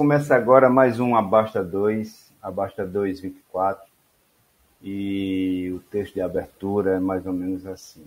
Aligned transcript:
Começa 0.00 0.34
agora 0.34 0.70
mais 0.70 0.98
um 0.98 1.14
Abasta 1.14 1.62
2, 1.62 2.32
Abasta 2.40 2.86
224. 2.86 3.86
E 4.82 5.70
o 5.76 5.80
texto 5.90 6.14
de 6.14 6.22
abertura 6.22 6.92
é 6.92 6.98
mais 6.98 7.26
ou 7.26 7.34
menos 7.34 7.66
assim: 7.66 8.06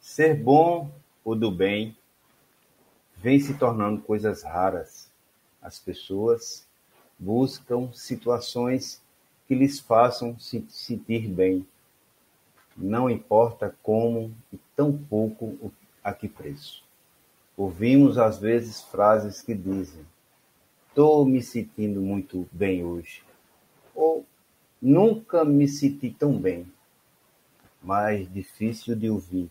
Ser 0.00 0.34
bom 0.34 0.90
ou 1.22 1.36
do 1.36 1.50
bem 1.50 1.94
vem 3.14 3.38
se 3.38 3.52
tornando 3.58 4.00
coisas 4.00 4.42
raras. 4.42 5.10
As 5.60 5.78
pessoas 5.78 6.66
buscam 7.18 7.92
situações 7.92 9.02
que 9.46 9.54
lhes 9.54 9.78
façam 9.78 10.38
se 10.38 10.64
sentir 10.70 11.28
bem. 11.28 11.68
Não 12.74 13.10
importa 13.10 13.76
como 13.82 14.34
e 14.50 14.58
tampouco 14.74 15.70
a 16.02 16.14
que 16.14 16.26
preço. 16.26 16.82
Ouvimos 17.54 18.16
às 18.16 18.38
vezes 18.38 18.80
frases 18.80 19.42
que 19.42 19.54
dizem: 19.54 20.02
Estou 20.96 21.26
me 21.26 21.42
sentindo 21.42 22.00
muito 22.00 22.48
bem 22.50 22.82
hoje. 22.82 23.22
Ou 23.94 24.24
nunca 24.80 25.44
me 25.44 25.68
senti 25.68 26.08
tão 26.08 26.38
bem. 26.38 26.66
Mais 27.82 28.26
difícil 28.32 28.96
de 28.96 29.10
ouvir. 29.10 29.50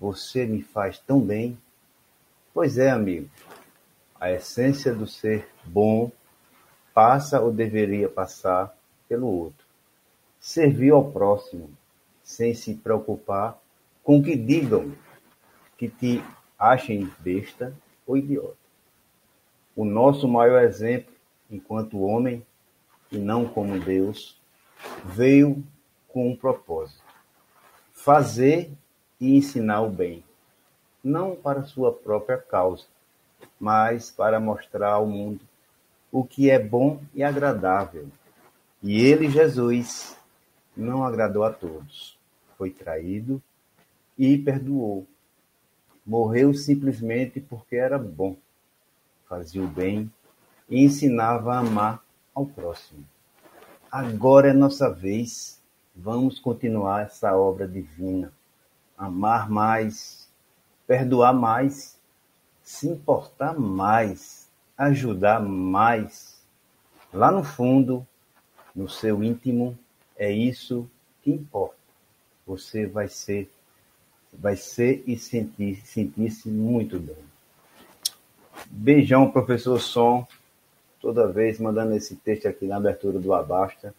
Você 0.00 0.46
me 0.46 0.62
faz 0.62 0.98
tão 0.98 1.20
bem. 1.20 1.58
Pois 2.54 2.78
é, 2.78 2.90
amigo. 2.90 3.28
A 4.18 4.32
essência 4.32 4.94
do 4.94 5.06
ser 5.06 5.46
bom 5.66 6.10
passa 6.94 7.38
ou 7.38 7.52
deveria 7.52 8.08
passar 8.08 8.74
pelo 9.06 9.26
outro. 9.26 9.66
Servir 10.40 10.92
ao 10.92 11.12
próximo, 11.12 11.68
sem 12.22 12.54
se 12.54 12.74
preocupar 12.74 13.60
com 14.02 14.18
o 14.18 14.22
que 14.22 14.34
digam, 14.34 14.94
que 15.76 15.90
te 15.90 16.24
achem 16.58 17.12
besta 17.20 17.76
ou 18.06 18.16
idiota 18.16 18.61
o 19.74 19.84
nosso 19.84 20.28
maior 20.28 20.62
exemplo, 20.62 21.12
enquanto 21.50 22.00
homem 22.00 22.44
e 23.10 23.18
não 23.18 23.46
como 23.46 23.78
Deus, 23.78 24.40
veio 25.04 25.62
com 26.08 26.30
um 26.30 26.36
propósito: 26.36 27.02
fazer 27.92 28.70
e 29.20 29.36
ensinar 29.36 29.82
o 29.82 29.90
bem, 29.90 30.24
não 31.02 31.34
para 31.34 31.64
sua 31.64 31.92
própria 31.92 32.38
causa, 32.38 32.84
mas 33.58 34.10
para 34.10 34.40
mostrar 34.40 34.92
ao 34.92 35.06
mundo 35.06 35.40
o 36.10 36.24
que 36.24 36.50
é 36.50 36.58
bom 36.58 37.00
e 37.14 37.22
agradável. 37.22 38.08
E 38.82 39.00
ele, 39.00 39.30
Jesus, 39.30 40.16
não 40.76 41.04
agradou 41.04 41.44
a 41.44 41.52
todos. 41.52 42.18
Foi 42.58 42.70
traído 42.70 43.40
e 44.18 44.36
perdoou. 44.36 45.06
Morreu 46.04 46.52
simplesmente 46.52 47.40
porque 47.40 47.76
era 47.76 47.98
bom 47.98 48.36
fazia 49.32 49.62
o 49.62 49.66
bem 49.66 50.12
e 50.68 50.84
ensinava 50.84 51.54
a 51.54 51.60
amar 51.60 52.04
ao 52.34 52.44
próximo. 52.44 53.02
Agora 53.90 54.50
é 54.50 54.52
nossa 54.52 54.90
vez. 54.90 55.58
Vamos 55.96 56.38
continuar 56.38 57.06
essa 57.06 57.34
obra 57.34 57.66
divina. 57.66 58.30
Amar 58.96 59.48
mais, 59.48 60.28
perdoar 60.86 61.32
mais, 61.32 61.98
se 62.62 62.86
importar 62.86 63.58
mais, 63.58 64.50
ajudar 64.76 65.40
mais. 65.40 66.38
Lá 67.10 67.30
no 67.30 67.42
fundo, 67.42 68.06
no 68.76 68.86
seu 68.86 69.24
íntimo, 69.24 69.78
é 70.14 70.30
isso 70.30 70.86
que 71.22 71.30
importa. 71.30 71.76
Você 72.46 72.86
vai 72.86 73.08
ser, 73.08 73.50
vai 74.30 74.56
ser 74.56 75.02
e 75.06 75.18
sentir, 75.18 75.76
sentir-se 75.86 76.50
muito 76.50 77.00
bem. 77.00 77.31
Beijão, 78.74 79.30
professor 79.30 79.78
Som, 79.78 80.26
toda 80.98 81.30
vez 81.30 81.60
mandando 81.60 81.94
esse 81.94 82.16
texto 82.16 82.48
aqui 82.48 82.66
na 82.66 82.78
abertura 82.78 83.18
do 83.18 83.34
Abasta. 83.34 83.94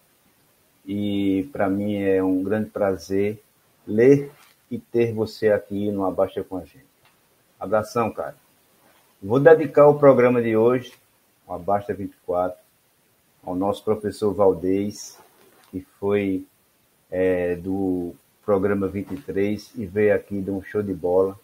E 0.83 1.47
para 1.53 1.69
mim 1.69 2.01
é 2.01 2.23
um 2.23 2.41
grande 2.41 2.71
prazer 2.71 3.39
ler 3.87 4.31
e 4.71 4.79
ter 4.79 5.13
você 5.13 5.49
aqui 5.49 5.91
no 5.91 6.03
Abasta 6.03 6.43
com 6.43 6.57
a 6.57 6.61
gente. 6.61 6.87
Abração, 7.59 8.11
cara. 8.11 8.35
Vou 9.21 9.39
dedicar 9.39 9.87
o 9.87 9.99
programa 9.99 10.41
de 10.41 10.57
hoje, 10.57 10.91
o 11.47 11.53
Abasta 11.53 11.93
24, 11.93 12.57
ao 13.45 13.53
nosso 13.53 13.83
professor 13.85 14.33
Valdez, 14.33 15.19
que 15.69 15.81
foi 15.99 16.47
é, 17.11 17.55
do 17.55 18.15
programa 18.43 18.87
23 18.87 19.71
e 19.75 19.85
veio 19.85 20.15
aqui 20.15 20.41
de 20.41 20.49
um 20.49 20.63
show 20.63 20.81
de 20.81 20.95
bola 20.95 21.39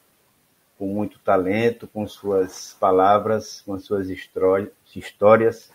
com 0.80 0.88
muito 0.88 1.20
talento, 1.20 1.90
com 1.90 2.08
suas 2.08 2.78
palavras, 2.80 3.62
com 3.66 3.78
suas 3.78 4.08
histórias. 4.10 5.72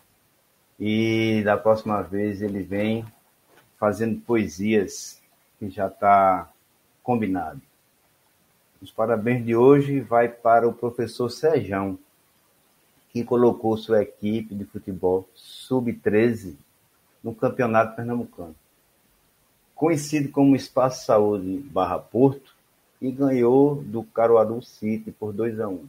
E 0.81 1.42
da 1.44 1.59
próxima 1.59 2.00
vez 2.00 2.41
ele 2.41 2.62
vem 2.62 3.04
fazendo 3.78 4.19
poesias 4.22 5.20
que 5.59 5.69
já 5.69 5.88
está 5.88 6.50
combinado. 7.03 7.60
Os 8.81 8.91
parabéns 8.91 9.44
de 9.44 9.54
hoje 9.54 10.00
vai 10.00 10.26
para 10.26 10.66
o 10.66 10.72
professor 10.72 11.28
Sejão, 11.28 11.98
que 13.10 13.22
colocou 13.22 13.76
sua 13.76 14.03
equipe 14.03 14.54
de 14.54 14.64
futebol 14.64 15.28
sub-13 15.34 16.56
no 17.22 17.34
Campeonato 17.34 17.94
Pernambucano. 17.94 18.56
Conhecido 19.75 20.31
como 20.31 20.56
Espaço 20.56 21.04
Saúde 21.04 21.59
Barra 21.59 21.98
Porto, 21.98 22.53
e 23.00 23.10
ganhou 23.10 23.77
do 23.77 24.03
Caruaru 24.03 24.62
City 24.62 25.10
por 25.10 25.32
2 25.32 25.60
a 25.60 25.69
1. 25.69 25.87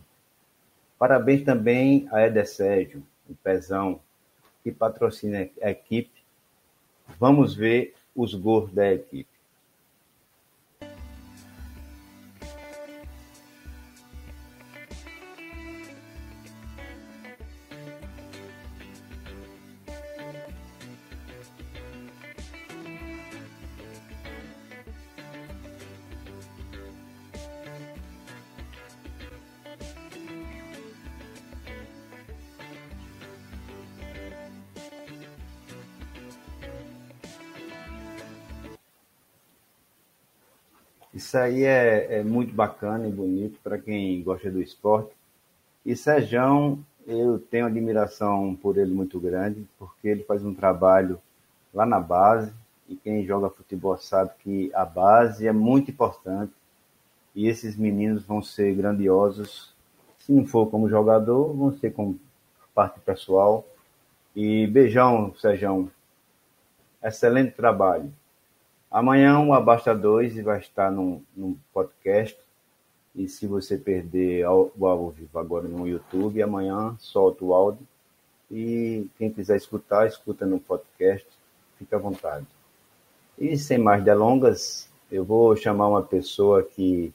Parabéns 0.97 1.43
também 1.43 2.07
a 2.11 2.25
Eder 2.25 2.47
Sérgio, 2.47 3.03
o 3.29 3.35
Pezão, 3.35 3.99
que 4.63 4.71
patrocina 4.71 5.47
a 5.61 5.69
equipe. 5.69 6.23
Vamos 7.19 7.53
ver 7.53 7.93
os 8.15 8.33
gols 8.33 8.71
da 8.71 8.93
equipe. 8.93 9.34
Isso 41.15 41.37
aí 41.37 41.63
é, 41.63 42.19
é 42.19 42.23
muito 42.23 42.53
bacana 42.53 43.07
e 43.07 43.11
bonito 43.11 43.57
para 43.63 43.77
quem 43.77 44.21
gosta 44.21 44.51
do 44.51 44.61
esporte. 44.61 45.11
E 45.85 45.95
Sejão, 45.95 46.83
eu 47.07 47.39
tenho 47.39 47.65
admiração 47.65 48.53
por 48.53 48.77
ele 48.77 48.93
muito 48.93 49.17
grande, 49.17 49.65
porque 49.79 50.09
ele 50.09 50.25
faz 50.25 50.43
um 50.43 50.53
trabalho 50.53 51.17
lá 51.73 51.85
na 51.85 52.01
base, 52.01 52.51
e 52.89 52.97
quem 52.97 53.25
joga 53.25 53.49
futebol 53.49 53.97
sabe 53.97 54.31
que 54.39 54.69
a 54.73 54.83
base 54.83 55.47
é 55.47 55.53
muito 55.53 55.89
importante, 55.89 56.51
e 57.33 57.47
esses 57.47 57.77
meninos 57.77 58.25
vão 58.25 58.41
ser 58.41 58.75
grandiosos, 58.75 59.73
se 60.17 60.33
não 60.33 60.45
for 60.45 60.69
como 60.69 60.89
jogador, 60.89 61.53
vão 61.53 61.71
ser 61.77 61.93
como 61.93 62.19
parte 62.73 62.99
pessoal. 62.99 63.65
E 64.35 64.67
beijão, 64.67 65.33
Sejão. 65.35 65.89
Excelente 67.01 67.51
trabalho. 67.51 68.11
Amanhã 68.95 69.41
o 69.41 69.51
Abasta 69.51 69.93
2 69.93 70.41
vai 70.41 70.57
estar 70.59 70.89
no, 70.89 71.21
no 71.35 71.59
podcast. 71.73 72.39
E 73.13 73.27
se 73.27 73.45
você 73.45 73.77
perder 73.77 74.47
o 74.47 74.71
ao 74.87 75.09
vivo 75.09 75.37
agora 75.37 75.67
no 75.67 75.85
YouTube, 75.85 76.41
amanhã 76.41 76.95
solta 76.97 77.43
o 77.43 77.53
áudio. 77.53 77.85
E 78.49 79.05
quem 79.17 79.29
quiser 79.29 79.57
escutar, 79.57 80.07
escuta 80.07 80.45
no 80.45 80.61
podcast. 80.61 81.27
Fica 81.77 81.97
à 81.97 81.99
vontade. 81.99 82.45
E 83.37 83.57
sem 83.57 83.77
mais 83.77 84.01
delongas, 84.01 84.89
eu 85.11 85.25
vou 85.25 85.53
chamar 85.57 85.89
uma 85.89 86.01
pessoa 86.01 86.63
que 86.63 87.13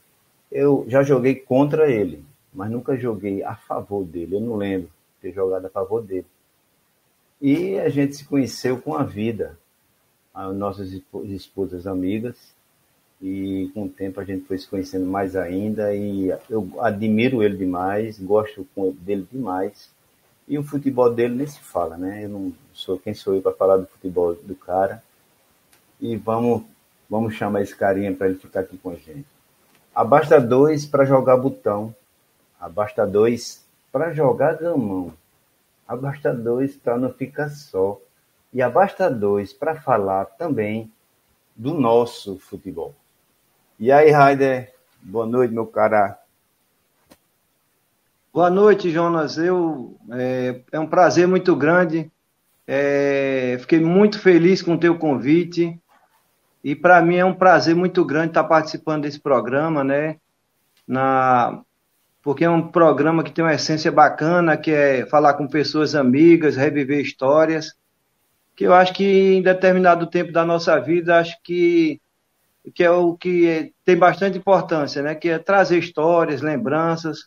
eu 0.52 0.84
já 0.86 1.02
joguei 1.02 1.34
contra 1.34 1.90
ele, 1.90 2.22
mas 2.52 2.70
nunca 2.70 2.94
joguei 2.94 3.42
a 3.42 3.54
favor 3.54 4.04
dele. 4.04 4.36
Eu 4.36 4.42
não 4.42 4.56
lembro 4.56 4.90
ter 5.18 5.32
jogado 5.32 5.64
a 5.64 5.70
favor 5.70 6.02
dele. 6.02 6.26
E 7.40 7.78
a 7.78 7.88
gente 7.88 8.16
se 8.16 8.24
conheceu 8.26 8.78
com 8.78 8.94
a 8.94 9.02
vida 9.02 9.58
as 10.32 10.54
nossas 10.54 10.92
esposas 11.24 11.86
amigas 11.86 12.36
e 13.20 13.70
com 13.74 13.84
o 13.84 13.88
tempo 13.88 14.20
a 14.20 14.24
gente 14.24 14.46
foi 14.46 14.58
se 14.58 14.66
conhecendo 14.66 15.06
mais 15.06 15.36
ainda 15.36 15.94
e 15.94 16.28
eu 16.48 16.70
admiro 16.80 17.42
ele 17.42 17.56
demais, 17.56 18.18
gosto 18.18 18.66
dele 19.00 19.26
demais 19.30 19.90
e 20.48 20.58
o 20.58 20.62
futebol 20.62 21.12
dele 21.12 21.34
nem 21.34 21.46
se 21.46 21.60
fala, 21.60 21.96
né? 21.96 22.24
Eu 22.24 22.28
não 22.28 22.52
sou 22.72 22.98
quem 22.98 23.14
sou 23.14 23.34
eu 23.34 23.42
para 23.42 23.52
falar 23.52 23.76
do 23.76 23.86
futebol 23.86 24.34
do 24.34 24.54
cara 24.54 25.02
e 26.00 26.16
vamos 26.16 26.64
vamos 27.08 27.34
chamar 27.34 27.62
esse 27.62 27.74
carinha 27.74 28.14
para 28.14 28.28
ele 28.28 28.38
ficar 28.38 28.60
aqui 28.60 28.78
com 28.78 28.90
a 28.90 28.94
gente. 28.94 29.26
Abasta 29.94 30.40
dois 30.40 30.86
para 30.86 31.04
jogar 31.04 31.36
botão, 31.36 31.94
abasta 32.58 33.06
dois 33.06 33.64
para 33.92 34.14
jogar 34.14 34.56
gamão. 34.56 35.12
Abasta 35.86 36.32
dois 36.32 36.76
para 36.76 36.96
não 36.96 37.12
ficar 37.12 37.48
só. 37.48 38.00
E 38.52 38.60
abasta 38.60 39.08
dois 39.08 39.52
para 39.52 39.76
falar 39.76 40.24
também 40.24 40.90
do 41.54 41.74
nosso 41.74 42.38
futebol. 42.38 42.94
E 43.78 43.92
aí, 43.92 44.10
Raider, 44.10 44.72
boa 45.00 45.26
noite, 45.26 45.54
meu 45.54 45.66
cara. 45.66 46.18
Boa 48.32 48.50
noite, 48.50 48.90
Jonas. 48.90 49.38
Eu, 49.38 49.96
é, 50.10 50.60
é 50.72 50.80
um 50.80 50.86
prazer 50.86 51.28
muito 51.28 51.54
grande. 51.54 52.10
É, 52.66 53.56
fiquei 53.60 53.80
muito 53.80 54.20
feliz 54.20 54.62
com 54.62 54.74
o 54.74 54.78
teu 54.78 54.98
convite. 54.98 55.78
E 56.62 56.74
para 56.74 57.00
mim 57.02 57.16
é 57.16 57.24
um 57.24 57.34
prazer 57.34 57.74
muito 57.74 58.04
grande 58.04 58.28
estar 58.28 58.44
participando 58.44 59.02
desse 59.02 59.18
programa, 59.18 59.82
né? 59.82 60.16
Na, 60.86 61.62
porque 62.22 62.44
é 62.44 62.50
um 62.50 62.68
programa 62.68 63.24
que 63.24 63.32
tem 63.32 63.44
uma 63.44 63.54
essência 63.54 63.90
bacana, 63.90 64.56
que 64.56 64.70
é 64.70 65.06
falar 65.06 65.34
com 65.34 65.48
pessoas 65.48 65.94
amigas, 65.94 66.56
reviver 66.56 67.00
histórias, 67.00 67.74
que 68.60 68.64
eu 68.64 68.74
acho 68.74 68.92
que 68.92 69.32
em 69.36 69.40
determinado 69.40 70.06
tempo 70.06 70.32
da 70.32 70.44
nossa 70.44 70.78
vida, 70.78 71.18
acho 71.18 71.34
que, 71.42 71.98
que 72.74 72.84
é 72.84 72.90
o 72.90 73.16
que 73.16 73.72
tem 73.86 73.96
bastante 73.96 74.36
importância, 74.36 75.00
né? 75.00 75.14
Que 75.14 75.30
é 75.30 75.38
trazer 75.38 75.78
histórias, 75.78 76.42
lembranças, 76.42 77.20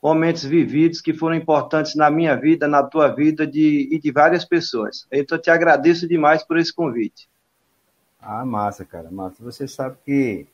momentos 0.00 0.44
vividos 0.44 1.00
que 1.00 1.12
foram 1.12 1.34
importantes 1.34 1.96
na 1.96 2.08
minha 2.08 2.36
vida, 2.36 2.68
na 2.68 2.80
tua 2.80 3.08
vida 3.08 3.44
de, 3.44 3.88
e 3.90 3.98
de 3.98 4.12
várias 4.12 4.44
pessoas. 4.44 5.04
Então, 5.10 5.36
eu 5.36 5.42
te 5.42 5.50
agradeço 5.50 6.06
demais 6.06 6.44
por 6.44 6.56
esse 6.56 6.72
convite. 6.72 7.28
Ah, 8.20 8.46
massa, 8.46 8.84
cara, 8.84 9.10
massa. 9.10 9.42
Você 9.42 9.66
sabe 9.66 9.96
que 10.04 10.46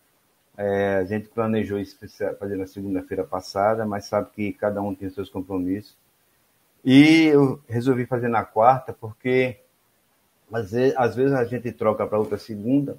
é, 0.56 0.96
a 1.00 1.04
gente 1.04 1.28
planejou 1.28 1.78
isso 1.78 1.98
fazer 2.40 2.56
na 2.56 2.66
segunda-feira 2.66 3.24
passada, 3.24 3.84
mas 3.84 4.06
sabe 4.06 4.30
que 4.34 4.54
cada 4.54 4.80
um 4.80 4.94
tem 4.94 5.10
seus 5.10 5.28
compromissos. 5.28 5.94
E 6.82 7.24
eu 7.26 7.60
resolvi 7.68 8.06
fazer 8.06 8.28
na 8.28 8.42
quarta, 8.42 8.90
porque 8.90 9.58
às 10.52 10.72
vezes, 10.72 10.96
às 10.96 11.14
vezes 11.16 11.32
a 11.32 11.44
gente 11.44 11.70
troca 11.72 12.06
para 12.06 12.18
outra 12.18 12.38
segunda, 12.38 12.96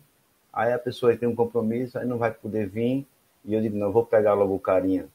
aí 0.52 0.74
a 0.74 0.80
pessoa 0.80 1.16
tem 1.16 1.28
um 1.28 1.36
compromisso, 1.36 1.98
aí 1.98 2.06
não 2.06 2.18
vai 2.18 2.32
poder 2.32 2.68
vir, 2.68 3.06
e 3.46 3.54
eu 3.54 3.62
digo, 3.62 3.78
não, 3.78 3.88
eu 3.88 3.94
vou 3.94 4.06
pegar 4.06 4.34
logo 4.34 4.56
o 4.56 4.60
carinha 4.60 5.08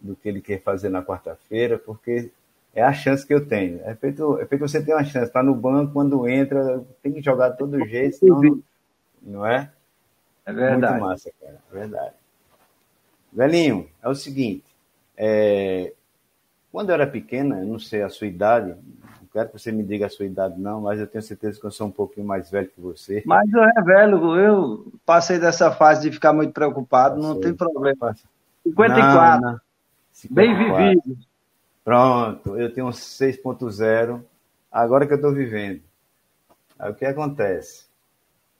do 0.00 0.16
que 0.16 0.28
ele 0.28 0.40
quer 0.40 0.62
fazer 0.62 0.88
na 0.88 1.02
quarta-feira, 1.02 1.78
porque 1.78 2.30
é 2.74 2.82
a 2.82 2.92
chance 2.92 3.26
que 3.26 3.34
eu 3.34 3.46
tenho. 3.46 3.80
É 3.84 3.94
feito, 3.94 4.38
é 4.38 4.46
feito 4.46 4.60
você 4.60 4.82
ter 4.82 4.94
uma 4.94 5.04
chance, 5.04 5.26
está 5.26 5.42
no 5.42 5.54
banco, 5.54 5.92
quando 5.92 6.28
entra, 6.28 6.84
tem 7.02 7.12
que 7.12 7.22
jogar 7.22 7.50
de 7.50 7.58
todo 7.58 7.84
jeito, 7.86 8.16
senão 8.16 8.62
não 9.22 9.46
é? 9.46 9.70
É 10.46 10.52
verdade. 10.52 10.92
Muito 10.94 11.04
massa, 11.04 11.30
cara. 11.40 11.58
É 11.70 11.74
verdade. 11.74 12.14
Velhinho, 13.32 13.88
é 14.02 14.08
o 14.08 14.14
seguinte. 14.14 14.64
É... 15.16 15.92
Quando 16.72 16.90
eu 16.90 16.94
era 16.94 17.06
pequena, 17.06 17.60
eu 17.60 17.66
não 17.66 17.78
sei 17.78 18.02
a 18.02 18.08
sua 18.08 18.26
idade, 18.26 18.74
quero 19.32 19.48
que 19.48 19.58
você 19.58 19.72
me 19.72 19.82
diga 19.82 20.06
a 20.06 20.10
sua 20.10 20.26
idade, 20.26 20.60
não, 20.60 20.82
mas 20.82 20.98
eu 20.98 21.06
tenho 21.06 21.22
certeza 21.22 21.60
que 21.60 21.66
eu 21.66 21.70
sou 21.70 21.86
um 21.86 21.90
pouquinho 21.92 22.26
mais 22.26 22.50
velho 22.50 22.68
que 22.68 22.80
você. 22.80 23.22
Mas 23.26 23.50
eu 23.52 23.62
é 23.62 23.82
velho, 23.82 24.36
eu 24.36 24.92
passei 25.04 25.38
dessa 25.38 25.70
fase 25.70 26.02
de 26.02 26.14
ficar 26.14 26.32
muito 26.32 26.52
preocupado, 26.52 27.16
Passei. 27.16 27.28
não 27.28 27.40
tem 27.40 27.54
problema. 27.54 28.16
54. 28.64 29.40
Não, 29.40 29.52
não. 29.52 29.60
54. 30.12 30.34
Bem 30.34 30.56
vivido. 30.56 31.18
Pronto, 31.84 32.56
eu 32.56 32.72
tenho 32.72 32.88
6.0, 32.88 34.22
agora 34.70 35.06
que 35.06 35.12
eu 35.12 35.16
estou 35.16 35.32
vivendo. 35.32 35.80
Aí 36.78 36.90
o 36.90 36.94
que 36.94 37.04
acontece? 37.04 37.86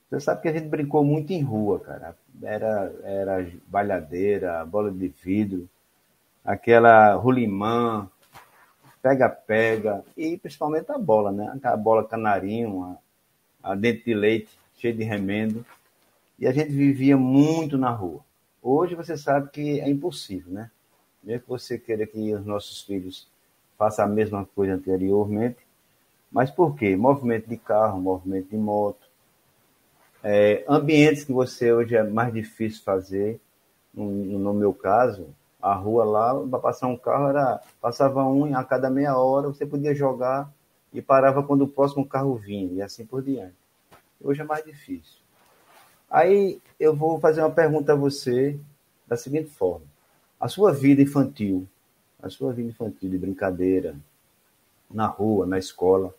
Você 0.09 0.19
sabe 0.19 0.41
que 0.41 0.49
a 0.49 0.53
gente 0.53 0.67
brincou 0.67 1.03
muito 1.03 1.31
em 1.31 1.41
rua, 1.41 1.79
cara. 1.79 2.15
Era, 2.43 2.93
era 3.03 3.51
balhadeira, 3.67 4.65
bola 4.65 4.91
de 4.91 5.07
vidro, 5.07 5.69
aquela 6.43 7.13
rolimã, 7.13 8.09
pega-pega, 9.01 10.03
e 10.15 10.37
principalmente 10.37 10.91
a 10.91 10.97
bola, 10.97 11.31
né? 11.31 11.59
A 11.63 11.77
bola 11.77 12.07
canarinho, 12.07 12.97
a, 13.63 13.71
a 13.71 13.75
dente 13.75 14.05
de 14.05 14.13
leite, 14.13 14.49
cheia 14.77 14.93
de 14.93 15.03
remendo. 15.03 15.65
E 16.37 16.47
a 16.47 16.51
gente 16.51 16.71
vivia 16.71 17.17
muito 17.17 17.77
na 17.77 17.89
rua. 17.89 18.21
Hoje 18.61 18.95
você 18.95 19.17
sabe 19.17 19.49
que 19.49 19.79
é 19.79 19.89
impossível, 19.89 20.51
né? 20.53 20.71
Mesmo 21.23 21.43
que 21.43 21.49
você 21.49 21.77
queira 21.77 22.05
que 22.05 22.33
os 22.33 22.45
nossos 22.45 22.81
filhos 22.81 23.27
façam 23.77 24.05
a 24.05 24.07
mesma 24.07 24.45
coisa 24.55 24.73
anteriormente. 24.73 25.59
Mas 26.31 26.49
por 26.49 26.75
quê? 26.75 26.95
Movimento 26.95 27.47
de 27.47 27.57
carro, 27.57 27.99
movimento 27.99 28.49
de 28.49 28.57
moto, 28.57 29.11
é, 30.23 30.63
ambientes 30.67 31.23
que 31.23 31.31
você 31.31 31.71
hoje 31.71 31.95
é 31.95 32.03
mais 32.03 32.33
difícil 32.33 32.83
fazer, 32.83 33.39
no, 33.93 34.05
no 34.05 34.53
meu 34.53 34.73
caso, 34.73 35.27
a 35.61 35.73
rua 35.73 36.03
lá, 36.03 36.47
para 36.47 36.59
passar 36.59 36.87
um 36.87 36.97
carro, 36.97 37.29
era 37.29 37.61
passava 37.79 38.23
um 38.25 38.55
a 38.55 38.63
cada 38.63 38.89
meia 38.89 39.15
hora, 39.17 39.47
você 39.47 39.65
podia 39.65 39.93
jogar 39.93 40.51
e 40.93 41.01
parava 41.01 41.43
quando 41.43 41.63
o 41.63 41.67
próximo 41.67 42.05
carro 42.05 42.35
vinha, 42.35 42.73
e 42.73 42.81
assim 42.81 43.05
por 43.05 43.21
diante. 43.21 43.55
Hoje 44.19 44.41
é 44.41 44.43
mais 44.43 44.65
difícil. 44.65 45.19
Aí 46.09 46.61
eu 46.79 46.95
vou 46.95 47.19
fazer 47.19 47.41
uma 47.41 47.51
pergunta 47.51 47.93
a 47.93 47.95
você 47.95 48.59
da 49.07 49.15
seguinte 49.15 49.49
forma: 49.49 49.85
a 50.39 50.47
sua 50.47 50.73
vida 50.73 51.01
infantil, 51.01 51.67
a 52.21 52.29
sua 52.29 52.51
vida 52.51 52.69
infantil 52.69 53.09
de 53.09 53.17
brincadeira, 53.17 53.95
na 54.89 55.05
rua, 55.05 55.45
na 55.45 55.57
escola, 55.57 56.13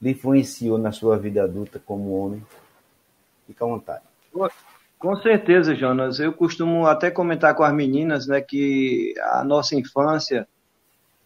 lhe 0.00 0.10
influenciou 0.10 0.78
na 0.78 0.92
sua 0.92 1.16
vida 1.16 1.44
adulta 1.44 1.78
como 1.78 2.12
homem? 2.12 2.44
Fica 3.46 3.64
à 3.64 3.68
vontade. 3.68 4.04
Com 5.06 5.14
certeza, 5.22 5.72
Jonas. 5.72 6.18
Eu 6.18 6.32
costumo 6.32 6.84
até 6.84 7.12
comentar 7.12 7.54
com 7.54 7.62
as 7.62 7.72
meninas, 7.72 8.26
né, 8.26 8.40
que 8.40 9.14
a 9.22 9.44
nossa 9.44 9.76
infância 9.76 10.48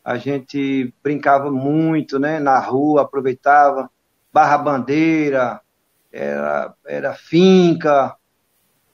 a 0.05 0.19
gente 0.19 0.93
brincava 1.03 1.51
muito, 1.51 2.19
né, 2.19 2.39
na 2.39 2.59
rua, 2.59 3.01
aproveitava 3.01 3.91
barra 4.31 4.59
bandeira, 4.59 5.63
era, 6.13 6.75
era 6.87 7.15
finca, 7.15 8.15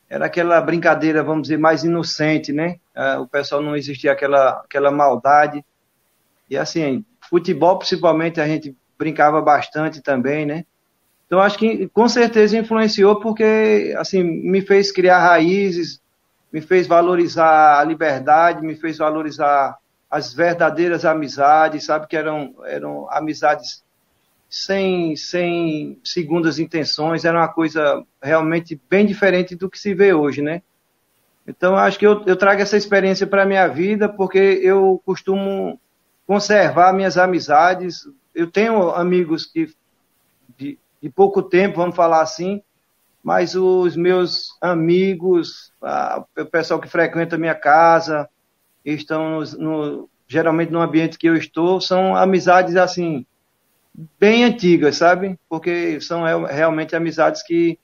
era 0.09 0.27
aquela 0.27 0.61
brincadeira, 0.61 1.21
vamos 1.21 1.43
dizer, 1.43 1.59
mais 1.59 1.83
inocente, 1.83 2.53
né? 2.53 2.77
É, 2.95 3.19
o 3.19 3.27
pessoal 3.27 3.61
não 3.61 3.75
existia 3.75 4.13
aquela, 4.13 4.51
aquela 4.51 4.93
maldade. 4.93 5.65
E 6.49 6.57
assim, 6.57 7.05
futebol 7.29 7.77
principalmente 7.77 8.41
a 8.41 8.47
gente 8.47 8.77
brincava 8.97 9.43
bastante 9.43 10.01
também, 10.01 10.47
né? 10.47 10.65
Então, 11.27 11.41
acho 11.41 11.59
que 11.59 11.89
com 11.89 12.09
certeza 12.09 12.57
influenciou 12.57 13.19
porque, 13.21 13.95
assim, 13.99 14.23
me 14.23 14.61
fez 14.61 14.93
criar 14.93 15.19
raízes, 15.19 16.01
me 16.53 16.61
fez 16.61 16.87
valorizar 16.87 17.81
a 17.81 17.85
liberdade, 17.85 18.65
me 18.65 18.77
fez 18.77 18.99
valorizar 18.99 19.77
as 20.09 20.33
verdadeiras 20.33 21.05
amizades, 21.05 21.85
sabe? 21.85 22.07
Que 22.07 22.17
eram, 22.17 22.55
eram 22.65 23.11
amizades 23.11 23.83
sem, 24.49 25.17
sem 25.17 25.99
segundas 26.05 26.61
intenções, 26.61 27.25
era 27.25 27.39
uma 27.39 27.49
coisa 27.49 28.05
realmente 28.23 28.81
bem 28.89 29.05
diferente 29.05 29.57
do 29.57 29.69
que 29.69 29.79
se 29.79 29.93
vê 29.95 30.15
hoje, 30.15 30.41
né? 30.41 30.63
Então, 31.47 31.77
acho 31.77 31.99
que 31.99 32.07
eu, 32.07 32.23
eu 32.25 32.37
trago 32.37 32.63
essa 32.63 32.77
experiência 32.77 33.27
para 33.27 33.43
a 33.43 33.47
minha 33.47 33.67
vida 33.67 34.09
porque 34.09 34.39
eu 34.39 35.01
costumo 35.05 35.79
conservar 36.27 36.93
minhas 36.93 37.17
amizades. 37.17 38.09
Eu 38.35 38.51
tenho 38.51 38.91
amigos 38.91 39.47
que 39.47 39.69
de, 41.03 41.11
pouco 41.11 41.43
tempo, 41.43 41.77
vamos 41.77 41.97
falar 41.97 42.23
assim, 42.23 42.63
mas 43.23 43.55
os 43.55 43.97
meus 43.97 44.57
amigos, 44.61 45.73
a, 45.83 46.25
o 46.39 46.47
pessoal 46.47 46.81
que 46.81 46.89
frequenta 46.89 47.37
a 47.37 47.39
minha 47.39 47.55
casa, 47.55 48.29
estão 48.85 49.41
no, 49.41 49.43
no, 49.59 50.11
geralmente 50.29 50.71
no 50.71 50.81
ambiente 50.81 51.19
que 51.19 51.29
eu 51.29 51.37
estou, 51.37 51.81
são 51.81 52.15
amizades 52.15 52.77
assim, 52.77 53.27
bem 54.19 54.45
antigas, 54.45 54.97
sabe? 54.97 55.39
Porque 55.49 56.01
são 56.01 56.45
realmente 56.45 56.95
amizades 56.95 57.43
que, 57.43 57.79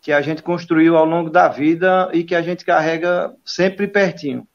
que 0.00 0.12
a 0.12 0.20
gente 0.20 0.42
construiu 0.42 0.96
ao 0.96 1.04
longo 1.04 1.30
da 1.30 1.48
vida 1.48 2.08
e 2.12 2.24
que 2.24 2.34
a 2.34 2.42
gente 2.42 2.64
carrega 2.64 3.34
sempre 3.44 3.86
pertinho. 3.86 4.46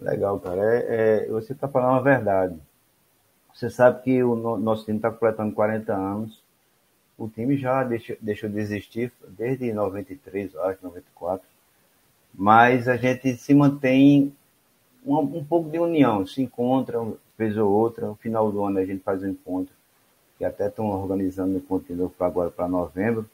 Legal, 0.00 0.40
cara. 0.40 0.60
É, 0.62 1.26
é, 1.26 1.28
você 1.28 1.52
está 1.52 1.68
falando 1.68 1.98
a 1.98 2.02
verdade. 2.02 2.56
Você 3.54 3.70
sabe 3.70 4.02
que 4.02 4.22
o 4.22 4.34
nosso 4.56 4.84
time 4.84 4.98
está 4.98 5.10
completando 5.10 5.54
40 5.54 5.94
anos. 5.94 6.42
O 7.16 7.28
time 7.28 7.56
já 7.56 7.84
deixou, 7.84 8.16
deixou 8.20 8.50
de 8.50 8.58
existir 8.58 9.12
desde 9.28 9.72
93, 9.72 10.56
acho, 10.56 10.78
94. 10.82 11.46
Mas 12.34 12.88
a 12.88 12.96
gente 12.96 13.36
se 13.36 13.54
mantém 13.54 14.34
um, 15.06 15.18
um 15.18 15.44
pouco 15.44 15.70
de 15.70 15.78
união, 15.78 16.26
se 16.26 16.42
encontra 16.42 17.00
vez 17.38 17.56
ou 17.56 17.70
outra. 17.70 18.08
No 18.08 18.16
final 18.16 18.50
do 18.50 18.64
ano 18.64 18.80
a 18.80 18.84
gente 18.84 19.04
faz 19.04 19.22
um 19.22 19.28
encontro, 19.28 19.72
que 20.36 20.44
até 20.44 20.66
estão 20.66 20.86
organizando 20.86 21.54
um 21.54 21.58
encontro 21.58 22.12
para 22.18 22.26
agora, 22.26 22.50
para 22.50 22.66
novembro. 22.66 23.30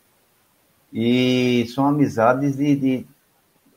E 0.92 1.66
são 1.68 1.86
amizades 1.86 2.56
de, 2.56 2.76
de, 2.76 3.06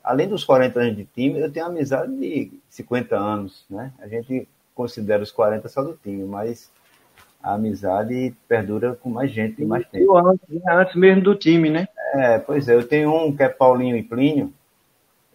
Além 0.02 0.28
dos 0.28 0.44
40 0.44 0.78
anos 0.78 0.96
de 0.96 1.04
time, 1.06 1.40
eu 1.40 1.50
tenho 1.50 1.64
amizade 1.64 2.14
de 2.14 2.52
50 2.68 3.16
anos, 3.16 3.64
né? 3.70 3.94
A 3.98 4.06
gente 4.06 4.46
considero 4.74 5.22
os 5.22 5.30
40 5.30 5.68
só 5.68 5.82
do 5.82 5.98
time, 6.02 6.24
mas 6.24 6.70
a 7.42 7.54
amizade 7.54 8.34
perdura 8.48 8.94
com 8.94 9.10
mais 9.10 9.30
gente 9.30 9.62
e 9.62 9.66
mais 9.66 9.86
tempo. 9.88 10.16
Antes, 10.16 10.48
né? 10.48 10.62
antes 10.68 10.94
mesmo 10.96 11.22
do 11.22 11.34
time, 11.34 11.70
né? 11.70 11.86
É, 12.14 12.38
pois 12.38 12.68
é, 12.68 12.74
eu 12.74 12.86
tenho 12.86 13.14
um 13.14 13.34
que 13.34 13.42
é 13.42 13.48
Paulinho 13.48 13.96
e 13.96 14.02
Plínio, 14.02 14.52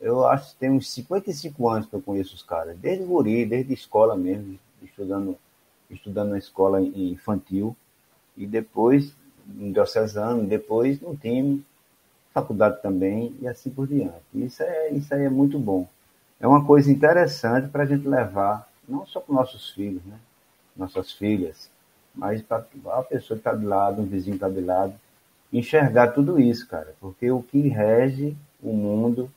eu 0.01 0.25
acho 0.25 0.51
que 0.51 0.59
tem 0.59 0.69
uns 0.69 0.89
55 0.91 1.69
anos 1.69 1.87
que 1.87 1.93
eu 1.93 2.01
conheço 2.01 2.33
os 2.35 2.41
caras, 2.41 2.77
desde 2.77 3.03
guri, 3.03 3.45
desde 3.45 3.73
escola 3.73 4.15
mesmo, 4.15 4.57
estudando 4.81 5.37
estudando 5.89 6.29
na 6.29 6.37
escola 6.37 6.81
infantil, 6.81 7.75
e 8.37 8.45
depois 8.45 9.13
em 9.57 9.71
diocesano, 9.71 10.45
depois 10.45 11.01
no 11.01 11.15
time, 11.15 11.65
faculdade 12.31 12.81
também, 12.81 13.35
e 13.41 13.47
assim 13.47 13.69
por 13.69 13.87
diante. 13.87 14.21
Isso, 14.33 14.61
é, 14.61 14.91
isso 14.91 15.13
aí 15.13 15.23
é 15.25 15.29
muito 15.29 15.57
bom. 15.57 15.87
É 16.39 16.47
uma 16.47 16.63
coisa 16.63 16.91
interessante 16.91 17.67
para 17.69 17.83
a 17.83 17.85
gente 17.85 18.07
levar, 18.07 18.68
não 18.89 19.05
só 19.05 19.19
para 19.19 19.35
nossos 19.35 19.69
filhos, 19.69 20.03
né? 20.03 20.17
nossas 20.75 21.11
filhas, 21.11 21.69
mas 22.15 22.41
para 22.41 22.65
a 22.87 23.03
pessoa 23.03 23.37
que 23.37 23.41
está 23.47 23.53
do 23.53 23.67
lado, 23.67 24.01
um 24.01 24.05
vizinho 24.05 24.37
que 24.37 24.43
está 24.43 24.49
do 24.49 24.65
lado, 24.65 24.93
enxergar 25.51 26.09
tudo 26.09 26.39
isso, 26.39 26.67
cara, 26.67 26.95
porque 26.99 27.29
o 27.29 27.41
que 27.41 27.67
rege 27.67 28.35
o 28.61 28.73
mundo 28.73 29.29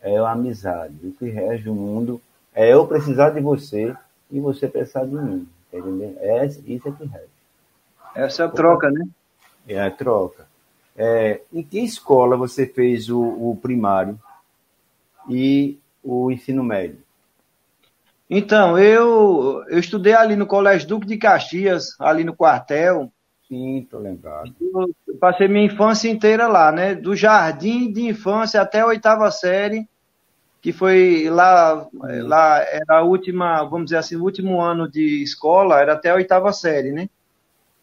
é 0.00 0.16
a 0.18 0.30
amizade, 0.30 0.94
o 1.02 1.12
que 1.12 1.28
rege 1.28 1.68
o 1.68 1.74
mundo 1.74 2.20
é 2.54 2.72
eu 2.72 2.86
precisar 2.86 3.30
de 3.30 3.40
você 3.40 3.94
e 4.30 4.40
você 4.40 4.68
precisar 4.68 5.04
de 5.04 5.14
mim, 5.14 5.48
entendeu? 5.72 6.16
É, 6.20 6.46
isso 6.46 6.88
é 6.88 6.92
que 6.92 7.04
rege. 7.04 7.28
Essa 8.14 8.42
é 8.42 8.46
a 8.46 8.48
troca, 8.48 8.90
né? 8.90 9.06
É 9.68 9.80
a 9.80 9.90
troca. 9.90 10.46
É, 10.96 11.40
em 11.52 11.62
que 11.62 11.78
escola 11.80 12.36
você 12.36 12.66
fez 12.66 13.08
o, 13.08 13.20
o 13.20 13.56
primário 13.56 14.18
e 15.28 15.78
o 16.02 16.30
ensino 16.30 16.62
médio? 16.64 16.98
Então, 18.32 18.78
eu, 18.78 19.64
eu 19.68 19.80
estudei 19.80 20.14
ali 20.14 20.36
no 20.36 20.46
Colégio 20.46 20.86
Duque 20.86 21.04
de 21.04 21.16
Caxias, 21.16 21.96
ali 21.98 22.22
no 22.22 22.36
quartel. 22.36 23.10
Sim, 23.48 23.84
tô 23.90 23.98
lembrado. 23.98 24.54
Eu 24.60 25.16
passei 25.18 25.48
minha 25.48 25.66
infância 25.66 26.08
inteira 26.08 26.46
lá, 26.46 26.70
né? 26.70 26.94
Do 26.94 27.16
jardim 27.16 27.92
de 27.92 28.02
infância 28.02 28.60
até 28.60 28.80
a 28.80 28.86
oitava 28.86 29.28
série, 29.32 29.88
que 30.62 30.72
foi 30.72 31.28
lá, 31.28 31.88
lá 31.92 32.60
era 32.60 32.98
a 32.98 33.02
última, 33.02 33.64
vamos 33.64 33.86
dizer 33.86 33.96
assim, 33.96 34.14
o 34.14 34.22
último 34.22 34.60
ano 34.60 34.88
de 34.88 35.24
escola, 35.24 35.80
era 35.80 35.94
até 35.94 36.10
a 36.10 36.14
oitava 36.14 36.52
série, 36.52 36.92
né? 36.92 37.10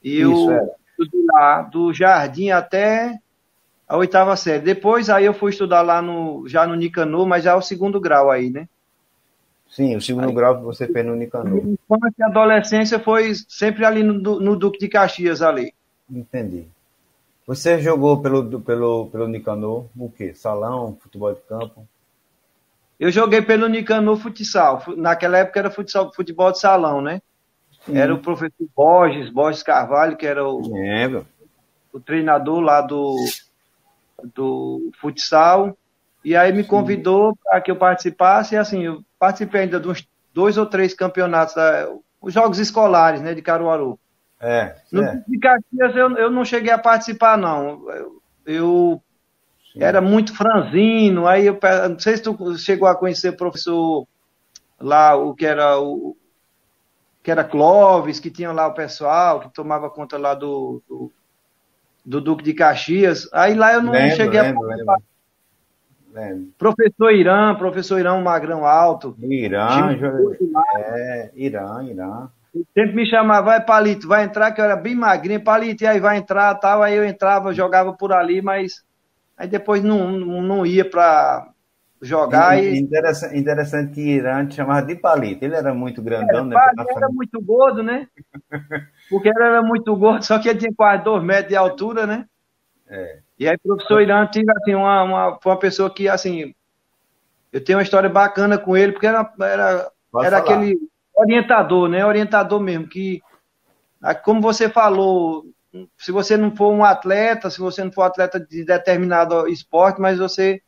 E 0.01 0.22
Isso, 0.22 0.50
eu 0.50 0.72
estudei 0.92 1.25
lá 1.25 1.62
do 1.63 1.92
jardim 1.92 2.51
até 2.51 3.20
a 3.86 3.98
oitava 3.98 4.34
série. 4.38 4.63
Depois 4.63 5.10
aí 5.10 5.25
eu 5.25 5.34
fui 5.34 5.51
estudar 5.51 5.82
lá 5.82 6.01
no, 6.01 6.48
já 6.48 6.66
no 6.66 6.75
Nicanor, 6.75 7.27
mas 7.27 7.44
já 7.44 7.51
é 7.51 7.56
o 7.56 7.62
segundo 7.62 8.00
grau 8.00 8.32
aí, 8.32 8.50
né? 8.50 8.70
Sim, 9.70 9.96
o 9.96 10.02
segundo 10.02 10.30
aí, 10.30 10.34
grau 10.34 10.62
você 10.62 10.88
fez 10.88 11.06
no 11.06 11.16
Nicanor. 11.16 11.58
Infância 11.58 12.16
e 12.20 12.24
adolescência 12.24 13.00
foi 13.00 13.34
sempre 13.48 13.86
ali 13.86 14.02
no, 14.04 14.40
no 14.40 14.56
Duque 14.56 14.80
de 14.80 14.88
Caxias 14.88 15.42
ali. 15.42 15.74
Entendi. 16.10 16.68
Você 17.46 17.80
jogou 17.80 18.22
pelo, 18.22 18.62
pelo, 18.62 19.08
pelo 19.08 19.28
Nicanor 19.28 19.86
o 19.98 20.10
quê? 20.10 20.34
Salão, 20.34 20.98
futebol 21.00 21.34
de 21.34 21.42
campo? 21.42 21.88
Eu 23.00 23.12
joguei 23.12 23.42
pelo 23.42 23.68
Nicanor 23.68 24.18
futsal. 24.18 24.84
Naquela 24.98 25.38
época 25.38 25.60
era 25.60 25.70
futsal, 25.70 26.12
futebol 26.14 26.52
de 26.52 26.60
salão, 26.60 27.02
né? 27.02 27.22
Sim. 27.86 27.98
Era 27.98 28.14
o 28.14 28.20
professor 28.20 28.68
Borges, 28.76 29.30
Borges 29.30 29.64
Carvalho, 29.64 30.18
que 30.18 30.26
era 30.26 30.46
o, 30.46 30.62
o 31.94 32.00
treinador 32.00 32.60
lá 32.60 32.82
do, 32.82 33.16
do 34.36 34.92
futsal. 35.00 35.78
E 36.27 36.36
aí 36.36 36.51
me 36.51 36.62
convidou 36.62 37.38
para 37.41 37.62
que 37.62 37.72
eu 37.72 37.77
participasse, 37.77 38.53
e 38.53 38.57
assim, 38.57 38.84
eu 38.84 39.01
participei 39.17 39.62
ainda 39.62 39.79
de 39.79 39.88
uns 39.88 40.05
dois 40.34 40.57
ou 40.57 40.65
três 40.65 40.93
campeonatos, 40.93 41.55
os 42.19 42.34
jogos 42.34 42.60
escolares, 42.60 43.22
né, 43.22 43.34
de 43.34 43.41
Caruaru. 43.41 43.98
É. 44.38 44.75
No 44.91 45.03
é. 45.03 45.24
de 45.25 45.39
Caxias 45.39 45.96
eu, 45.96 46.17
eu 46.17 46.29
não 46.29 46.43
cheguei 46.43 46.74
a 46.74 46.77
participar, 46.77 47.38
não. 47.38 47.89
Eu, 47.89 48.22
eu 48.46 49.01
era 49.79 50.01
muito 50.01 50.36
franzino, 50.36 51.25
aí 51.27 51.46
eu 51.46 51.57
não 51.89 51.98
sei 51.98 52.17
se 52.17 52.24
tu 52.24 52.57
chegou 52.57 52.89
a 52.89 52.96
conhecer 52.96 53.29
o 53.29 53.38
professor 53.38 54.05
lá, 54.81 55.15
o 55.15 55.34
que 55.34 55.46
era 55.46 55.79
o 55.79 56.13
que 57.24 57.31
era 57.31 57.46
Clóvis, 57.46 58.19
que 58.19 58.29
tinha 58.29 58.51
lá 58.51 58.67
o 58.67 58.74
pessoal, 58.74 59.39
que 59.39 59.53
tomava 59.53 59.89
conta 59.89 60.17
lá 60.17 60.34
do, 60.34 60.84
do, 60.89 61.10
do 62.05 62.19
Duque 62.19 62.43
de 62.43 62.53
Caxias. 62.53 63.29
Aí 63.31 63.53
lá 63.53 63.72
eu 63.72 63.81
não 63.81 63.93
lembro, 63.93 64.17
cheguei 64.17 64.41
lembro, 64.41 64.69
a 64.69 64.75
lembro. 64.75 65.03
Lembro. 66.18 66.52
Professor 66.58 67.12
Irã, 67.14 67.56
professor 67.56 68.00
Irã, 68.00 68.14
um 68.16 68.24
magrão 68.24 68.66
alto. 68.66 69.16
Irã, 69.22 69.96
é, 70.80 71.32
Irã, 71.36 71.84
Irã. 71.84 72.28
Sempre 72.74 72.96
me 72.96 73.06
chamava, 73.08 73.46
vai 73.46 73.64
Palito, 73.64 74.08
vai 74.08 74.24
entrar, 74.24 74.52
que 74.52 74.60
eu 74.60 74.66
era 74.66 74.76
bem 74.76 74.96
magrinho, 74.96 75.44
Palito, 75.44 75.84
e 75.84 75.88
aí 75.88 76.00
vai 76.00 76.18
entrar, 76.18 76.56
tal, 76.56 76.82
aí 76.82 76.96
eu 76.96 77.06
entrava, 77.06 77.54
jogava 77.54 77.94
por 77.94 78.12
ali, 78.12 78.42
mas 78.42 78.84
aí 79.38 79.48
depois 79.48 79.84
não, 79.84 80.10
não, 80.10 80.42
não 80.42 80.66
ia 80.66 80.90
para 80.90 81.52
jogar 82.02 82.58
e... 82.58 82.80
Interessante, 82.80 83.38
interessante 83.38 83.94
que 83.94 84.02
Irã 84.02 84.48
te 84.48 84.56
chamava 84.56 84.88
de 84.88 84.96
Palito, 84.96 85.46
ele 85.46 85.56
era 85.56 85.72
muito 85.72 86.02
grandão, 86.02 86.46
é, 86.46 86.48
né? 86.48 86.56
Ele 86.80 86.98
era 86.98 87.10
muito 87.10 87.40
gordo, 87.40 87.84
né? 87.84 88.08
Porque 89.08 89.30
ele 89.30 89.44
era 89.44 89.62
muito 89.62 89.96
gordo, 89.96 90.24
só 90.24 90.40
que 90.40 90.50
ele 90.50 90.58
tinha 90.58 90.74
quase 90.76 91.04
dois 91.04 91.24
metros 91.24 91.50
de 91.50 91.56
altura, 91.56 92.08
né? 92.08 92.26
É. 92.89 93.20
E 93.39 93.48
aí, 93.48 93.58
professor 93.58 94.01
Irã 94.01 94.25
tinha, 94.27 94.46
assim, 94.58 94.75
uma, 94.75 95.03
uma, 95.03 95.39
foi 95.41 95.51
uma 95.51 95.60
pessoa 95.60 95.94
que, 95.94 96.08
assim, 96.08 96.53
eu 97.51 97.63
tenho 97.63 97.77
uma 97.77 97.84
história 97.84 98.10
bacana 98.10 98.58
com 98.58 98.75
ele, 98.75 98.91
porque 98.91 99.08
era, 99.08 99.32
era, 99.39 99.91
era 100.24 100.38
aquele 100.38 100.77
orientador, 101.15 101.89
né? 101.89 102.06
Orientador 102.06 102.60
mesmo, 102.60 102.88
que, 102.88 103.22
como 104.24 104.41
você 104.41 104.70
falou, 104.70 105.46
se 105.98 106.12
você 106.12 106.38
não 106.38 106.56
for 106.56 106.72
um 106.72 106.84
atleta, 106.84 107.50
se 107.50 107.60
você 107.60 107.84
não 107.84 107.91
for 107.91 108.03
atleta 108.03 108.39
de 108.39 108.63
determinado 108.63 109.48
esporte, 109.48 110.00
mas 110.00 110.17
você 110.17 110.62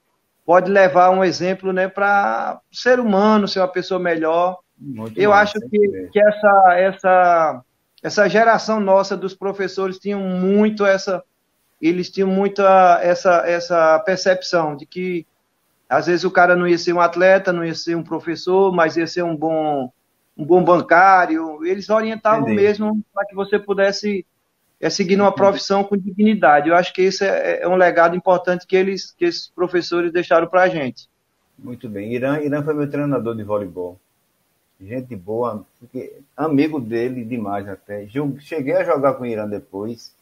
pode 0.45 0.71
levar 0.71 1.11
um 1.11 1.23
exemplo, 1.23 1.71
né, 1.71 1.88
para 1.88 2.59
o 2.71 2.75
ser 2.75 2.99
humano 2.99 3.47
ser 3.47 3.59
uma 3.59 3.67
pessoa 3.67 3.99
melhor. 3.99 4.57
Muito 4.77 5.19
eu 5.19 5.29
bom, 5.29 5.35
acho 5.35 5.59
que, 5.59 6.09
que 6.11 6.19
essa, 6.19 6.73
essa, 6.75 7.61
essa 8.01 8.27
geração 8.27 8.79
nossa 8.79 9.15
dos 9.15 9.35
professores 9.35 9.99
tinham 9.99 10.21
muito 10.21 10.85
essa 10.85 11.23
eles 11.81 12.09
tinham 12.09 12.29
muita 12.29 13.00
essa, 13.01 13.48
essa 13.48 14.00
percepção 14.00 14.75
de 14.75 14.86
que 14.86 15.25
às 15.88 16.05
vezes 16.05 16.24
o 16.24 16.31
cara 16.31 16.55
não 16.55 16.67
ia 16.67 16.77
ser 16.77 16.93
um 16.93 17.00
atleta, 17.00 17.53
não 17.53 17.65
ia 17.65 17.74
ser 17.74 17.95
um 17.95 18.03
professor, 18.03 18.71
mas 18.71 18.95
ia 18.95 19.07
ser 19.07 19.24
um 19.24 19.36
bom, 19.36 19.91
um 20.38 20.45
bom 20.45 20.63
bancário. 20.63 21.65
Eles 21.65 21.89
orientavam 21.89 22.41
Entendi. 22.41 22.62
mesmo 22.62 23.03
para 23.12 23.25
que 23.25 23.33
você 23.33 23.57
pudesse 23.57 24.24
é, 24.79 24.89
seguir 24.89 25.15
numa 25.15 25.33
profissão 25.33 25.83
com 25.83 25.98
dignidade. 25.98 26.69
Eu 26.69 26.75
acho 26.75 26.93
que 26.93 27.01
esse 27.01 27.25
é, 27.25 27.63
é 27.63 27.67
um 27.67 27.75
legado 27.75 28.15
importante 28.15 28.67
que 28.67 28.75
eles, 28.75 29.12
que 29.12 29.25
esses 29.25 29.48
professores 29.48 30.13
deixaram 30.13 30.48
para 30.48 30.63
a 30.63 30.69
gente. 30.69 31.09
Muito 31.57 31.89
bem. 31.89 32.13
Irã, 32.13 32.39
Irã 32.39 32.62
foi 32.63 32.74
meu 32.75 32.89
treinador 32.89 33.36
de 33.36 33.43
voleibol. 33.43 34.00
Gente 34.79 35.13
boa, 35.13 35.65
amigo 36.38 36.79
dele 36.79 37.25
demais 37.25 37.67
até. 37.67 38.07
Cheguei 38.39 38.75
a 38.75 38.83
jogar 38.86 39.13
com 39.13 39.24
o 39.24 39.25
Irã 39.25 39.45
depois 39.45 40.13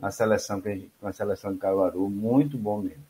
na 0.00 0.10
seleção, 0.10 0.62
na 1.02 1.12
seleção 1.12 1.52
de 1.52 1.58
Caruaru, 1.58 2.08
muito 2.08 2.56
bom 2.56 2.80
mesmo. 2.80 3.02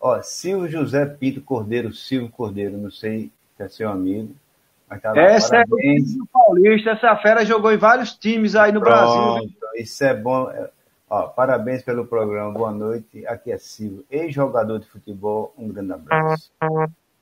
Ó, 0.00 0.20
Silvio 0.22 0.68
José 0.68 1.06
Pinto 1.06 1.40
Cordeiro, 1.40 1.92
Silvio 1.92 2.28
Cordeiro, 2.28 2.76
não 2.76 2.90
sei 2.90 3.30
se 3.56 3.62
é 3.62 3.68
seu 3.68 3.88
amigo, 3.88 4.34
mas 4.88 5.00
tá 5.00 5.12
lá, 5.12 5.22
Essa 5.22 5.48
parabéns. 5.48 6.16
é 6.16 6.22
o 6.22 6.26
Paulista, 6.26 6.90
essa 6.90 7.16
fera 7.16 7.44
jogou 7.44 7.72
em 7.72 7.78
vários 7.78 8.14
times 8.14 8.54
aí 8.54 8.70
no 8.70 8.80
Pronto, 8.80 8.94
Brasil. 8.94 9.50
Isso 9.76 10.04
é 10.04 10.14
bom. 10.14 10.52
Ó, 11.08 11.28
parabéns 11.28 11.82
pelo 11.82 12.06
programa, 12.06 12.52
boa 12.52 12.70
noite. 12.70 13.26
Aqui 13.26 13.50
é 13.52 13.58
Silvio, 13.58 14.04
ex-jogador 14.10 14.78
de 14.78 14.86
futebol, 14.86 15.54
um 15.56 15.68
grande 15.68 15.92
abraço. 15.92 16.50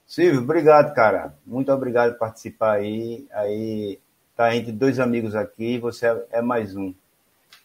Silvio, 0.07 0.43
obrigado, 0.43 0.93
cara. 0.95 1.35
Muito 1.47 1.73
obrigado 1.73 2.13
por 2.13 2.19
participar 2.19 2.73
aí. 2.73 3.27
Aí 3.33 3.99
tá 4.37 4.55
entre 4.55 4.73
dois 4.73 4.99
amigos 4.99 5.35
aqui, 5.35 5.79
você 5.79 6.07
é 6.33 6.43
mais 6.43 6.75
um. 6.77 6.93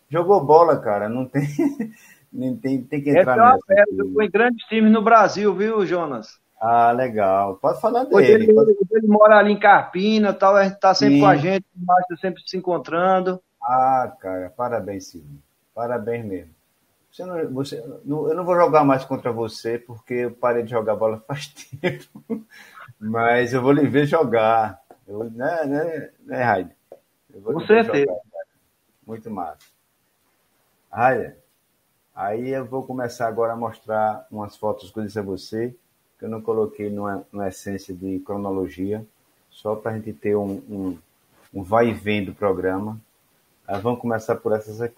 Jogou 0.09 0.43
bola, 0.43 0.79
cara, 0.79 1.07
não 1.07 1.25
tem. 1.25 1.43
Nem 2.31 2.55
tem, 2.55 2.83
tem 2.83 3.01
que 3.01 3.09
entrar 3.09 3.35
nessa. 3.35 3.59
É 3.71 3.95
jogou 3.95 4.21
em 4.21 4.29
grandes 4.29 4.63
times 4.67 4.91
no 4.91 5.01
Brasil, 5.01 5.53
viu, 5.55 5.85
Jonas? 5.85 6.39
Ah, 6.61 6.91
legal. 6.91 7.55
Pode 7.55 7.81
falar 7.81 8.03
dele. 8.03 8.43
Ele, 8.43 8.53
pode... 8.53 8.75
ele 8.91 9.07
mora 9.07 9.37
ali 9.37 9.53
em 9.53 9.59
Carpina, 9.59 10.33
tal, 10.33 10.55
a 10.55 10.63
gente 10.63 10.79
tá 10.79 10.93
sempre 10.93 11.15
Sim. 11.15 11.21
com 11.21 11.27
a 11.27 11.35
gente, 11.35 11.65
mas 11.75 12.05
sempre 12.19 12.43
se 12.45 12.57
encontrando. 12.57 13.41
Ah, 13.63 14.13
cara, 14.19 14.53
parabéns, 14.55 15.07
Silvio. 15.07 15.39
Parabéns 15.73 16.25
mesmo. 16.25 16.53
Você 17.11 17.25
não, 17.25 17.53
você, 17.53 17.83
não, 18.05 18.27
eu 18.29 18.35
não 18.35 18.45
vou 18.45 18.55
jogar 18.55 18.83
mais 18.83 19.03
contra 19.03 19.31
você, 19.31 19.79
porque 19.79 20.13
eu 20.13 20.31
parei 20.31 20.63
de 20.63 20.69
jogar 20.69 20.95
bola 20.95 21.23
faz 21.27 21.47
tempo. 21.47 22.45
Mas 22.99 23.53
eu 23.53 23.61
vou 23.61 23.71
lhe 23.71 23.87
ver 23.87 24.05
jogar. 24.05 24.79
Eu, 25.07 25.23
né, 25.31 25.65
né, 25.65 26.09
né, 26.25 26.43
Raide? 26.43 26.75
Com 27.43 27.59
certeza. 27.61 28.05
Jogar, 28.05 28.21
Muito 29.07 29.31
massa. 29.31 29.78
Olha, 30.91 31.37
aí 32.15 32.49
eu 32.49 32.65
vou 32.65 32.83
começar 32.83 33.27
agora 33.27 33.53
a 33.53 33.57
mostrar 33.57 34.25
umas 34.31 34.55
fotos 34.57 34.91
que 34.91 34.99
eu 34.99 35.03
disse 35.03 35.19
a 35.19 35.23
você, 35.23 35.75
que 36.17 36.25
eu 36.25 36.29
não 36.29 36.41
coloquei 36.41 36.89
numa, 36.89 37.25
numa 37.31 37.47
essência 37.47 37.93
de 37.93 38.19
cronologia, 38.19 39.05
só 39.49 39.75
para 39.75 39.91
a 39.91 39.95
gente 39.95 40.13
ter 40.13 40.35
um, 40.35 40.61
um, 40.69 40.97
um 41.53 41.63
vai 41.63 41.89
e 41.89 41.93
vem 41.93 42.25
do 42.25 42.33
programa. 42.33 42.99
Aí 43.67 43.79
vamos 43.79 43.99
começar 43.99 44.35
por 44.35 44.51
essas 44.51 44.81
aqui. 44.81 44.97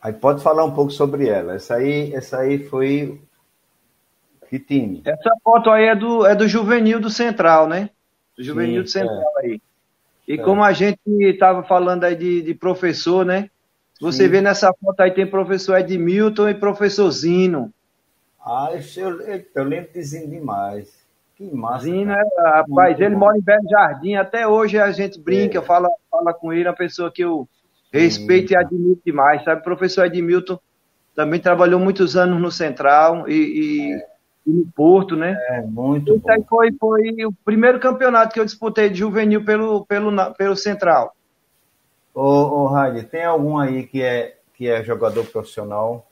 Aí 0.00 0.12
pode 0.12 0.42
falar 0.42 0.64
um 0.64 0.74
pouco 0.74 0.90
sobre 0.92 1.28
ela. 1.28 1.54
Essa 1.54 1.76
aí, 1.76 2.14
essa 2.14 2.38
aí 2.38 2.62
foi 2.68 3.20
que 4.50 4.58
time? 4.58 5.02
Essa 5.04 5.34
foto 5.42 5.70
aí 5.70 5.86
é 5.86 5.96
do, 5.96 6.24
é 6.26 6.34
do 6.34 6.46
juvenil 6.46 7.00
do 7.00 7.10
Central, 7.10 7.66
né? 7.66 7.90
juvenil 8.38 8.86
Sim, 8.86 9.00
central 9.00 9.32
é. 9.38 9.46
aí. 9.46 9.62
E 10.26 10.34
é. 10.34 10.36
como 10.38 10.62
a 10.62 10.72
gente 10.72 10.98
estava 11.06 11.62
falando 11.62 12.04
aí 12.04 12.16
de, 12.16 12.42
de 12.42 12.54
professor, 12.54 13.24
né? 13.24 13.50
Você 14.00 14.24
Sim. 14.24 14.30
vê 14.30 14.40
nessa 14.40 14.72
foto 14.72 15.00
aí 15.00 15.10
tem 15.12 15.26
professor 15.26 15.78
Edmilton 15.78 16.48
e 16.48 16.54
professor 16.54 17.10
Zino. 17.10 17.72
Ah, 18.44 18.70
eu, 18.72 19.20
eu, 19.20 19.44
eu 19.54 19.64
lembro 19.64 19.92
de 19.92 20.02
Zino 20.02 20.28
demais. 20.28 21.04
Que 21.36 21.50
massa. 21.52 21.84
Zino, 21.84 22.12
é, 22.12 22.22
rapaz, 22.44 22.90
Muito 22.90 23.02
ele 23.02 23.14
bom. 23.14 23.20
mora 23.20 23.38
em 23.38 23.42
Belo 23.42 23.68
Jardim. 23.68 24.14
Até 24.14 24.46
hoje 24.46 24.78
a 24.78 24.90
gente 24.92 25.20
brinca, 25.20 25.58
é. 25.58 25.62
fala, 25.62 25.88
fala 26.10 26.32
com 26.32 26.52
ele, 26.52 26.68
uma 26.68 26.74
pessoa 26.74 27.10
que 27.10 27.22
eu 27.22 27.48
respeito 27.92 28.48
Sim. 28.48 28.54
e 28.54 28.56
admiro 28.56 29.00
demais, 29.04 29.42
sabe? 29.44 29.60
O 29.60 29.64
professor 29.64 30.04
Edmilton 30.04 30.58
também 31.14 31.40
trabalhou 31.40 31.78
muitos 31.78 32.16
anos 32.16 32.40
no 32.40 32.50
Central 32.50 33.28
e, 33.28 33.34
e, 33.34 33.92
é. 33.92 34.06
E 34.46 34.50
no 34.50 34.66
Porto, 34.66 35.16
né? 35.16 35.36
É, 35.48 35.60
muito 35.62 36.18
bom. 36.18 36.44
Foi, 36.48 36.72
foi 36.72 37.24
o 37.24 37.32
primeiro 37.44 37.80
campeonato 37.80 38.34
que 38.34 38.40
eu 38.40 38.44
disputei 38.44 38.88
de 38.90 38.96
juvenil 38.96 39.44
pelo, 39.44 39.84
pelo, 39.86 40.34
pelo 40.34 40.56
Central. 40.56 41.14
Ô, 42.14 42.22
ô 42.22 42.66
Raide, 42.66 43.04
tem 43.04 43.24
algum 43.24 43.58
aí 43.58 43.86
que 43.86 44.02
é, 44.02 44.36
que 44.54 44.68
é 44.68 44.84
jogador 44.84 45.24
profissional? 45.26 46.06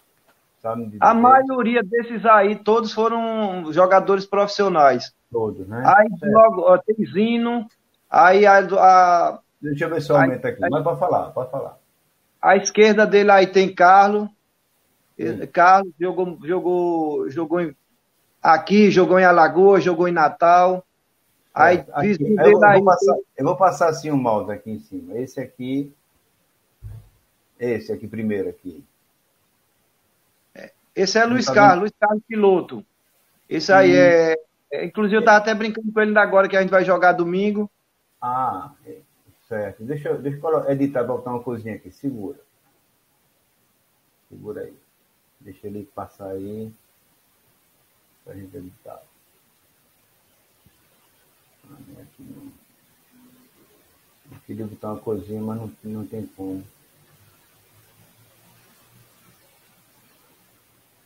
A 1.00 1.12
maioria 1.12 1.82
desses 1.82 2.24
aí, 2.24 2.54
todos 2.56 2.92
foram 2.92 3.72
jogadores 3.72 4.24
profissionais. 4.24 5.12
Todos, 5.30 5.66
né? 5.66 5.82
Aí 5.84 6.08
logo, 6.30 6.62
ó, 6.62 6.78
tem 6.78 7.04
Zino, 7.06 7.66
aí 8.08 8.46
a, 8.46 8.58
a 8.58 9.40
Deixa 9.60 9.84
eu 9.84 9.90
ver 9.90 10.02
se 10.02 10.10
eu 10.10 10.16
aumento 10.16 10.46
aqui. 10.46 10.60
Mas 10.60 10.82
pode 10.82 10.98
falar, 10.98 11.30
pode 11.30 11.50
falar. 11.50 11.78
À 12.40 12.56
esquerda 12.56 13.06
dele 13.06 13.30
aí 13.30 13.46
tem 13.46 13.72
Carlos. 13.72 14.28
Sim. 15.16 15.46
Carlos 15.46 15.92
jogou, 16.00 16.38
jogou, 16.42 17.30
jogou 17.30 17.60
em, 17.60 17.76
aqui, 18.42 18.90
jogou 18.90 19.18
em 19.18 19.25
Alagoas, 19.25 19.84
jogou 19.84 20.08
em 20.08 20.12
Natal. 20.12 20.84
Aí, 21.54 21.78
é, 21.78 21.87
aqui, 21.92 22.16
eu, 22.20 22.52
vou 22.58 22.84
passar, 22.84 23.16
eu 23.37 23.44
vou 23.44 23.56
passar 23.56 23.88
assim 23.88 24.11
o 24.11 24.14
um 24.14 24.18
mouse 24.18 24.50
aqui 24.50 24.70
em 24.70 24.80
cima. 24.80 25.16
Esse 25.18 25.40
aqui. 25.40 25.92
Esse 27.58 27.92
aqui 27.92 28.08
primeiro 28.08 28.49
aqui. 28.49 28.84
Esse 30.94 31.18
é 31.18 31.25
Luiz 31.25 31.46
tá 31.46 31.54
Carlos, 31.54 31.80
Luiz 31.80 31.92
Carlos 31.99 32.22
Piloto. 32.26 32.84
Esse 33.49 33.72
aí 33.72 33.94
é, 33.94 34.37
é, 34.70 34.84
Inclusive, 34.84 35.16
eu 35.16 35.20
estava 35.20 35.38
até 35.38 35.54
brincando 35.54 35.93
com 35.93 36.00
ele 36.00 36.19
agora 36.19 36.49
que 36.49 36.56
a 36.56 36.60
gente 36.60 36.71
vai 36.71 36.84
jogar 36.84 37.12
domingo. 37.12 37.71
Ah, 38.21 38.73
certo. 39.49 39.84
Deixa, 39.84 40.08
eu, 40.08 40.19
deixa 40.21 40.47
eu 40.47 40.71
editar, 40.71 41.04
botar 41.04 41.30
uma 41.30 41.43
coisinha 41.43 41.75
aqui. 41.75 41.90
Segura. 41.90 42.38
Segura 44.28 44.62
aí. 44.62 44.75
Deixa 45.40 45.67
ele 45.67 45.88
passar 45.95 46.30
aí. 46.30 46.73
Gente 48.26 48.56
editar. 48.56 49.02
Ah, 51.65 51.76
não. 52.19 52.52
Eu 54.30 54.41
queria 54.47 54.67
botar 54.67 54.93
uma 54.93 55.00
coisinha, 55.00 55.43
mas 55.43 55.58
não, 55.58 55.73
não 55.82 56.06
tem 56.06 56.26
como. 56.28 56.65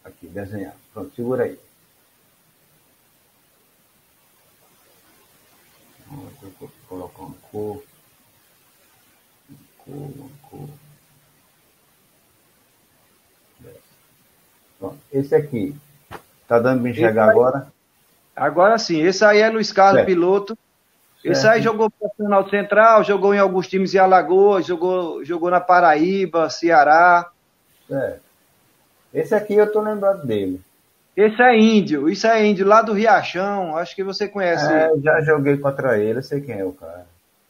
Aqui, 0.05 0.29
desenhar. 0.29 0.77
Pronto, 0.93 1.15
segura 1.17 1.45
aí. 1.45 1.59
Vou 6.07 6.71
colocar 6.89 7.23
uma 7.23 7.35
cor. 7.51 7.85
Uma 9.49 9.59
cor, 9.79 10.11
uma 10.17 10.31
cor. 10.49 10.69
Pronto, 14.79 15.01
esse 15.11 15.35
aqui. 15.35 15.77
Tá 16.47 16.59
dando 16.59 16.81
para 16.81 16.91
enxergar 16.91 17.25
aí, 17.25 17.31
agora? 17.31 17.67
Agora 18.35 18.79
sim. 18.79 19.01
Esse 19.01 19.25
aí 19.25 19.41
é 19.41 19.49
Luiz 19.49 19.73
Carlos 19.73 19.97
certo. 19.97 20.07
Piloto. 20.07 20.59
Esse 21.25 21.43
certo. 21.43 21.55
aí 21.55 21.63
jogou 21.63 21.91
profissional 21.91 22.49
central, 22.49 23.05
jogou 23.05 23.35
em 23.35 23.39
alguns 23.39 23.67
times 23.67 23.95
em 23.95 23.99
Alagoas, 23.99 24.67
jogou, 24.67 25.25
jogou 25.25 25.51
na 25.51 25.61
Paraíba, 25.61 26.49
Ceará. 26.51 27.31
Certo. 27.89 28.21
Esse 29.13 29.35
aqui 29.35 29.55
eu 29.55 29.73
tô 29.73 29.81
lembrado 29.81 30.27
dele. 30.27 30.61
Esse 31.17 31.41
é 31.41 31.59
índio, 31.59 32.11
isso 32.11 32.27
é 32.27 32.45
índio, 32.45 32.67
lá 32.67 32.83
do 32.83 32.93
Riachão, 32.93 33.75
acho 33.79 33.97
que 33.97 34.05
você 34.05 34.29
conhece. 34.29 34.71
É, 34.71 34.91
já 35.03 35.23
joguei 35.23 35.57
contra 35.57 35.99
ele, 35.99 36.19
eu 36.19 36.23
sei 36.23 36.43
quem 36.43 36.59
é 36.61 36.65
o 36.65 36.73
cara. 36.73 37.07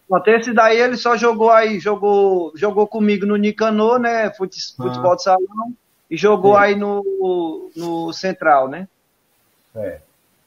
Pronto, 0.08 0.28
esse 0.28 0.52
daí 0.52 0.80
ele 0.80 0.96
só 0.96 1.16
jogou 1.16 1.50
aí, 1.50 1.80
jogou, 1.80 2.52
jogou 2.54 2.86
comigo 2.86 3.26
no 3.26 3.34
Nicanor, 3.34 3.98
né? 3.98 4.30
Futebol 4.30 5.12
ah. 5.12 5.16
de 5.16 5.22
salão, 5.24 5.74
e 6.10 6.16
jogou 6.16 6.54
Sim. 6.54 6.60
aí 6.60 6.74
no, 6.74 7.70
no 7.76 8.12
Central, 8.12 8.68
né? 8.68 8.88
É. 9.74 10.00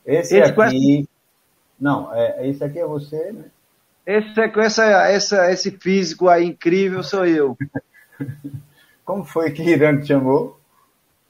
Esse, 0.05 0.37
esse 0.37 0.61
aqui. 0.61 1.09
Não, 1.79 2.13
é, 2.13 2.47
esse 2.47 2.63
aqui 2.63 2.79
é 2.79 2.85
você, 2.85 3.31
né? 3.31 3.45
Esse, 4.05 4.39
é 4.39 4.51
essa, 4.59 4.85
essa, 5.07 5.51
esse 5.51 5.71
físico 5.71 6.27
aí 6.27 6.45
incrível 6.45 7.03
sou 7.03 7.25
eu. 7.25 7.57
Como 9.05 9.23
foi 9.23 9.51
que 9.51 9.63
Irã 9.63 9.99
te 9.99 10.07
chamou? 10.07 10.59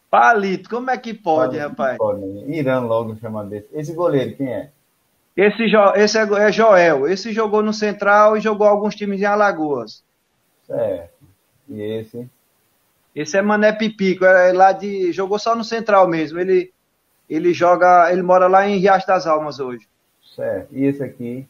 Palito, 0.10 0.70
como 0.70 0.90
é 0.90 0.98
que 0.98 1.14
pode, 1.14 1.56
Palito, 1.58 1.70
rapaz? 1.70 1.98
Pode, 1.98 2.26
né? 2.26 2.58
Irã 2.58 2.80
logo 2.80 3.16
chamando 3.18 3.50
desse. 3.52 3.68
Esse 3.72 3.94
goleiro, 3.94 4.36
quem 4.36 4.52
é? 4.52 4.72
Esse, 5.38 5.64
esse 5.96 6.18
é, 6.18 6.24
é, 6.24 6.52
Joel. 6.52 7.08
Esse 7.08 7.32
jogou 7.32 7.62
no 7.62 7.72
Central 7.72 8.36
e 8.36 8.42
jogou 8.42 8.68
alguns 8.68 8.96
times 8.96 9.22
em 9.22 9.26
Alagoas. 9.26 10.04
Certo. 10.66 11.14
E 11.70 11.82
esse? 11.82 12.30
Esse 13.20 13.38
é 13.38 13.42
Mané 13.42 13.74
Pipico, 13.74 14.24
é 14.24 14.54
lá 14.54 14.72
de. 14.72 15.12
Jogou 15.12 15.38
só 15.38 15.54
no 15.54 15.62
Central 15.62 16.08
mesmo. 16.08 16.40
Ele, 16.40 16.72
ele 17.30 17.54
joga. 17.54 18.10
Ele 18.14 18.22
mora 18.22 18.48
lá 18.48 18.66
em 18.66 18.78
Riacho 18.78 19.06
das 19.06 19.28
Almas 19.28 19.60
hoje. 19.60 19.86
Certo. 20.34 20.70
E 20.72 20.86
esse 20.86 21.04
aqui? 21.04 21.46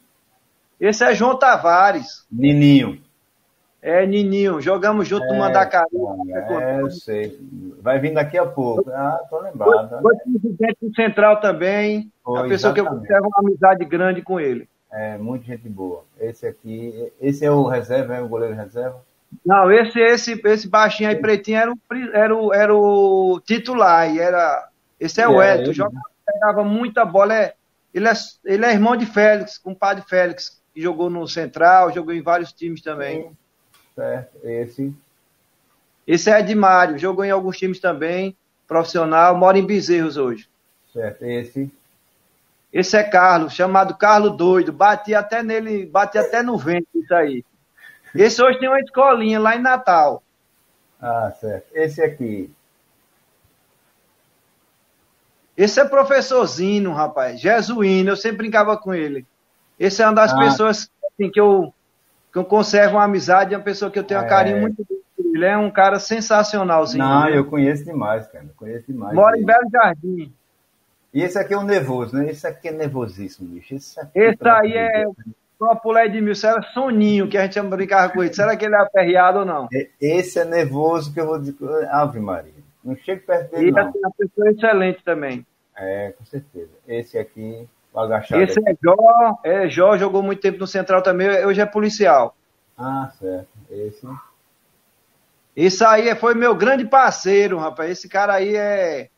Esse 0.80 1.04
é 1.04 1.14
João 1.14 1.38
Tavares. 1.38 2.26
Nininho. 2.28 3.00
É, 3.80 4.04
Nininho, 4.04 4.60
jogamos 4.60 5.06
junto 5.06 5.24
é, 5.26 5.28
no 5.28 5.38
Mandacaru. 5.38 6.18
É, 6.28 6.80
eu 6.80 6.90
sei. 6.90 7.38
Vai 7.80 8.00
vir 8.00 8.14
daqui 8.14 8.36
a 8.36 8.46
pouco. 8.46 8.90
Ah, 8.90 9.20
tô 9.30 9.38
lembrado. 9.38 10.02
Foi 10.02 10.16
presidente 10.16 10.76
do 10.82 10.92
Central 10.92 11.40
também. 11.40 12.10
Foi, 12.24 12.40
a 12.40 12.42
pessoa 12.48 12.72
exatamente. 12.72 12.74
que 12.74 12.80
eu 12.80 12.98
conservo 12.98 13.28
uma 13.28 13.48
amizade 13.48 13.84
grande 13.84 14.22
com 14.22 14.40
ele. 14.40 14.68
É, 14.92 15.16
muita 15.16 15.44
gente 15.44 15.68
boa. 15.68 16.02
Esse 16.18 16.48
aqui, 16.48 17.12
esse 17.20 17.44
é 17.44 17.50
o 17.50 17.68
reserva, 17.68 18.16
é 18.16 18.20
o 18.20 18.28
goleiro 18.28 18.56
reserva? 18.56 19.00
Não, 19.44 19.70
esse, 19.70 19.98
esse, 19.98 20.40
esse 20.44 20.68
baixinho 20.68 21.08
aí, 21.08 21.16
pretinho, 21.16 21.58
era 21.58 21.72
o, 21.72 21.78
era 22.12 22.36
o, 22.36 22.54
era 22.54 22.74
o 22.74 23.40
titular. 23.44 24.12
E 24.12 24.18
era, 24.18 24.68
esse 24.98 25.20
é, 25.20 25.24
é 25.24 25.28
o 25.28 25.42
Elton, 25.42 25.72
joga, 25.72 26.00
pegava 26.26 26.64
muita 26.64 27.04
bola. 27.04 27.34
É, 27.34 27.54
ele, 27.92 28.08
é, 28.08 28.12
ele 28.44 28.64
é 28.64 28.72
irmão 28.72 28.96
de 28.96 29.06
Félix, 29.06 29.58
compadre 29.58 30.04
Félix, 30.06 30.60
que 30.74 30.80
jogou 30.80 31.08
no 31.08 31.26
Central, 31.26 31.92
jogou 31.92 32.12
em 32.12 32.22
vários 32.22 32.52
times 32.52 32.82
também. 32.82 33.30
Certo, 33.94 34.38
esse. 34.44 34.94
Esse 36.06 36.30
é 36.30 36.40
Edmário, 36.40 36.98
jogou 36.98 37.24
em 37.24 37.30
alguns 37.30 37.56
times 37.56 37.78
também, 37.78 38.36
profissional, 38.66 39.36
mora 39.36 39.58
em 39.58 39.66
Bezerros 39.66 40.16
hoje. 40.16 40.48
Certo, 40.92 41.24
esse. 41.24 41.70
Esse 42.72 42.96
é 42.96 43.02
Carlos, 43.02 43.52
chamado 43.52 43.96
Carlos 43.96 44.36
Doido. 44.36 44.72
Bati 44.72 45.14
até 45.14 45.42
nele, 45.42 45.86
bati 45.86 46.18
até 46.18 46.42
no 46.42 46.56
vento, 46.56 46.86
isso 46.94 47.14
aí. 47.14 47.44
Esse 48.14 48.42
hoje 48.42 48.58
tem 48.58 48.68
uma 48.68 48.80
escolinha 48.80 49.38
lá 49.38 49.56
em 49.56 49.60
Natal. 49.60 50.22
Ah, 51.00 51.32
certo. 51.38 51.66
Esse 51.74 52.02
aqui. 52.02 52.52
Esse 55.56 55.80
é 55.80 55.84
professorzinho, 55.84 56.92
rapaz. 56.92 57.40
Jesuíno, 57.40 58.10
eu 58.10 58.16
sempre 58.16 58.38
brincava 58.38 58.76
com 58.76 58.94
ele. 58.94 59.26
Esse 59.78 60.02
é 60.02 60.06
uma 60.06 60.14
das 60.14 60.32
ah. 60.32 60.38
pessoas 60.38 60.90
assim, 61.12 61.30
que 61.30 61.40
eu 61.40 61.72
que 62.32 62.38
eu 62.38 62.44
conservo 62.44 62.96
uma 62.96 63.04
amizade, 63.04 63.54
é 63.54 63.56
uma 63.56 63.64
pessoa 63.64 63.90
que 63.90 63.98
eu 63.98 64.04
tenho 64.04 64.22
um 64.22 64.28
carinho 64.28 64.58
é. 64.58 64.60
muito 64.60 64.86
ele 65.34 65.44
é 65.44 65.56
um 65.56 65.70
cara 65.70 65.98
sensacionalzinho. 65.98 67.04
Não, 67.04 67.28
eu 67.28 67.44
conheço 67.44 67.84
demais, 67.84 68.26
cara. 68.26 68.46
Conheço 68.56 68.86
demais. 68.86 69.14
Mora 69.14 69.38
em 69.38 69.44
Belo 69.44 69.70
Jardim. 69.70 70.32
E 71.12 71.22
esse 71.22 71.38
aqui 71.38 71.54
é 71.54 71.56
o 71.56 71.62
nervoso, 71.62 72.16
né? 72.16 72.30
Esse 72.30 72.46
aqui 72.46 72.68
é 72.68 72.72
nervosíssimo, 72.72 73.48
bicho. 73.48 73.74
Esse, 73.74 73.98
aqui, 73.98 74.18
esse 74.18 74.48
aí 74.48 74.72
é 74.72 75.04
o 75.60 75.76
próprio 75.76 76.10
de 76.10 76.20
mil. 76.20 76.34
Será 76.34 76.62
soninho 76.62 77.28
que 77.28 77.36
a 77.36 77.42
gente 77.42 77.60
brincava 77.62 78.12
com 78.12 78.22
ele. 78.22 78.32
Será 78.32 78.56
que 78.56 78.64
ele 78.64 78.74
é 78.74 78.78
aperreado 78.78 79.40
ou 79.40 79.44
não? 79.44 79.68
Esse 80.00 80.38
é 80.38 80.44
nervoso 80.44 81.12
que 81.12 81.20
eu 81.20 81.26
vou 81.26 81.38
dizer. 81.38 81.88
Ave 81.90 82.18
Maria. 82.20 82.52
Não 82.82 82.96
chega 82.96 83.22
perto 83.26 83.50
dele. 83.50 83.68
E 83.68 83.72
não. 83.72 83.82
é 83.82 83.84
uma 83.84 84.12
pessoa 84.16 84.50
excelente 84.50 85.04
também. 85.04 85.46
É, 85.76 86.12
com 86.16 86.24
certeza. 86.24 86.70
Esse 86.88 87.18
aqui 87.18 87.68
agachado. 87.94 88.42
Esse 88.42 88.60
é 88.60 88.74
Jó, 88.82 89.38
é 89.44 89.68
Jó, 89.68 89.96
jogou 89.96 90.22
muito 90.22 90.40
tempo 90.40 90.58
no 90.58 90.66
Central 90.66 91.02
também, 91.02 91.44
hoje 91.44 91.60
é 91.60 91.66
policial. 91.66 92.34
Ah, 92.76 93.10
certo. 93.18 93.48
Esse. 93.70 94.06
Esse 95.56 95.84
aí 95.84 96.14
foi 96.14 96.34
meu 96.34 96.54
grande 96.54 96.86
parceiro, 96.86 97.58
rapaz. 97.58 97.90
Esse 97.90 98.08
cara 98.08 98.34
aí 98.34 98.56
é 98.56 99.08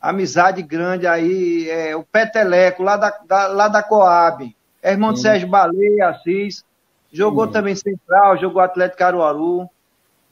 amizade 0.00 0.62
grande 0.62 1.06
aí, 1.06 1.68
é 1.70 1.94
o 1.94 2.02
Peteleco, 2.02 2.82
lá 2.82 2.96
da, 2.96 3.10
da 3.26 3.46
lá 3.48 3.68
da 3.68 3.82
Coab. 3.82 4.54
É 4.82 4.92
irmão 4.92 5.12
de 5.12 5.20
Sérgio 5.20 5.48
Baleia, 5.48 6.08
Assis. 6.08 6.64
Jogou 7.12 7.46
Sim. 7.46 7.52
também 7.52 7.74
Central, 7.74 8.38
jogou 8.38 8.62
Atlético 8.62 8.98
Caruaru. 8.98 9.68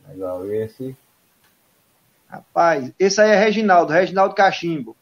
Legal, 0.09 0.51
esse. 0.51 0.97
Rapaz, 2.29 2.93
esse 2.99 3.21
aí 3.21 3.31
é 3.31 3.37
Reginaldo, 3.37 3.93
Reginaldo 3.93 4.35
Cachimbo. 4.35 4.97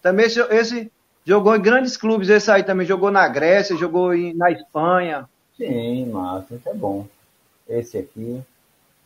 Também 0.00 0.26
esse, 0.26 0.40
esse 0.54 0.92
Jogou 1.28 1.54
em 1.54 1.60
grandes 1.60 1.94
clubes, 1.94 2.30
esse 2.30 2.50
aí 2.50 2.62
também. 2.62 2.86
Jogou 2.86 3.10
na 3.10 3.28
Grécia, 3.28 3.76
jogou 3.76 4.14
em, 4.14 4.32
na 4.32 4.50
Espanha. 4.50 5.28
Sim, 5.58 6.06
massa, 6.06 6.54
isso 6.54 6.66
é 6.66 6.72
bom. 6.72 7.06
Esse 7.68 7.98
aqui. 7.98 8.40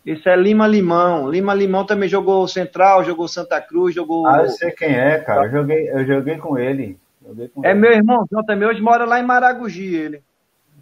Esse 0.07 0.29
é 0.29 0.37
Lima 0.37 0.69
Limão. 0.69 1.29
Lima 1.29 1.53
Limão 1.53 1.85
também 1.85 2.09
jogou 2.09 2.47
Central, 2.47 3.03
jogou 3.03 3.27
Santa 3.27 3.61
Cruz, 3.61 3.93
jogou. 3.93 4.25
Ah, 4.29 4.43
eu 4.45 4.51
sei 4.51 4.71
quem 4.71 4.95
é, 4.95 5.19
cara. 5.19 5.47
Eu 5.47 5.51
joguei, 5.51 5.91
eu 5.91 6.07
joguei 6.07 6.39
com 6.39 6.57
ele. 6.57 6.97
Joguei 7.27 7.49
com 7.49 7.65
é 7.65 7.71
ele. 7.71 7.79
meu 7.81 7.93
irmão, 7.93 8.27
João 8.31 8.45
também 8.45 8.69
hoje 8.69 8.81
mora 8.81 9.05
lá 9.05 9.21
em 9.21 9.25
Maragogi, 9.25 9.95
ele. 9.95 10.23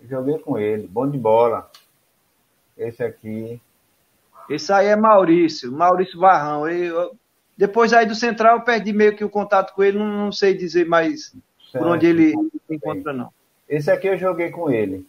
Joguei 0.09 0.39
com 0.39 0.59
ele. 0.59 0.87
Bom 0.87 1.09
de 1.09 1.19
bola. 1.19 1.71
Esse 2.77 3.03
aqui. 3.03 3.61
Esse 4.49 4.73
aí 4.73 4.89
é 4.89 4.97
Maurício, 4.97 5.71
Maurício 5.71 6.19
Varrão. 6.19 6.69
Eu, 6.69 7.13
depois 7.57 7.93
aí 7.93 8.07
do 8.07 8.15
Central 8.15 8.57
eu 8.57 8.65
perdi 8.65 8.93
meio 8.93 9.15
que 9.15 9.25
o 9.25 9.31
contato 9.31 9.75
com 9.75 9.83
ele, 9.83 9.99
não, 9.99 10.07
não 10.07 10.33
sei 10.33 10.55
dizer 10.55 10.87
mais 10.87 11.37
certo. 11.71 11.85
por 11.85 11.87
onde 11.87 12.07
ele 12.07 12.33
se 12.33 12.75
encontra, 12.75 13.13
não. 13.13 13.31
Esse 13.69 13.91
aqui 13.91 14.09
eu 14.09 14.19
joguei 14.19 14.51
com 14.51 14.71
ele. 14.71 15.07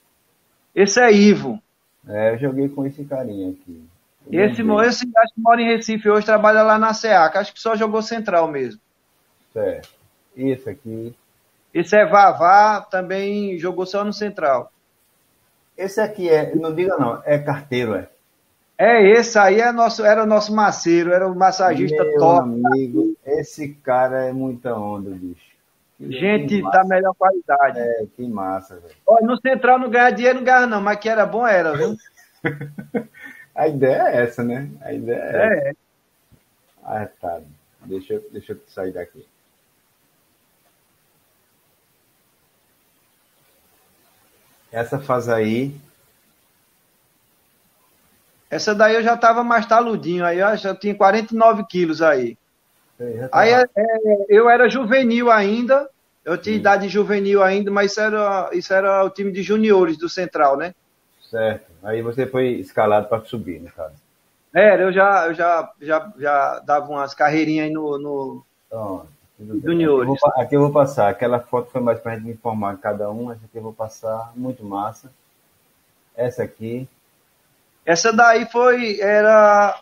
Esse 0.76 1.00
é 1.00 1.12
Ivo. 1.12 1.60
É, 2.08 2.34
eu 2.34 2.38
joguei 2.38 2.70
com 2.70 2.86
esse 2.86 3.04
carinha 3.06 3.52
aqui. 3.52 3.84
esse, 4.32 4.62
esse 4.62 5.10
acho 5.18 5.34
que 5.34 5.42
mora 5.42 5.62
em 5.62 5.68
Recife 5.68 6.10
hoje, 6.10 6.26
trabalha 6.26 6.62
lá 6.62 6.78
na 6.78 6.94
SEAC. 6.94 7.38
Acho 7.38 7.54
que 7.54 7.60
só 7.60 7.76
jogou 7.76 8.02
Central 8.02 8.48
mesmo. 8.48 8.80
Certo. 9.54 9.90
Esse 10.36 10.70
aqui. 10.70 11.16
Esse 11.74 11.96
é 11.96 12.06
Vavá, 12.06 12.82
também 12.82 13.58
jogou 13.58 13.86
só 13.86 14.04
no 14.04 14.14
Central. 14.14 14.72
Esse 15.78 16.02
aqui 16.02 16.30
é, 16.30 16.54
não 16.56 16.74
diga 16.74 16.98
não, 16.98 17.22
é 17.26 17.40
carteiro, 17.40 17.96
é. 17.96 18.10
É, 18.78 19.12
esse 19.12 19.38
aí 19.38 19.62
é 19.62 19.72
nosso, 19.72 20.04
era 20.04 20.24
o 20.24 20.26
nosso 20.26 20.54
maceiro, 20.56 21.14
era 21.14 21.28
o 21.28 21.36
massagista 21.36 22.04
Meu 22.04 22.18
top. 22.18 22.50
amigo, 22.50 23.16
esse 23.24 23.76
cara 23.76 24.26
é 24.26 24.34
muita 24.34 24.74
onda, 24.76 25.12
bicho. 25.12 25.52
Gente 26.00 26.64
da 26.64 26.84
melhor 26.84 27.14
qualidade. 27.14 27.80
É, 27.80 28.06
que 28.16 28.28
massa, 28.28 28.80
velho. 28.80 28.96
Olha, 29.06 29.28
no 29.28 29.40
Central 29.40 29.78
não 29.78 29.90
ganha 29.90 30.10
dinheiro, 30.10 30.40
não 30.40 30.44
ganha 30.44 30.66
não, 30.66 30.82
mas 30.82 30.98
que 30.98 31.08
era 31.08 31.28
bom 31.28 31.46
era, 31.46 31.78
viu? 31.78 31.96
A 33.54 33.68
ideia 33.68 34.02
é 34.08 34.24
essa, 34.24 34.44
né? 34.44 34.68
A 34.82 34.94
ideia 34.94 35.20
é, 35.20 35.46
é. 35.46 35.70
essa. 35.70 35.78
Ah, 36.84 37.08
tá. 37.22 37.42
Deixa, 37.86 38.20
deixa 38.32 38.54
eu 38.54 38.60
sair 38.68 38.92
daqui. 38.92 39.26
Essa 44.72 45.00
faz 45.00 45.28
aí. 45.28 45.76
Essa 48.50 48.76
daí 48.76 48.96
eu 48.96 49.04
já 49.04 49.16
tava 49.18 49.44
mais 49.44 49.66
taludinho, 49.66 50.26
aí 50.26 50.40
eu 50.40 50.58
já 50.58 50.76
tinha 50.76 50.96
49 50.96 51.66
quilos 51.66 52.02
aí. 52.02 52.38
já 53.00 53.30
tá- 53.30 53.40
Aí 53.40 53.52
é, 53.52 53.64
é, 53.64 53.86
eu 54.30 54.50
era 54.50 54.70
juvenil 54.70 55.32
ainda, 55.32 55.90
eu 56.24 56.38
tinha 56.38 56.56
idade 56.56 56.90
juvenil 56.90 57.42
ainda, 57.42 57.72
mas 57.72 57.92
isso 57.92 58.02
era, 58.02 58.50
isso 58.54 58.74
era 58.74 59.04
o 59.04 59.10
time 59.10 59.32
de 59.32 59.42
juniores 59.42 59.98
do 59.98 60.10
Central, 60.10 60.58
né? 60.58 60.74
Certo. 61.30 61.72
Aí 61.84 62.02
você 62.02 62.28
foi 62.28 62.50
escalado 62.56 63.08
para 63.08 63.24
subir, 63.24 63.60
no 63.62 63.72
caso. 63.72 63.96
Era, 64.54 64.84
eu 64.84 64.92
já, 64.92 65.28
eu 65.28 65.34
já, 65.34 65.72
já, 65.82 66.14
já 66.18 66.60
dava 66.60 66.88
umas 66.90 67.14
carreirinhas 67.14 67.68
aí 67.68 67.74
no, 67.74 67.98
no 67.98 68.46
Pronto. 68.70 69.08
Juniores. 69.46 70.10
Aqui 70.12 70.26
eu, 70.26 70.32
vou, 70.34 70.44
aqui 70.44 70.56
eu 70.56 70.62
vou 70.62 70.72
passar. 70.72 71.10
Aquela 71.10 71.40
foto 71.40 71.72
foi 71.72 71.82
mais 71.82 72.00
para 72.00 72.14
a 72.14 72.16
gente 72.18 72.30
informar 72.30 72.78
cada 72.78 73.10
um. 73.12 73.32
Essa 73.32 73.46
aqui 73.46 73.58
eu 73.58 73.62
vou 73.64 73.74
passar. 73.74 74.32
Muito 74.36 74.64
massa. 74.64 75.12
Essa 76.16 76.44
aqui. 76.44 76.88
Essa 77.86 78.14
daí 78.14 78.46
foi, 78.52 79.00
era, 79.00 79.76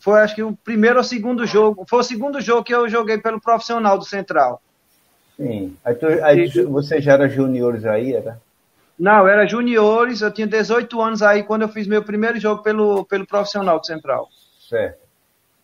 foi 0.00 0.20
acho 0.20 0.34
que 0.34 0.42
o 0.42 0.56
primeiro 0.64 0.98
ou 0.98 1.04
segundo 1.04 1.46
jogo, 1.46 1.84
foi 1.88 2.00
o 2.00 2.04
segundo 2.04 2.40
jogo 2.40 2.64
que 2.64 2.74
eu 2.74 2.88
joguei 2.88 3.18
pelo 3.18 3.40
profissional 3.40 3.96
do 3.96 4.04
Central. 4.04 4.60
Sim. 5.36 5.76
Aí, 5.84 5.94
tu, 5.94 6.06
aí 6.24 6.50
tu- 6.50 6.68
você 6.70 7.00
já 7.00 7.12
era 7.12 7.28
juniores 7.28 7.84
aí, 7.84 8.12
era? 8.14 8.40
Não, 8.98 9.26
era 9.26 9.46
juniores, 9.46 10.20
eu 10.20 10.32
tinha 10.32 10.46
18 10.46 11.00
anos 11.00 11.22
aí 11.22 11.42
quando 11.42 11.62
eu 11.62 11.68
fiz 11.68 11.86
meu 11.86 12.02
primeiro 12.02 12.38
jogo 12.38 12.62
pelo, 12.62 13.04
pelo 13.04 13.26
profissional 13.26 13.78
do 13.78 13.86
Central. 13.86 14.28
Certo. 14.68 14.98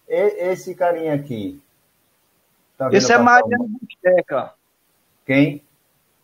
E- 0.08 0.50
esse 0.52 0.74
carinha 0.74 1.14
aqui. 1.14 1.60
Tá 2.80 2.88
Esse 2.92 3.12
é 3.12 3.18
Mariano 3.18 3.68
Busteca. 3.68 4.54
Quem? 5.26 5.62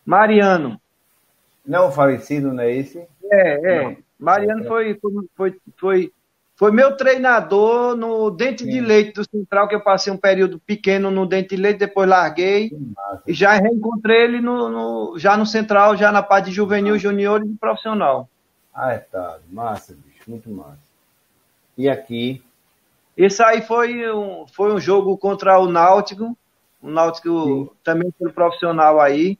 Mariano. 0.07 0.81
Não, 1.67 1.89
o 1.89 1.93
falecido, 1.93 2.51
não 2.53 2.63
é 2.63 2.73
esse? 2.73 3.07
É, 3.31 3.75
é. 3.75 3.83
Não. 3.85 3.97
Mariano 4.19 4.65
É. 4.65 4.67
foi, 4.67 4.99
foi, 5.37 5.61
foi, 5.77 6.13
foi 6.55 6.71
meu 6.73 6.97
treinador 6.97 7.95
no 7.95 8.31
Dente 8.31 8.65
de 8.65 8.73
Sim. 8.73 8.81
Leite 8.81 9.13
do 9.13 9.29
Central, 9.31 9.69
que 9.69 9.75
eu 9.75 9.83
passei 9.83 10.11
um 10.11 10.17
período 10.17 10.59
pequeno 10.61 11.11
no 11.11 11.27
Dente 11.27 11.51
de 11.51 11.57
Leite, 11.61 11.79
depois 11.81 12.09
larguei. 12.09 12.71
E 13.27 13.35
já 13.35 13.53
reencontrei 13.57 14.23
ele 14.23 14.41
no, 14.41 14.71
no- 14.71 15.19
já 15.19 15.37
no 15.37 15.45
Central, 15.45 15.95
já 15.95 16.11
na 16.11 16.23
parte 16.23 16.47
de 16.47 16.53
juvenil, 16.53 16.99
junior 16.99 17.45
e 17.45 17.55
profissional. 17.57 18.31
Ah, 18.75 18.93
é, 18.95 18.99
tá. 18.99 19.41
Massa, 19.51 19.93
bicho. 19.95 20.23
Muito 20.27 20.49
massa. 20.51 20.79
E 21.77 21.87
aqui, 21.87 22.43
Esse 23.15 23.43
aí 23.43 23.61
foi 23.61 24.11
um, 24.11 24.47
foi 24.47 24.73
um 24.73 24.81
jogo 24.81 25.19
contra 25.19 25.59
o 25.59 25.69
Náutico, 25.69 26.37
o 26.87 26.91
Náutico 26.91 27.45
Sim. 27.45 27.71
também 27.83 28.13
foi 28.17 28.31
profissional 28.33 29.01
aí. 29.01 29.37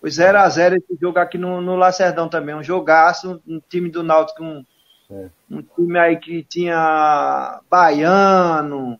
Foi 0.00 0.08
0x0 0.08 0.76
esse 0.76 0.98
jogo 1.00 1.18
aqui 1.18 1.36
no, 1.36 1.60
no 1.60 1.74
Lacerdão 1.76 2.28
também, 2.28 2.54
um 2.54 2.62
jogaço, 2.62 3.42
um 3.46 3.60
time 3.68 3.90
do 3.90 4.02
Náutico, 4.02 4.42
um, 4.42 4.64
Certo. 5.06 5.32
um 5.50 5.60
time 5.62 5.98
aí 5.98 6.16
que 6.16 6.44
tinha 6.44 7.60
Baiano, 7.68 8.98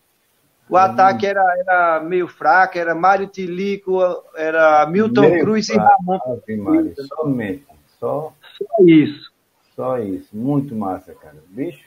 o 0.68 0.76
ataque 0.76 1.26
era, 1.26 1.42
era 1.58 2.00
meio 2.00 2.26
fraco, 2.28 2.76
era 2.76 2.94
Mário 2.94 3.28
Tilico, 3.28 3.98
era 4.36 4.84
Milton 4.86 5.22
Meio 5.22 5.40
Cruz 5.44 5.66
fraco. 5.66 5.80
e 5.82 5.88
Ramon. 5.88 6.18
Ave 6.26 6.56
Maria, 6.56 6.94
somente. 7.08 7.66
Só, 7.98 8.32
Só 8.58 8.84
isso. 8.84 9.32
só 9.76 9.98
isso. 9.98 10.28
Muito 10.36 10.74
massa, 10.74 11.14
cara. 11.14 11.36
Bicho, 11.48 11.84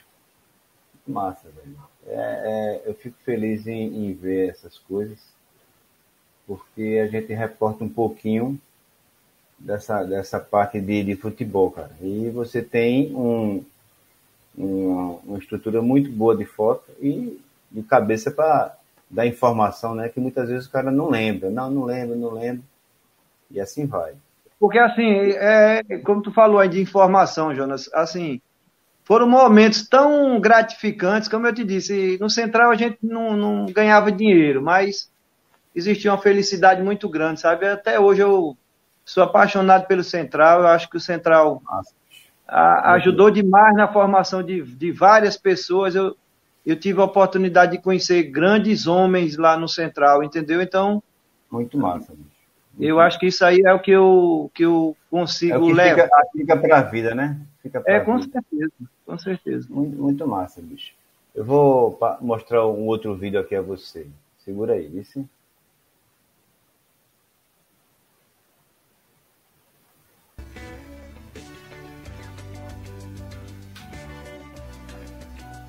muito 0.93 1.11
massa, 1.19 1.49
velho. 1.49 1.77
É, 2.07 2.81
é, 2.85 2.89
eu 2.89 2.93
fico 2.93 3.15
feliz 3.23 3.67
em, 3.67 4.05
em 4.07 4.13
ver 4.13 4.49
essas 4.49 4.77
coisas, 4.79 5.19
porque 6.47 7.01
a 7.03 7.07
gente 7.07 7.33
reporta 7.33 7.83
um 7.83 7.89
pouquinho 7.89 8.59
dessa, 9.57 10.03
dessa 10.03 10.39
parte 10.39 10.79
de, 10.79 11.03
de 11.03 11.15
futebol, 11.15 11.71
cara. 11.71 11.91
E 12.01 12.29
você 12.29 12.61
tem 12.61 13.15
um, 13.15 13.63
uma, 14.57 15.19
uma 15.25 15.37
estrutura 15.37 15.81
muito 15.81 16.11
boa 16.11 16.35
de 16.35 16.45
foto 16.45 16.83
e 17.01 17.39
de 17.71 17.83
cabeça 17.83 18.29
para 18.29 18.75
dar 19.09 19.25
informação, 19.25 19.95
né? 19.95 20.09
Que 20.09 20.19
muitas 20.19 20.49
vezes 20.49 20.67
o 20.67 20.71
cara 20.71 20.91
não 20.91 21.09
lembra. 21.09 21.49
Não, 21.49 21.69
não 21.69 21.85
lembra, 21.85 22.15
não 22.15 22.31
lembra. 22.31 22.63
E 23.49 23.59
assim 23.59 23.85
vai. 23.85 24.13
Porque 24.59 24.79
assim, 24.79 25.31
é, 25.31 25.83
como 26.03 26.21
tu 26.21 26.31
falou 26.31 26.59
aí 26.59 26.69
de 26.69 26.81
informação, 26.81 27.53
Jonas, 27.53 27.89
assim, 27.93 28.41
foram 29.03 29.27
momentos 29.27 29.87
tão 29.87 30.39
gratificantes, 30.39 31.27
como 31.27 31.45
eu 31.45 31.53
te 31.53 31.63
disse, 31.63 32.17
no 32.19 32.29
Central 32.29 32.71
a 32.71 32.75
gente 32.75 32.97
não, 33.03 33.35
não 33.35 33.65
ganhava 33.65 34.11
dinheiro, 34.11 34.61
mas 34.61 35.09
existia 35.75 36.11
uma 36.11 36.17
felicidade 36.21 36.81
muito 36.81 37.09
grande, 37.09 37.39
sabe? 37.41 37.67
Até 37.67 37.99
hoje 37.99 38.21
eu 38.21 38.57
sou 39.05 39.23
apaixonado 39.23 39.87
pelo 39.87 40.03
Central, 40.03 40.61
eu 40.61 40.67
acho 40.67 40.89
que 40.89 40.97
o 40.97 41.01
Central 41.01 41.61
a- 42.47 42.93
ajudou 42.93 43.31
demais 43.31 43.75
na 43.75 43.91
formação 43.91 44.43
de, 44.43 44.61
de 44.63 44.91
várias 44.91 45.37
pessoas. 45.37 45.95
Eu, 45.95 46.15
eu 46.65 46.79
tive 46.79 47.01
a 47.01 47.05
oportunidade 47.05 47.73
de 47.73 47.83
conhecer 47.83 48.23
grandes 48.23 48.87
homens 48.87 49.37
lá 49.37 49.57
no 49.57 49.67
Central, 49.67 50.23
entendeu? 50.23 50.61
Então, 50.61 51.01
Muito 51.51 51.77
massa, 51.77 52.13
bicho. 52.13 52.31
eu 52.79 52.99
acho 52.99 53.19
que 53.19 53.27
isso 53.27 53.45
aí 53.45 53.61
é 53.65 53.73
o 53.73 53.79
que 53.79 53.91
eu, 53.91 54.51
que 54.53 54.63
eu 54.65 54.95
é 54.95 55.09
consigo 55.09 55.57
o 55.57 55.67
que 55.67 55.73
levar. 55.73 56.05
fica, 56.05 56.27
fica 56.31 56.57
para 56.57 56.79
a 56.79 56.81
vida, 56.83 57.15
né? 57.15 57.39
É, 57.85 57.99
com 57.99 58.17
vida. 58.19 58.31
certeza, 58.31 58.73
com 59.05 59.17
certeza. 59.17 59.67
Muito, 59.69 59.95
muito 60.01 60.27
massa, 60.27 60.61
bicho. 60.61 60.93
Eu 61.35 61.43
vou 61.43 61.97
mostrar 62.21 62.65
um 62.67 62.85
outro 62.85 63.15
vídeo 63.15 63.39
aqui 63.39 63.55
a 63.55 63.61
você. 63.61 64.07
Segura 64.39 64.73
aí, 64.73 64.87
vice. 64.87 65.25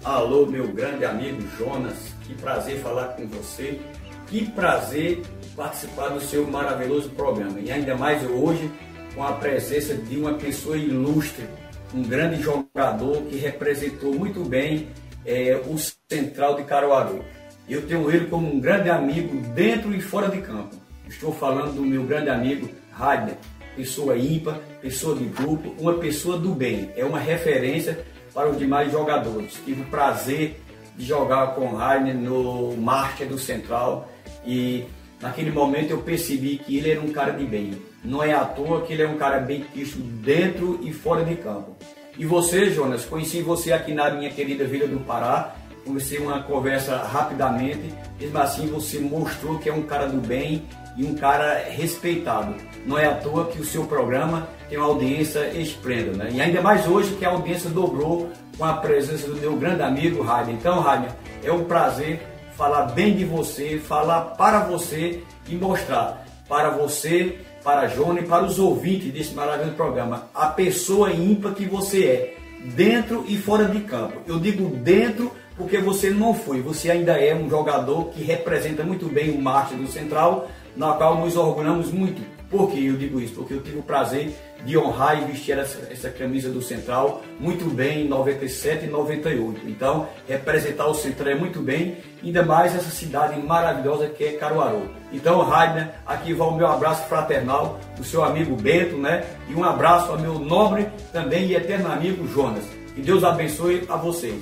Alô, 0.05 0.45
meu 0.45 0.69
grande 0.69 1.03
amigo 1.03 1.40
Jonas, 1.57 1.97
que 2.27 2.35
prazer 2.35 2.79
falar 2.81 3.14
com 3.14 3.27
você, 3.27 3.81
que 4.27 4.45
prazer 4.51 5.23
participar 5.57 6.09
do 6.09 6.21
seu 6.21 6.47
maravilhoso 6.47 7.09
programa. 7.09 7.59
E 7.59 7.73
ainda 7.73 7.97
mais 7.97 8.23
hoje 8.23 8.71
com 9.14 9.25
a 9.25 9.33
presença 9.33 9.95
de 9.95 10.19
uma 10.19 10.35
pessoa 10.35 10.77
ilustre, 10.77 11.47
um 11.95 12.03
grande 12.03 12.43
jogador 12.43 13.23
que 13.23 13.37
representou 13.37 14.12
muito 14.12 14.45
bem 14.45 14.88
eh, 15.25 15.59
o 15.67 15.79
Central 16.12 16.57
de 16.57 16.64
Caruaru. 16.64 17.25
Eu 17.67 17.87
tenho 17.87 18.11
ele 18.11 18.27
como 18.27 18.47
um 18.47 18.61
grande 18.61 18.90
amigo 18.90 19.35
dentro 19.55 19.95
e 19.95 20.03
fora 20.03 20.29
de 20.29 20.43
campo. 20.43 20.77
Estou 21.09 21.33
falando 21.33 21.77
do 21.77 21.83
meu 21.83 22.05
grande 22.05 22.29
amigo 22.29 22.69
Radner, 22.93 23.38
pessoa 23.75 24.19
ímpar, 24.19 24.61
pessoa 24.83 25.17
de 25.17 25.25
grupo, 25.25 25.75
uma 25.79 25.95
pessoa 25.95 26.37
do 26.37 26.51
bem. 26.51 26.90
É 26.95 27.07
uma 27.07 27.19
referência 27.19 28.05
para 28.35 28.51
os 28.51 28.59
demais 28.59 28.90
jogadores. 28.90 29.59
Tive 29.64 29.83
o 29.83 29.87
prazer 29.87 30.61
de 30.97 31.07
jogar 31.07 31.55
com 31.55 31.66
o 31.66 31.77
Rainer 31.77 32.14
no 32.14 32.77
Master 32.77 33.29
do 33.29 33.38
Central 33.38 34.09
e 34.44 34.85
naquele 35.20 35.51
momento 35.51 35.90
eu 35.90 35.99
percebi 35.99 36.59
que 36.59 36.77
ele 36.77 36.90
era 36.90 37.01
um 37.01 37.12
cara 37.12 37.33
de 37.33 37.44
bem. 37.44 37.81
Não 38.05 38.23
é 38.23 38.35
à 38.35 38.44
toa 38.44 38.83
que 38.83 38.92
ele 38.92 39.03
é 39.03 39.09
um 39.09 39.16
cara 39.16 39.38
bem 39.38 39.64
quisto 39.73 39.99
dentro 39.99 40.79
e 40.83 40.92
fora 40.92 41.25
de 41.25 41.37
campo. 41.37 41.77
E 42.18 42.27
você, 42.27 42.70
Jonas, 42.70 43.05
conheci 43.05 43.40
você 43.40 43.73
aqui 43.73 43.92
na 43.92 44.11
minha 44.11 44.31
querida 44.31 44.64
Vila 44.64 44.87
do 44.87 45.01
Pará, 45.01 45.57
comecei 45.85 46.18
uma 46.18 46.42
conversa 46.42 46.97
rapidamente, 46.97 47.92
mesmo 48.20 48.38
assim 48.38 48.66
você 48.66 49.01
mostrou 49.01 49.59
que 49.59 49.68
é 49.68 49.73
um 49.73 49.83
cara 49.83 50.07
do 50.07 50.20
bem 50.20 50.62
e 50.96 51.04
um 51.04 51.14
cara 51.14 51.64
respeitado. 51.68 52.54
Não 52.87 52.98
é 52.98 53.07
à 53.07 53.14
toa 53.14 53.46
que 53.46 53.61
o 53.61 53.64
seu 53.64 53.85
programa 53.85 54.48
tem 54.68 54.78
uma 54.78 54.87
audiência 54.87 55.50
esplêndida, 55.54 56.12
né? 56.12 56.28
E 56.33 56.40
ainda 56.40 56.61
mais 56.61 56.87
hoje 56.87 57.14
que 57.14 57.24
a 57.24 57.30
audiência 57.30 57.70
dobrou 57.70 58.30
com 58.57 58.64
a 58.64 58.74
presença 58.74 59.26
do 59.26 59.37
meu 59.37 59.57
grande 59.57 59.83
amigo 59.83 60.22
Rainer. 60.22 60.54
Então, 60.54 60.80
Rainer, 60.80 61.11
é 61.42 61.52
um 61.52 61.64
prazer 61.64 62.20
falar 62.57 62.87
bem 62.87 63.16
de 63.16 63.24
você, 63.24 63.78
falar 63.78 64.20
para 64.37 64.61
você 64.61 65.22
e 65.48 65.54
mostrar 65.57 66.24
para 66.48 66.70
você, 66.70 67.38
para 67.62 67.88
Jônia 67.88 68.22
e 68.22 68.26
para 68.26 68.44
os 68.44 68.59
ouvintes 68.59 69.12
desse 69.12 69.35
maravilhoso 69.35 69.76
programa 69.76 70.28
a 70.35 70.46
pessoa 70.46 71.11
ímpar 71.11 71.54
que 71.54 71.64
você 71.64 72.04
é, 72.04 72.37
dentro 72.74 73.24
e 73.26 73.37
fora 73.37 73.64
de 73.64 73.80
campo. 73.80 74.20
Eu 74.26 74.38
digo 74.38 74.68
dentro 74.76 75.33
porque 75.57 75.78
você 75.78 76.11
não 76.11 76.35
foi, 76.35 76.61
você 76.61 76.90
ainda 76.90 77.12
é 77.12 77.35
um 77.35 77.48
jogador 77.48 78.11
que 78.11 78.22
representa 78.22 78.83
muito 78.83 79.07
bem 79.07 79.30
o 79.30 79.40
Marte 79.40 79.74
do 79.74 79.87
Central, 79.87 80.48
na 80.76 80.92
qual 80.94 81.18
nos 81.18 81.37
orgulhamos 81.37 81.90
muito. 81.90 82.22
Por 82.50 82.70
que 82.70 82.87
eu 82.87 82.96
digo 82.96 83.20
isso? 83.20 83.34
Porque 83.34 83.54
eu 83.54 83.62
tive 83.62 83.78
o 83.78 83.82
prazer 83.82 84.32
de 84.64 84.78
honrar 84.78 85.20
e 85.20 85.24
vestir 85.24 85.58
essa, 85.58 85.92
essa, 85.92 86.08
camisa 86.08 86.50
do 86.50 86.62
Central 86.62 87.20
muito 87.38 87.64
bem 87.64 88.04
em 88.04 88.08
97 88.08 88.87
e 88.87 88.88
98. 88.88 89.68
Então, 89.68 90.06
representar 90.28 90.87
o 90.87 90.94
Central 90.94 91.30
é 91.30 91.34
muito 91.34 91.60
bem, 91.60 91.96
ainda 92.22 92.42
mais 92.42 92.74
essa 92.74 92.90
cidade 92.90 93.40
maravilhosa 93.40 94.08
que 94.08 94.24
é 94.24 94.32
Caruaru. 94.34 94.88
Então, 95.12 95.42
Rainer, 95.42 95.90
aqui 96.06 96.32
vai 96.32 96.48
o 96.48 96.56
meu 96.56 96.66
abraço 96.66 97.06
fraternal 97.08 97.78
do 97.96 98.04
seu 98.04 98.24
amigo 98.24 98.56
Bento, 98.56 98.96
né? 98.96 99.24
E 99.48 99.54
um 99.54 99.64
abraço 99.64 100.12
ao 100.12 100.18
meu 100.18 100.38
nobre 100.38 100.88
também 101.12 101.46
e 101.46 101.56
eterno 101.56 101.90
amigo 101.90 102.26
Jonas. 102.28 102.64
Que 102.94 103.02
Deus 103.02 103.24
abençoe 103.24 103.84
a 103.88 103.96
vocês. 103.96 104.40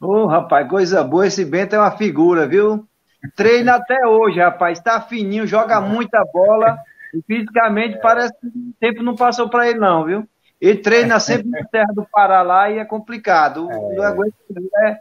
Ô, 0.00 0.22
oh, 0.22 0.26
rapaz, 0.26 0.66
coisa 0.68 1.04
boa. 1.04 1.26
Esse 1.26 1.44
Bento 1.44 1.76
é 1.76 1.78
uma 1.78 1.90
figura, 1.90 2.48
viu? 2.48 2.88
Treina 3.34 3.74
até 3.74 4.06
hoje, 4.06 4.40
rapaz. 4.40 4.80
Tá 4.80 5.00
fininho, 5.00 5.46
joga 5.46 5.80
muita 5.80 6.24
bola. 6.32 6.78
E 7.14 7.22
fisicamente 7.22 7.96
é. 7.96 8.00
parece 8.00 8.32
que 8.40 8.46
o 8.46 8.74
tempo 8.78 9.02
não 9.02 9.16
passou 9.16 9.48
para 9.48 9.68
ele, 9.68 9.78
não, 9.78 10.04
viu? 10.04 10.28
Ele 10.60 10.78
treina 10.78 11.18
sempre 11.18 11.48
na 11.48 11.64
terra 11.64 11.92
do 11.92 12.04
Pará 12.04 12.42
lá 12.42 12.70
e 12.70 12.78
é 12.78 12.84
complicado. 12.84 13.68
É. 13.70 14.88
é 14.88 15.00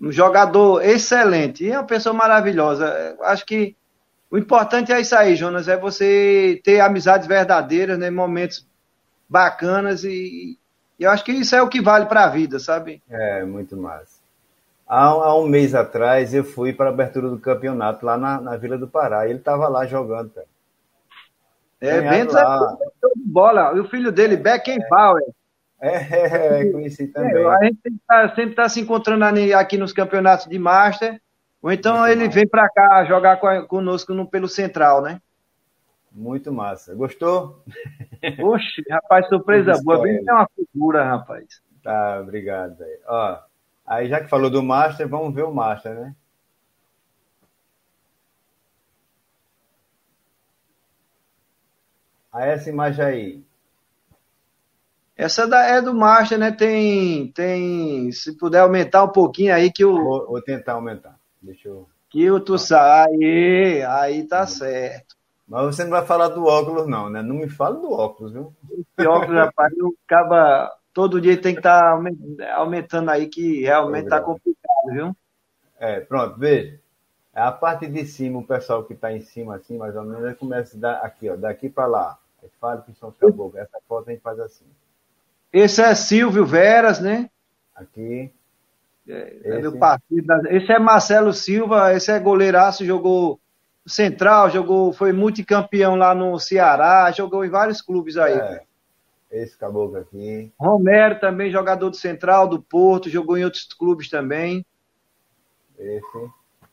um 0.00 0.10
jogador 0.10 0.82
excelente 0.84 1.64
e 1.64 1.70
é 1.70 1.78
uma 1.78 1.86
pessoa 1.86 2.14
maravilhosa. 2.14 3.16
Acho 3.22 3.44
que 3.44 3.76
o 4.30 4.38
importante 4.38 4.92
é 4.92 5.00
isso 5.00 5.14
aí, 5.14 5.36
Jonas, 5.36 5.68
é 5.68 5.76
você 5.76 6.60
ter 6.64 6.80
amizades 6.80 7.28
verdadeiras, 7.28 7.98
né, 7.98 8.10
momentos 8.10 8.66
bacanas 9.28 10.04
e, 10.04 10.58
e 10.98 11.04
eu 11.04 11.10
acho 11.10 11.24
que 11.24 11.32
isso 11.32 11.54
é 11.54 11.62
o 11.62 11.68
que 11.68 11.80
vale 11.80 12.06
para 12.06 12.24
a 12.24 12.28
vida, 12.28 12.58
sabe? 12.58 13.02
É, 13.08 13.44
muito 13.44 13.76
massa. 13.76 14.13
Há, 14.86 15.04
há, 15.06 15.38
um 15.38 15.46
mês 15.46 15.74
atrás 15.74 16.34
eu 16.34 16.44
fui 16.44 16.72
para 16.72 16.90
a 16.90 16.92
abertura 16.92 17.28
do 17.28 17.38
campeonato 17.38 18.04
lá 18.04 18.18
na, 18.18 18.40
na 18.40 18.56
Vila 18.56 18.76
do 18.76 18.86
Pará 18.86 19.26
e 19.26 19.30
ele 19.30 19.38
estava 19.38 19.66
lá 19.68 19.86
jogando, 19.86 20.30
cara. 20.30 20.46
É, 21.80 22.00
Bento 22.00 22.36
é 22.36 22.42
de 22.42 23.22
bola. 23.26 23.72
E 23.76 23.80
o 23.80 23.88
filho 23.88 24.10
dele, 24.10 24.36
Beckenbauer. 24.36 25.22
É, 25.80 25.88
é, 25.88 26.60
é 26.62 26.72
conheci 26.72 27.08
também. 27.08 27.42
É, 27.42 27.46
a 27.46 27.64
gente 27.64 27.78
tá, 28.06 28.28
sempre 28.30 28.50
está 28.50 28.68
se 28.68 28.80
encontrando 28.80 29.24
aqui 29.54 29.76
nos 29.76 29.92
campeonatos 29.92 30.46
de 30.46 30.58
Master. 30.58 31.20
Ou 31.62 31.72
então 31.72 31.98
Muito 31.98 32.12
ele 32.12 32.24
massa. 32.24 32.34
vem 32.34 32.48
para 32.48 32.68
cá 32.68 33.04
jogar 33.04 33.38
conosco 33.66 34.14
no, 34.14 34.26
pelo 34.26 34.48
Central, 34.48 35.02
né? 35.02 35.20
Muito 36.12 36.52
massa. 36.52 36.94
Gostou? 36.94 37.62
Oxe, 38.40 38.82
rapaz, 38.88 39.26
surpresa 39.28 39.72
boa. 39.82 40.02
Bem 40.02 40.22
é 40.26 40.32
uma 40.32 40.48
figura, 40.54 41.04
rapaz. 41.04 41.44
Tá, 41.82 42.20
obrigado. 42.20 42.76
Ó, 43.06 43.38
aí 43.86 44.08
já 44.08 44.20
que 44.20 44.28
falou 44.28 44.50
do 44.50 44.62
Master, 44.62 45.08
vamos 45.08 45.34
ver 45.34 45.44
o 45.44 45.54
Master, 45.54 45.94
né? 45.94 46.14
a 52.34 52.44
essa 52.46 52.68
imagem 52.68 53.04
aí. 53.04 53.44
Essa 55.16 55.46
da, 55.46 55.64
é 55.64 55.80
do 55.80 55.94
Master, 55.94 56.36
né? 56.36 56.50
Tem, 56.50 57.28
tem. 57.28 58.10
Se 58.10 58.36
puder 58.36 58.58
aumentar 58.58 59.04
um 59.04 59.12
pouquinho 59.12 59.54
aí 59.54 59.70
que 59.70 59.84
o. 59.84 59.94
Vou, 59.94 60.26
vou 60.26 60.42
tentar 60.42 60.72
aumentar. 60.72 61.16
Deixa 61.40 61.68
eu. 61.68 61.88
Que 62.10 62.28
o 62.28 62.40
tu 62.40 62.58
sai, 62.58 63.82
aí 63.88 64.26
tá 64.26 64.44
certo. 64.46 65.14
Mas 65.46 65.66
você 65.66 65.84
não 65.84 65.90
vai 65.90 66.04
falar 66.04 66.28
do 66.28 66.44
óculos, 66.44 66.88
não, 66.88 67.08
né? 67.08 67.22
Não 67.22 67.36
me 67.36 67.48
fala 67.48 67.76
do 67.76 67.92
óculos, 67.92 68.32
viu? 68.32 68.52
Esse 68.72 69.06
óculos, 69.06 69.36
rapaz, 69.36 69.72
o 69.74 69.94
acaba. 70.04 70.72
Todo 70.94 71.20
dia 71.20 71.36
tem 71.36 71.52
que 71.52 71.60
estar 71.60 72.00
tá 72.00 72.54
aumentando 72.54 73.10
aí, 73.10 73.26
que 73.26 73.62
realmente 73.62 74.08
tá 74.08 74.20
complicado, 74.20 74.92
viu? 74.92 75.16
É, 75.78 76.00
pronto, 76.00 76.38
veja. 76.38 76.80
A 77.34 77.50
parte 77.50 77.88
de 77.88 78.06
cima, 78.06 78.38
o 78.38 78.46
pessoal 78.46 78.84
que 78.84 78.92
está 78.94 79.12
em 79.12 79.20
cima, 79.20 79.56
assim, 79.56 79.76
mais 79.76 79.96
ou 79.96 80.04
menos, 80.04 80.38
começa 80.38 80.76
a 80.76 80.80
dar 80.80 80.92
aqui, 80.98 81.28
ó, 81.28 81.34
daqui 81.34 81.68
para 81.68 81.86
lá. 81.86 82.18
Fale 82.60 82.82
que 82.82 82.92
são 82.94 83.10
caboclos. 83.10 83.56
Essa 83.56 83.78
foto 83.88 84.08
a 84.08 84.12
gente 84.12 84.22
faz 84.22 84.38
assim. 84.38 84.64
Esse 85.52 85.82
é 85.82 85.94
Silvio 85.94 86.44
Veras, 86.44 87.00
né? 87.00 87.28
Aqui. 87.74 88.30
É, 89.08 89.36
é 89.44 89.60
esse. 89.60 89.78
partido. 89.78 90.48
Esse 90.48 90.72
é 90.72 90.78
Marcelo 90.78 91.32
Silva, 91.32 91.92
esse 91.92 92.10
é 92.10 92.18
goleiraço, 92.18 92.84
jogou 92.84 93.40
Central, 93.86 94.48
jogou, 94.48 94.92
foi 94.92 95.12
multicampeão 95.12 95.94
lá 95.94 96.14
no 96.14 96.38
Ceará, 96.38 97.10
jogou 97.12 97.44
em 97.44 97.50
vários 97.50 97.82
clubes 97.82 98.16
aí. 98.16 98.32
É, 98.32 98.62
esse 99.42 99.56
caboclo 99.56 99.98
aqui. 99.98 100.52
Romero 100.58 101.18
também, 101.18 101.50
jogador 101.50 101.90
do 101.90 101.96
Central, 101.96 102.48
do 102.48 102.62
Porto, 102.62 103.10
jogou 103.10 103.36
em 103.36 103.44
outros 103.44 103.64
clubes 103.64 104.08
também. 104.08 104.64
Esse. 105.78 106.30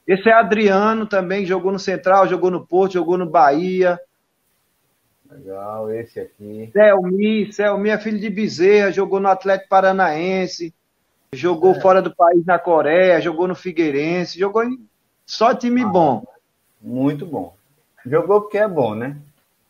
Esse 0.07 0.29
é 0.29 0.33
Adriano 0.33 1.05
também, 1.05 1.45
jogou 1.45 1.71
no 1.71 1.79
Central, 1.79 2.27
jogou 2.27 2.51
no 2.51 2.65
Porto, 2.65 2.93
jogou 2.93 3.17
no 3.17 3.29
Bahia. 3.29 3.99
Legal, 5.29 5.91
esse 5.91 6.19
aqui. 6.19 6.69
Selmi, 6.73 7.53
Selmi 7.53 7.89
é 7.89 7.97
filho 7.97 8.19
de 8.19 8.29
Bezerra, 8.29 8.91
jogou 8.91 9.19
no 9.19 9.29
Atlético 9.29 9.69
Paranaense, 9.69 10.73
jogou 11.33 11.71
é. 11.71 11.79
fora 11.79 12.01
do 12.01 12.13
país 12.13 12.45
na 12.45 12.59
Coreia, 12.59 13.21
jogou 13.21 13.47
no 13.47 13.55
Figueirense, 13.55 14.37
jogou 14.37 14.63
em 14.63 14.85
só 15.25 15.55
time 15.55 15.81
ah, 15.83 15.87
bom. 15.87 16.23
Muito 16.81 17.25
bom. 17.25 17.55
Jogou 18.05 18.41
porque 18.41 18.57
é 18.57 18.67
bom, 18.67 18.93
né? 18.93 19.17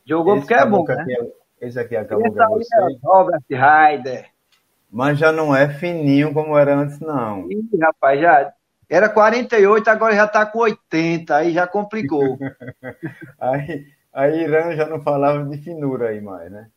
Jogou 0.06 0.36
esse 0.36 0.41
porque 0.41 0.56
é 0.56 0.65
bom, 0.65 0.84
né? 0.86 1.06
É, 1.08 1.40
esse 1.62 1.80
aqui 1.80 1.95
acabou 1.95 2.32
com 2.32 2.50
você. 2.50 2.76
É 2.76 2.97
Robert 3.04 3.43
Ryder. 3.50 4.26
Mas 4.91 5.17
já 5.17 5.32
não 5.32 5.56
é 5.56 5.69
fininho 5.69 6.34
como 6.34 6.58
era 6.58 6.76
antes, 6.76 7.00
não. 7.00 7.50
Ih, 7.50 7.69
rapaz, 7.82 8.19
já 8.19 8.54
era 8.89 9.08
48, 9.08 9.89
agora 9.89 10.13
já 10.13 10.28
tá 10.28 10.45
com 10.45 10.60
80, 10.60 11.34
aí 11.34 11.54
já 11.54 11.65
complicou. 11.65 12.38
aí 13.39 13.86
Aí 14.13 14.43
Irã 14.43 14.76
já 14.76 14.88
não 14.88 15.02
falava 15.02 15.43
de 15.45 15.58
finura 15.58 16.10
aí 16.10 16.19
mais, 16.19 16.52
né? 16.52 16.67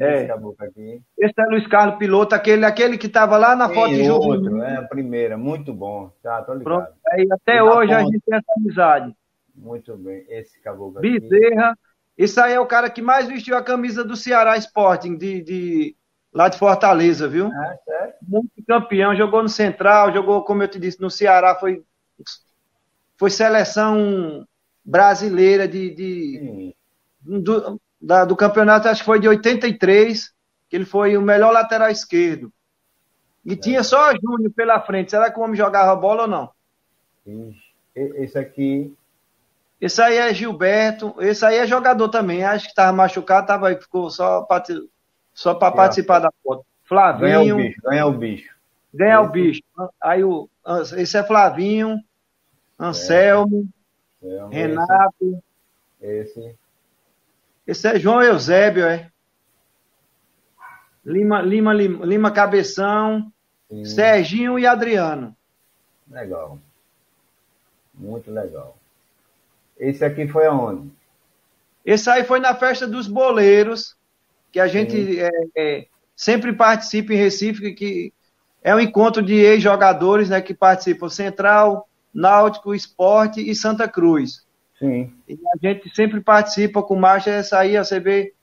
É. 0.00 0.30
Aqui. 0.30 1.02
Esse 1.18 1.34
é 1.38 1.44
Luiz 1.44 1.66
Carlos 1.66 1.96
Piloto, 1.96 2.34
aquele, 2.34 2.64
aquele 2.64 2.98
que 2.98 3.06
estava 3.06 3.36
lá 3.36 3.54
na 3.54 3.68
Sim, 3.68 3.74
foto 3.74 3.94
de. 3.94 4.10
Outro, 4.10 4.62
é 4.62 4.76
a 4.76 4.82
primeira, 4.82 5.36
muito 5.36 5.72
bom. 5.72 6.10
Tá, 6.22 6.42
tô 6.42 6.54
ligado. 6.54 6.64
Pronto, 6.64 6.88
aí, 7.10 7.26
até 7.30 7.62
hoje 7.62 7.92
a 7.92 8.00
gente 8.00 8.20
tem 8.20 8.36
essa 8.36 8.52
amizade. 8.56 9.14
Muito 9.54 9.96
bem, 9.96 10.24
esse 10.28 10.60
caboclo 10.60 10.98
aqui. 10.98 11.20
Bezerra, 11.20 11.76
esse 12.16 12.40
aí 12.40 12.52
é 12.52 12.60
o 12.60 12.66
cara 12.66 12.90
que 12.90 13.02
mais 13.02 13.26
vestiu 13.26 13.56
a 13.56 13.62
camisa 13.62 14.04
do 14.04 14.16
Ceará 14.16 14.56
Sporting, 14.56 15.16
de, 15.16 15.42
de, 15.42 15.96
lá 16.32 16.48
de 16.48 16.58
Fortaleza, 16.58 17.28
viu? 17.28 17.46
É, 17.46 17.78
certo. 17.84 18.16
Muito 18.22 18.50
campeão, 18.66 19.16
jogou 19.16 19.42
no 19.42 19.48
Central, 19.48 20.12
jogou, 20.12 20.42
como 20.42 20.62
eu 20.62 20.68
te 20.68 20.78
disse, 20.78 21.00
no 21.00 21.10
Ceará, 21.10 21.54
foi, 21.54 21.82
foi 23.16 23.30
seleção 23.30 24.46
brasileira 24.84 25.66
de, 25.66 25.94
de 25.94 26.76
do, 27.20 27.80
da, 28.00 28.24
do 28.24 28.36
campeonato, 28.36 28.88
acho 28.88 29.00
que 29.00 29.06
foi 29.06 29.20
de 29.20 29.28
83, 29.28 30.32
que 30.68 30.76
ele 30.76 30.84
foi 30.84 31.16
o 31.16 31.22
melhor 31.22 31.52
lateral 31.52 31.90
esquerdo. 31.90 32.52
E 33.44 33.54
é. 33.54 33.56
tinha 33.56 33.82
só 33.82 34.12
Júnior 34.12 34.52
pela 34.54 34.80
frente. 34.80 35.10
Será 35.10 35.30
que 35.30 35.38
o 35.38 35.42
homem 35.42 35.56
jogava 35.56 35.94
bola 35.96 36.22
ou 36.22 36.28
não? 36.28 36.50
Esse 37.94 38.38
aqui. 38.38 38.94
Esse 39.82 40.00
aí 40.00 40.16
é 40.16 40.32
Gilberto. 40.32 41.12
Esse 41.18 41.44
aí 41.44 41.56
é 41.56 41.66
jogador 41.66 42.08
também. 42.08 42.44
Acho 42.44 42.66
que 42.66 42.70
estava 42.70 42.92
machucado, 42.92 43.48
tava 43.48 43.66
aí, 43.66 43.74
ficou 43.74 44.08
só 44.10 44.42
para 44.42 44.62
só 45.34 45.56
pra 45.56 45.72
participar 45.72 46.20
da 46.20 46.30
foto. 46.40 46.64
Flavinho. 46.84 47.26
Ganha 47.28 47.52
o 47.52 47.56
bicho. 47.56 47.82
Ganha 47.82 48.06
o 48.06 48.12
bicho. 48.12 48.54
Ganha 48.94 49.20
o 49.20 49.28
bicho. 49.28 49.62
Aí 50.00 50.22
o, 50.22 50.48
esse 50.96 51.18
é 51.18 51.24
Flavinho, 51.24 51.98
Anselmo, 52.78 53.68
é. 54.22 54.46
Renato. 54.50 55.42
Esse. 56.00 56.38
esse. 56.38 56.56
Esse 57.66 57.88
é 57.88 57.98
João 57.98 58.22
Eusébio, 58.22 58.86
é? 58.86 59.10
Lima, 61.04 61.42
Lima, 61.42 61.72
Lima, 61.72 62.06
Lima 62.06 62.30
Cabeção, 62.30 63.32
Sim. 63.68 63.84
Serginho 63.84 64.60
e 64.60 64.66
Adriano. 64.66 65.34
Legal. 66.08 66.58
Muito 67.92 68.30
legal. 68.30 68.76
Esse 69.78 70.04
aqui 70.04 70.26
foi 70.28 70.46
aonde? 70.46 70.90
Esse 71.84 72.08
aí 72.08 72.24
foi 72.24 72.40
na 72.40 72.54
festa 72.54 72.86
dos 72.86 73.06
boleiros, 73.06 73.96
que 74.50 74.60
a 74.60 74.66
gente 74.66 75.20
é, 75.20 75.30
é, 75.56 75.86
sempre 76.14 76.52
participa 76.52 77.12
em 77.12 77.16
Recife, 77.16 77.72
que 77.74 78.12
é 78.62 78.74
um 78.74 78.80
encontro 78.80 79.22
de 79.22 79.34
ex-jogadores 79.34 80.28
né, 80.28 80.40
que 80.40 80.54
participam 80.54 81.08
Central, 81.08 81.88
Náutico, 82.14 82.74
Esporte 82.74 83.40
e 83.40 83.54
Santa 83.54 83.88
Cruz. 83.88 84.46
Sim. 84.78 85.12
E 85.28 85.38
a 85.54 85.66
gente 85.66 85.94
sempre 85.94 86.20
participa 86.20 86.82
com 86.82 86.96
marcha 86.96 87.30
essa 87.30 87.58
aí, 87.58 87.76
você 87.76 88.00
vê, 88.00 88.34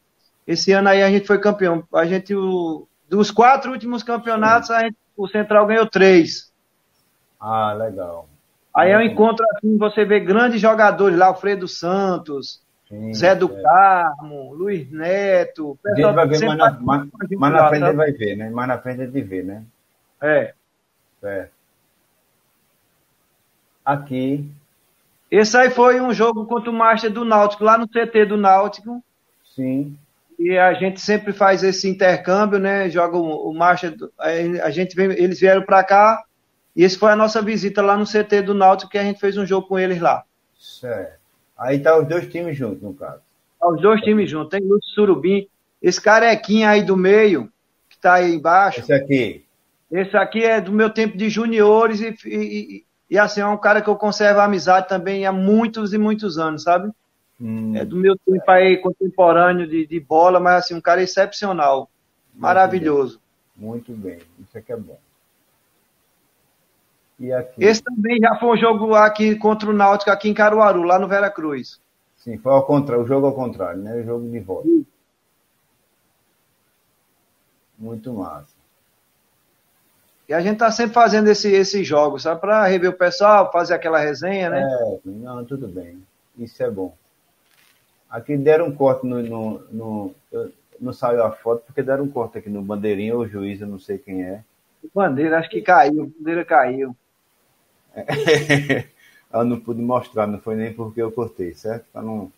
esse 0.48 0.72
ano 0.72 0.90
aí 0.90 1.04
a 1.04 1.10
gente 1.10 1.28
foi 1.28 1.40
campeão. 1.40 1.84
A 1.94 2.06
gente, 2.06 2.34
o, 2.34 2.88
dos 3.10 3.32
quatro 3.32 3.72
últimos 3.72 4.04
campeonatos, 4.04 4.70
gente, 4.70 4.96
o 5.18 5.28
Central 5.28 5.68
ganhou 5.68 5.86
três. 5.86 6.52
Ah, 7.40 7.74
legal. 7.74 8.29
Aí 8.76 8.92
é 8.92 8.98
um 8.98 9.02
encontro 9.02 9.46
assim, 9.54 9.78
você 9.78 10.06
vê 10.06 10.20
grandes 10.20 10.62
jogadores 10.62 11.18
lá, 11.18 11.28
Alfredo 11.28 11.68
Santos, 11.68 12.62
Sim, 12.90 13.14
Zé 13.14 13.36
do 13.36 13.52
é. 13.56 13.62
Carmo, 13.62 14.54
Luiz 14.54 14.90
Neto. 14.92 15.78
A 15.86 15.90
gente 15.96 16.12
vai 16.12 16.28
ver 16.28 16.46
mais 16.46 16.58
na, 16.58 16.72
mais 16.80 17.54
na 17.54 17.70
frente, 17.70 17.86
ele 17.86 17.94
vai 17.94 18.12
ver, 18.12 18.36
né? 18.36 18.50
Mais 18.50 18.68
na 18.68 18.78
frente 18.80 19.02
ele 19.02 19.22
vê, 19.22 19.44
né? 19.44 19.64
É. 20.22 20.54
É. 21.24 21.48
Aqui. 23.86 24.50
Esse 25.30 25.56
aí 25.56 25.70
foi 25.70 26.02
um 26.02 26.12
jogo 26.12 26.46
contra 26.46 26.72
o 26.72 26.74
Master 26.74 27.12
do 27.12 27.24
Náutico, 27.24 27.64
lá 27.64 27.78
no 27.78 27.88
CT 27.88 28.26
do 28.26 28.38
Náutico. 28.38 29.04
Sim. 29.56 29.96
E 30.40 30.58
a 30.58 30.74
gente 30.74 31.00
sempre 31.00 31.32
faz 31.32 31.64
esse 31.64 31.88
intercâmbio, 31.88 32.58
né? 32.58 32.90
Joga 32.90 33.18
o, 33.18 33.50
o 33.50 33.54
Master. 33.54 33.94
A 34.64 34.72
gente 34.72 34.96
vem, 34.96 35.12
eles 35.12 35.40
vieram 35.40 35.62
para 35.64 35.84
cá. 35.84 36.24
E 36.76 36.84
esse 36.84 36.98
foi 36.98 37.12
a 37.12 37.16
nossa 37.16 37.42
visita 37.42 37.82
lá 37.82 37.98
no 37.98 38.06
CT 38.06 38.42
do 38.44 38.54
Náutico, 38.54 38.92
que 38.92 38.98
a 38.98 39.04
gente 39.04 39.20
fez 39.20 39.38
um 39.38 39.46
jogo 39.46 39.68
com 39.68 39.80
eles 39.80 40.00
lá. 40.00 40.24
Certo. 40.58 41.20
Aí 41.58 41.80
tá 41.80 41.98
os 41.98 42.08
dois 42.08 42.28
times 42.30 42.58
juntos, 42.58 42.82
no 42.82 42.94
caso. 42.94 43.22
Tá 43.60 43.68
os 43.68 43.82
dois 43.82 44.02
times 44.02 44.30
juntos. 44.30 44.50
Tem 44.50 44.62
Lúcio 44.62 44.94
Surubim. 44.94 45.48
Esse 45.82 46.00
carequinha 46.00 46.70
aí 46.70 46.84
do 46.84 46.96
meio, 46.96 47.52
que 47.90 47.98
tá 47.98 48.16
aí 48.16 48.36
embaixo. 48.36 48.82
Esse 48.82 48.94
aqui. 48.94 49.46
Esse 49.92 50.16
aqui 50.16 50.44
é 50.44 50.62
do 50.62 50.72
meu 50.72 50.90
tempo 50.90 51.18
de 51.18 51.30
juniores 51.30 52.00
e, 52.00 52.16
e, 52.26 52.86
e 53.10 53.18
assim, 53.18 53.42
é 53.42 53.48
um 53.48 53.58
cara 53.58 53.82
que 53.82 53.90
eu 53.90 53.96
conservo 53.96 54.40
a 54.40 54.46
amizade 54.46 54.88
também 54.88 55.26
há 55.26 55.32
muitos 55.32 55.94
e 55.94 55.98
muitos 55.98 56.38
anos, 56.38 56.64
sabe? 56.64 56.92
Hum. 57.42 57.76
É 57.76 57.84
do 57.84 57.96
meu 57.96 58.16
tempo 58.18 58.52
aí 58.52 58.78
contemporâneo 58.78 59.66
de, 59.66 59.88
de 59.88 60.00
bola, 60.00 60.40
mas 60.40 60.66
assim, 60.66 60.76
um 60.76 60.82
cara 60.82 61.02
excepcional. 61.02 61.90
Muito 62.32 62.42
maravilhoso. 62.42 63.20
Bem. 63.56 63.70
Muito 63.70 63.94
bem. 63.94 64.20
Isso 64.40 64.58
aqui 64.58 64.72
é 64.72 64.78
bom. 64.78 65.00
Esse 67.58 67.84
também 67.84 68.18
já 68.20 68.36
foi 68.36 68.50
um 68.50 68.58
jogo 68.58 68.96
aqui 68.96 69.36
contra 69.36 69.70
o 69.70 69.74
Náutico, 69.74 70.10
aqui 70.10 70.30
em 70.30 70.34
Caruaru, 70.34 70.84
lá 70.84 70.98
no 70.98 71.08
Vera 71.08 71.30
Cruz. 71.30 71.82
Sim, 72.18 72.38
foi 72.38 72.52
ao 72.52 72.66
contrário, 72.66 73.04
o 73.04 73.08
jogo 73.08 73.28
ao 73.28 73.34
contrário, 73.34 73.82
né? 73.82 73.96
O 73.96 74.04
jogo 74.04 74.30
de 74.30 74.40
volta. 74.40 74.68
Sim. 74.68 74.86
Muito 77.78 78.14
massa. 78.14 78.60
E 80.28 80.34
a 80.34 80.42
gente 80.42 80.60
tá 80.60 80.72
sempre 80.72 80.94
fazendo 80.94 81.28
esse, 81.28 81.52
esses 81.52 81.88
jogos, 81.88 82.24
sabe? 82.24 82.40
Para 82.40 82.66
rever 82.68 82.92
o 82.92 82.98
pessoal, 82.98 83.52
fazer 83.52 83.74
aquela 83.74 84.00
resenha, 84.00 84.50
né? 84.50 84.62
É, 84.62 85.00
não, 85.04 85.44
tudo 85.44 85.68
bem. 85.68 86.02
Isso 86.38 86.62
é 86.62 86.70
bom. 86.70 86.96
Aqui 88.10 88.38
deram 88.38 88.68
um 88.68 88.76
corte 88.76 89.06
no. 89.06 89.22
no, 89.22 89.64
no 89.72 90.16
não 90.80 90.94
saiu 90.94 91.24
a 91.24 91.32
foto, 91.32 91.64
porque 91.66 91.84
deram 91.84 92.06
um 92.06 92.10
corte 92.10 92.38
aqui 92.38 92.50
no 92.50 92.62
bandeirinho, 92.62 93.18
ou 93.18 93.28
juiz, 93.28 93.60
eu 93.60 93.68
não 93.68 93.80
sei 93.80 93.98
quem 93.98 94.24
é. 94.24 94.44
Bandeira, 94.96 95.38
acho 95.38 95.50
que 95.50 95.62
caiu, 95.62 96.14
bandeira 96.18 96.46
caiu. 96.46 96.96
eu 99.34 99.46
não 99.46 99.60
pude 99.60 99.82
mostrar, 99.82 100.28
não 100.28 100.40
foi 100.40 100.56
nem 100.56 100.74
porque 100.74 101.02
eu 101.02 101.12
cortei, 101.12 101.54
certo? 101.54 101.86
Para 101.92 102.02
não, 102.02 102.32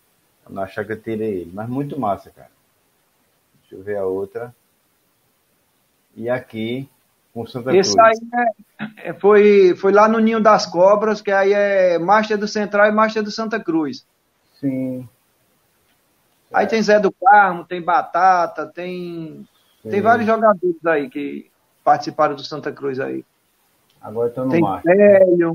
pra 0.44 0.54
não 0.54 0.62
achar 0.62 0.84
que 0.84 0.92
eu 0.92 1.00
tirei 1.00 1.40
ele. 1.40 1.50
Mas 1.52 1.68
muito 1.68 1.98
massa, 1.98 2.30
cara. 2.30 2.50
Deixa 3.60 3.76
eu 3.76 3.82
ver 3.82 3.96
a 3.96 4.04
outra. 4.04 4.54
E 6.14 6.28
aqui, 6.28 6.88
com 7.32 7.46
Santa 7.46 7.74
Esse 7.74 7.96
Cruz. 7.96 8.20
aí 8.20 8.88
é, 9.04 9.10
é, 9.10 9.14
foi, 9.14 9.74
foi 9.76 9.92
lá 9.92 10.08
no 10.08 10.18
Ninho 10.18 10.40
das 10.40 10.66
Cobras, 10.66 11.20
que 11.20 11.30
aí 11.30 11.52
é 11.52 11.98
Marcha 11.98 12.36
do 12.36 12.46
Central 12.46 12.88
e 12.88 12.92
Marcha 12.92 13.22
do 13.22 13.30
Santa 13.30 13.58
Cruz. 13.58 14.06
Sim. 14.60 15.08
Aí 16.52 16.66
tem 16.66 16.82
Zé 16.82 17.00
do 17.00 17.10
Carmo, 17.10 17.64
tem 17.64 17.80
Batata, 17.80 18.66
tem, 18.66 19.48
tem 19.82 20.02
vários 20.02 20.26
jogadores 20.26 20.84
aí 20.84 21.08
que 21.08 21.50
participaram 21.82 22.34
do 22.34 22.44
Santa 22.44 22.70
Cruz 22.70 23.00
aí. 23.00 23.24
Agora 24.02 24.28
estão 24.28 24.44
no 24.44 24.50
Tem 24.50 24.60
mar. 24.60 24.82
Hélio, 24.84 25.54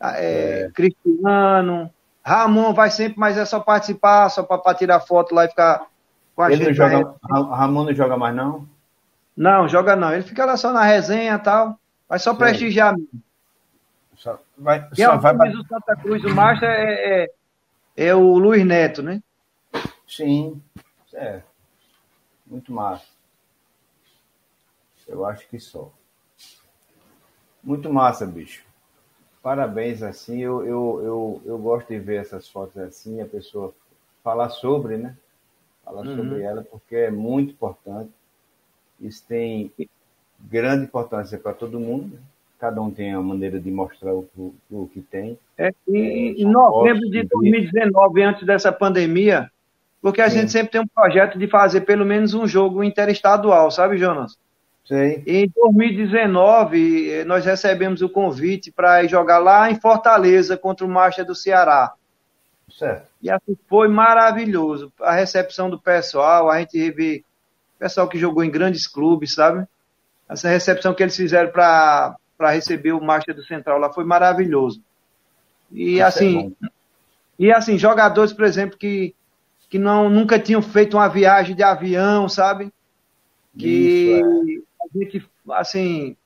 é, 0.00 0.62
é. 0.62 0.70
Cristiano, 0.70 1.90
Ramon 2.24 2.72
vai 2.72 2.90
sempre, 2.90 3.18
mas 3.18 3.36
é 3.36 3.44
só 3.44 3.60
participar, 3.60 4.28
só 4.30 4.42
para 4.42 4.74
tirar 4.74 5.00
foto 5.00 5.34
lá 5.34 5.44
e 5.44 5.48
ficar 5.48 5.86
com 6.34 6.42
a 6.42 6.50
Ele 6.50 6.64
gente. 6.64 6.78
Não 6.78 6.88
joga, 6.88 7.14
Ramon 7.28 7.84
não 7.84 7.94
joga 7.94 8.16
mais, 8.16 8.34
não? 8.34 8.66
Não, 9.36 9.68
joga 9.68 9.94
não. 9.94 10.12
Ele 10.12 10.22
fica 10.22 10.44
lá 10.44 10.56
só 10.56 10.72
na 10.72 10.82
resenha 10.82 11.34
e 11.34 11.38
tal. 11.38 11.78
Vai 12.08 12.18
só 12.18 12.32
Sim. 12.32 12.38
prestigiar 12.38 12.94
mesmo. 12.94 13.22
Só 14.16 14.38
vai, 14.56 14.86
Quem 14.90 15.04
só 15.04 15.16
vai 15.16 15.50
o 15.50 15.66
Santa 15.66 15.96
Cruz, 15.96 16.22
o 16.24 16.34
Master 16.34 16.68
é, 16.68 17.22
é, 17.24 17.28
é, 17.96 18.14
o 18.14 18.38
Luiz 18.38 18.64
Neto, 18.66 19.02
né? 19.02 19.22
Sim, 20.06 20.60
é. 21.14 21.40
Muito 22.46 22.72
massa. 22.72 23.06
Eu 25.06 25.24
acho 25.24 25.48
que 25.48 25.58
só. 25.58 25.90
Muito 27.62 27.92
massa, 27.92 28.26
bicho. 28.26 28.64
Parabéns, 29.42 30.02
assim, 30.02 30.40
eu, 30.40 30.64
eu, 30.66 31.00
eu, 31.02 31.42
eu 31.46 31.58
gosto 31.58 31.88
de 31.88 31.98
ver 31.98 32.20
essas 32.20 32.48
fotos 32.48 32.76
assim, 32.78 33.20
a 33.20 33.26
pessoa 33.26 33.74
falar 34.22 34.50
sobre, 34.50 34.96
né? 34.96 35.16
Falar 35.84 36.06
uhum. 36.06 36.16
sobre 36.16 36.42
ela, 36.42 36.62
porque 36.62 36.94
é 36.94 37.10
muito 37.10 37.52
importante. 37.52 38.10
Isso 39.00 39.24
tem 39.26 39.72
grande 40.38 40.84
importância 40.84 41.38
para 41.38 41.54
todo 41.54 41.80
mundo. 41.80 42.14
Né? 42.14 42.20
Cada 42.58 42.82
um 42.82 42.90
tem 42.90 43.14
a 43.14 43.20
maneira 43.20 43.58
de 43.58 43.70
mostrar 43.70 44.12
o, 44.12 44.28
o, 44.36 44.54
o 44.70 44.90
que 44.92 45.00
tem. 45.00 45.38
É, 45.56 45.72
em 45.88 46.44
novembro 46.44 47.08
de 47.10 47.22
2019, 47.22 48.22
antes 48.22 48.46
dessa 48.46 48.70
pandemia, 48.70 49.50
porque 50.02 50.20
a 50.20 50.28
Sim. 50.28 50.40
gente 50.40 50.52
sempre 50.52 50.72
tem 50.72 50.80
um 50.82 50.86
projeto 50.86 51.38
de 51.38 51.48
fazer 51.48 51.82
pelo 51.82 52.04
menos 52.04 52.34
um 52.34 52.46
jogo 52.46 52.84
interestadual, 52.84 53.70
sabe, 53.70 53.96
Jonas? 53.96 54.38
Sim. 54.90 55.22
Em 55.24 55.48
2019, 55.54 57.22
nós 57.24 57.44
recebemos 57.44 58.02
o 58.02 58.08
convite 58.08 58.72
para 58.72 59.06
jogar 59.06 59.38
lá 59.38 59.70
em 59.70 59.80
Fortaleza 59.80 60.56
contra 60.56 60.84
o 60.84 60.88
Marcha 60.88 61.24
do 61.24 61.32
Ceará. 61.32 61.92
Certo. 62.76 63.06
E 63.22 63.30
assim 63.30 63.56
foi 63.68 63.86
maravilhoso. 63.86 64.92
A 65.00 65.12
recepção 65.12 65.70
do 65.70 65.78
pessoal, 65.78 66.50
a 66.50 66.58
gente 66.58 66.76
rever 66.76 67.22
pessoal 67.78 68.08
que 68.08 68.18
jogou 68.18 68.42
em 68.42 68.50
grandes 68.50 68.88
clubes, 68.88 69.34
sabe? 69.34 69.64
Essa 70.28 70.48
recepção 70.48 70.92
que 70.92 71.04
eles 71.04 71.16
fizeram 71.16 71.52
para 71.52 72.16
receber 72.50 72.90
o 72.90 73.00
Marcha 73.00 73.32
do 73.32 73.44
Central 73.44 73.78
lá 73.78 73.92
foi 73.92 74.02
maravilhoso. 74.02 74.82
E 75.70 75.94
Isso 75.94 76.02
é 76.02 76.02
assim, 76.02 76.56
é 76.64 76.66
e 77.38 77.52
assim, 77.52 77.78
jogadores, 77.78 78.32
por 78.32 78.44
exemplo, 78.44 78.76
que, 78.76 79.14
que 79.68 79.78
não, 79.78 80.10
nunca 80.10 80.36
tinham 80.36 80.60
feito 80.60 80.96
uma 80.96 81.08
viagem 81.08 81.54
de 81.54 81.62
avião, 81.62 82.28
sabe? 82.28 82.72
Que 83.56 84.18
Isso, 84.18 84.56
é 84.56 84.69
a 84.82 84.98
gente, 84.98 85.28
assim, 85.50 86.16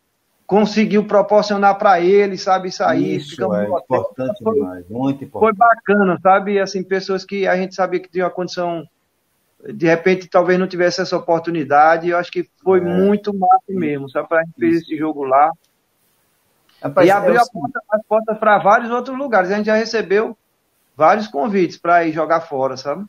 conseguiu 0.46 1.04
proporcionar 1.06 1.76
para 1.78 2.00
ele, 2.00 2.36
sabe, 2.36 2.70
sair. 2.70 3.16
Isso 3.16 3.54
é 3.54 3.64
importante 3.64 4.42
foi, 4.42 4.54
demais, 4.54 4.88
muito 4.88 5.24
importante. 5.24 5.56
Foi 5.56 5.68
bacana, 5.68 6.18
sabe, 6.22 6.60
assim, 6.60 6.82
pessoas 6.82 7.24
que 7.24 7.46
a 7.46 7.56
gente 7.56 7.74
sabia 7.74 8.00
que 8.00 8.10
tinha 8.10 8.24
uma 8.24 8.30
condição, 8.30 8.86
de 9.72 9.86
repente, 9.86 10.28
talvez 10.28 10.58
não 10.58 10.68
tivesse 10.68 11.00
essa 11.00 11.16
oportunidade, 11.16 12.08
eu 12.08 12.18
acho 12.18 12.30
que 12.30 12.48
foi 12.62 12.78
é. 12.78 12.82
muito 12.82 13.32
massa 13.36 13.64
mesmo, 13.68 14.08
sabe, 14.10 14.28
para 14.28 14.40
a 14.40 14.44
gente 14.44 14.54
fez 14.58 14.76
esse 14.82 14.96
jogo 14.96 15.24
lá. 15.24 15.50
Rapaz, 16.82 17.06
e 17.06 17.10
abriu 17.10 17.40
porta, 17.50 17.80
as 17.90 18.02
portas 18.06 18.38
para 18.38 18.58
vários 18.58 18.90
outros 18.90 19.16
lugares, 19.16 19.50
a 19.50 19.56
gente 19.56 19.66
já 19.66 19.74
recebeu 19.74 20.36
vários 20.94 21.26
convites 21.26 21.78
para 21.78 22.04
ir 22.04 22.12
jogar 22.12 22.42
fora, 22.42 22.76
sabe? 22.76 23.06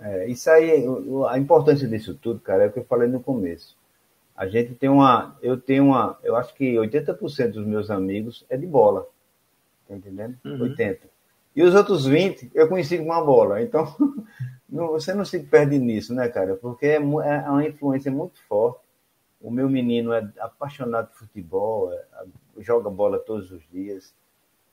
É, 0.00 0.26
isso 0.26 0.50
aí, 0.50 0.84
a 1.28 1.38
importância 1.38 1.86
disso 1.86 2.14
tudo, 2.14 2.40
cara, 2.40 2.64
é 2.64 2.66
o 2.66 2.72
que 2.72 2.78
eu 2.78 2.84
falei 2.84 3.06
no 3.06 3.20
começo 3.20 3.76
a 4.36 4.46
gente 4.46 4.74
tem 4.74 4.88
uma, 4.88 5.36
eu 5.42 5.60
tenho 5.60 5.84
uma, 5.84 6.18
eu 6.22 6.34
acho 6.36 6.54
que 6.54 6.74
80% 6.74 7.52
dos 7.52 7.66
meus 7.66 7.90
amigos 7.90 8.44
é 8.48 8.56
de 8.56 8.66
bola. 8.66 9.06
Tá 9.86 9.94
entendendo? 9.94 10.38
Uhum. 10.44 10.62
80. 10.62 11.06
E 11.54 11.62
os 11.62 11.74
outros 11.74 12.06
20 12.06 12.50
eu 12.54 12.68
conheci 12.68 12.96
com 12.98 13.04
uma 13.04 13.22
bola. 13.22 13.62
Então, 13.62 13.94
não, 14.68 14.88
você 14.88 15.12
não 15.12 15.24
se 15.24 15.38
perde 15.40 15.78
nisso, 15.78 16.14
né, 16.14 16.28
cara? 16.28 16.56
Porque 16.56 16.86
é, 16.86 16.96
é 16.96 16.98
uma 17.00 17.66
influência 17.66 18.10
muito 18.10 18.40
forte. 18.48 18.80
O 19.40 19.50
meu 19.50 19.68
menino 19.68 20.12
é 20.12 20.26
apaixonado 20.38 21.08
por 21.08 21.18
futebol, 21.18 21.92
é, 21.92 22.04
joga 22.58 22.88
bola 22.88 23.18
todos 23.18 23.50
os 23.50 23.62
dias. 23.70 24.14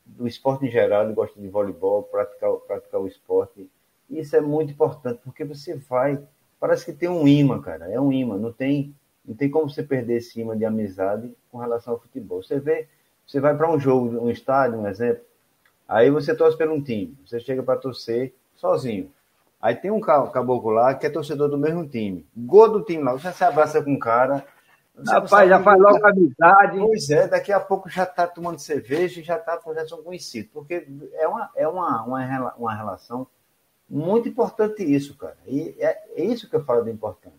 Do 0.05 0.28
esporte 0.28 0.66
em 0.66 0.72
geral, 0.72 1.03
ele 1.03 1.14
gosta 1.14 1.39
de 1.39 1.47
voleibol, 1.47 2.03
praticar, 2.03 2.51
praticar 2.68 3.01
o 3.01 3.07
esporte. 3.07 3.70
Isso 4.10 4.36
é 4.36 4.41
muito 4.41 4.72
importante, 4.72 5.20
porque 5.24 5.43
você 5.43 5.76
vai. 5.76 6.20
Parece 6.60 6.86
que 6.86 6.93
tem 6.93 7.10
um 7.10 7.28
imã, 7.28 7.62
cara. 7.62 7.91
É 7.91 7.99
um 7.99 8.12
imã. 8.12 8.38
Não 8.38 8.51
tem 8.51 8.95
não 9.30 9.36
tem 9.36 9.50
como 9.50 9.70
você 9.70 9.82
perder 9.82 10.18
esse 10.18 10.42
imã 10.42 10.58
de 10.58 10.66
amizade 10.66 11.34
com 11.50 11.60
relação 11.60 11.94
ao 11.94 12.00
futebol. 12.02 12.44
Você 12.44 12.60
vê, 12.60 12.90
você 13.26 13.40
vai 13.40 13.56
para 13.56 13.72
um 13.72 13.80
jogo, 13.80 14.20
um 14.20 14.30
estádio, 14.30 14.80
um 14.80 14.88
exemplo, 14.88 15.24
Aí 15.90 16.12
você 16.12 16.36
torce 16.36 16.56
por 16.56 16.70
um 16.70 16.80
time, 16.80 17.18
você 17.26 17.40
chega 17.40 17.64
para 17.64 17.80
torcer 17.80 18.36
sozinho. 18.56 19.12
Aí 19.60 19.74
tem 19.74 19.90
um 19.90 20.00
caboclo 20.00 20.70
lá 20.70 20.94
que 20.94 21.08
é 21.08 21.10
torcedor 21.10 21.50
do 21.50 21.58
mesmo 21.58 21.88
time. 21.88 22.28
Gol 22.38 22.70
do 22.70 22.84
time 22.84 23.02
lá, 23.02 23.14
você 23.14 23.32
se 23.32 23.44
abraça 23.44 23.84
com 23.84 23.96
o 23.96 24.00
cara. 24.00 24.46
Rapaz, 25.08 25.50
já 25.50 25.64
faz 25.64 25.82
logo 25.82 26.06
amizade. 26.06 26.78
Pois 26.78 27.10
é, 27.10 27.28
daqui 27.28 27.52
a 27.52 27.60
pouco 27.60 27.90
já 27.90 28.04
está 28.04 28.28
tomando 28.28 28.60
cerveja 28.60 29.20
e 29.20 29.24
já 29.24 29.38
está 29.38 29.60
já 29.74 29.88
são 29.88 30.04
conhecidos. 30.04 30.52
Porque 30.54 30.88
é, 31.14 31.28
uma, 31.28 31.50
é 31.56 31.68
uma, 31.68 32.04
uma, 32.04 32.54
uma 32.56 32.76
relação 32.76 33.26
muito 33.90 34.30
importante 34.30 34.84
isso, 34.84 35.18
cara. 35.18 35.38
E 35.48 35.76
é, 35.80 36.04
é 36.16 36.24
isso 36.24 36.48
que 36.48 36.56
eu 36.56 36.64
falo 36.64 36.84
de 36.84 36.92
importante. 36.92 37.39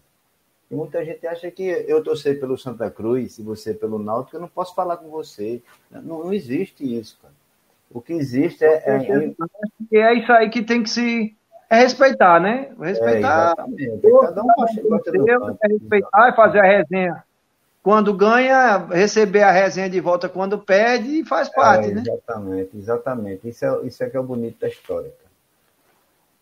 E 0.71 0.75
muita 0.75 1.05
gente 1.05 1.27
acha 1.27 1.51
que 1.51 1.63
eu 1.65 2.03
torcer 2.03 2.39
pelo 2.39 2.57
Santa 2.57 2.91
Cruz 2.91 3.39
e 3.39 3.43
você 3.43 3.75
pelo 3.75 3.99
Náutico, 3.99 4.37
eu 4.37 4.41
não 4.41 4.49
posso 4.49 4.75
falar 4.75 4.97
com 4.99 5.09
você. 5.09 5.61
Não, 5.91 6.25
não 6.25 6.33
existe 6.33 6.85
isso, 6.85 7.19
cara. 7.21 7.35
O 7.93 8.01
que 8.01 8.13
existe 8.13 8.65
é, 8.65 8.83
é, 8.87 9.35
é, 9.93 9.99
é 9.99 10.15
isso 10.15 10.31
aí 10.31 10.49
que 10.49 10.63
tem 10.63 10.83
que 10.83 10.91
se 10.91 11.35
é 11.69 11.77
respeitar, 11.77 12.41
né? 12.41 12.73
Respeitar. 12.81 13.53
É, 13.53 14.11
Cada 14.21 14.43
um 14.43 14.47
gosta 14.57 15.13
do 15.13 15.31
é 15.31 15.69
respeitar 15.69 16.29
e 16.29 16.37
fazer 16.37 16.59
a 16.59 16.65
resenha. 16.65 17.25
Quando 17.81 18.13
ganha, 18.13 18.77
receber 18.91 19.43
a 19.43 19.53
resenha 19.53 19.89
de 19.89 20.01
volta 20.01 20.29
quando 20.29 20.59
perde 20.59 21.21
e 21.21 21.25
faz 21.25 21.49
parte, 21.49 21.91
é, 21.91 21.95
né? 21.95 22.03
Exatamente, 22.03 22.71
exatamente. 22.77 23.49
Isso 23.49 23.65
é, 23.65 23.87
isso 23.87 24.05
é 24.05 24.11
que 24.11 24.17
é 24.17 24.21
o 24.21 24.25
bonito 24.25 24.61
da 24.61 24.69
história. 24.69 25.13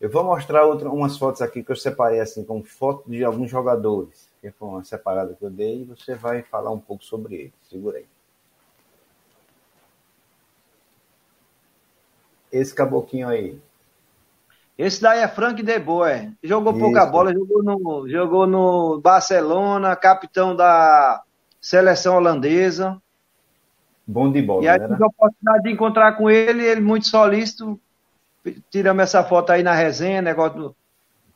Eu 0.01 0.09
vou 0.09 0.23
mostrar 0.23 0.65
outra, 0.65 0.89
umas 0.89 1.19
fotos 1.19 1.43
aqui 1.43 1.63
que 1.63 1.73
eu 1.73 1.77
separei 1.77 2.21
assim, 2.21 2.45
com 2.45 2.63
fotos 2.63 3.11
de 3.11 3.25
alguns 3.25 3.51
jogadores, 3.51 4.29
que 4.41 4.51
foi 4.53 4.69
uma 4.69 4.85
separada 4.85 5.35
que 5.35 5.45
eu 5.45 5.51
dei, 5.51 5.83
e 5.83 5.85
você 5.85 6.15
vai 6.15 6.43
falar 6.43 6.71
um 6.71 6.79
pouco 6.79 7.05
sobre 7.05 7.35
eles. 7.35 7.53
Segura 7.69 7.99
aí. 7.99 8.07
Esse 12.53 12.75
caboquinho 12.75 13.29
aí. 13.29 13.61
Esse 14.79 15.03
daí 15.03 15.19
é 15.19 15.27
Frank 15.27 15.61
De 15.61 15.79
Boer. 15.81 16.33
Jogou 16.43 16.73
Isso. 16.73 16.81
pouca 16.81 17.05
bola, 17.05 17.33
jogou 17.33 17.63
no, 17.65 18.09
jogou 18.09 18.47
no 18.47 19.01
Barcelona, 19.01 19.97
capitão 19.97 20.55
da 20.55 21.21
seleção 21.61 22.15
holandesa. 22.17 23.03
Bom 24.07 24.31
de 24.31 24.41
bola, 24.41 24.63
E 24.63 24.69
aí 24.69 24.79
né? 24.79 24.89
tive 24.89 25.03
a 25.03 25.07
oportunidade 25.09 25.65
de 25.65 25.71
encontrar 25.73 26.13
com 26.13 26.31
ele, 26.31 26.65
ele 26.65 26.81
muito 26.81 27.09
solícito. 27.09 27.79
Tiramos 28.71 29.03
essa 29.03 29.25
foto 29.25 29.51
aí 29.51 29.63
na 29.63 29.75
resenha, 29.75 30.23
negócio 30.23 30.59
do, 30.59 30.77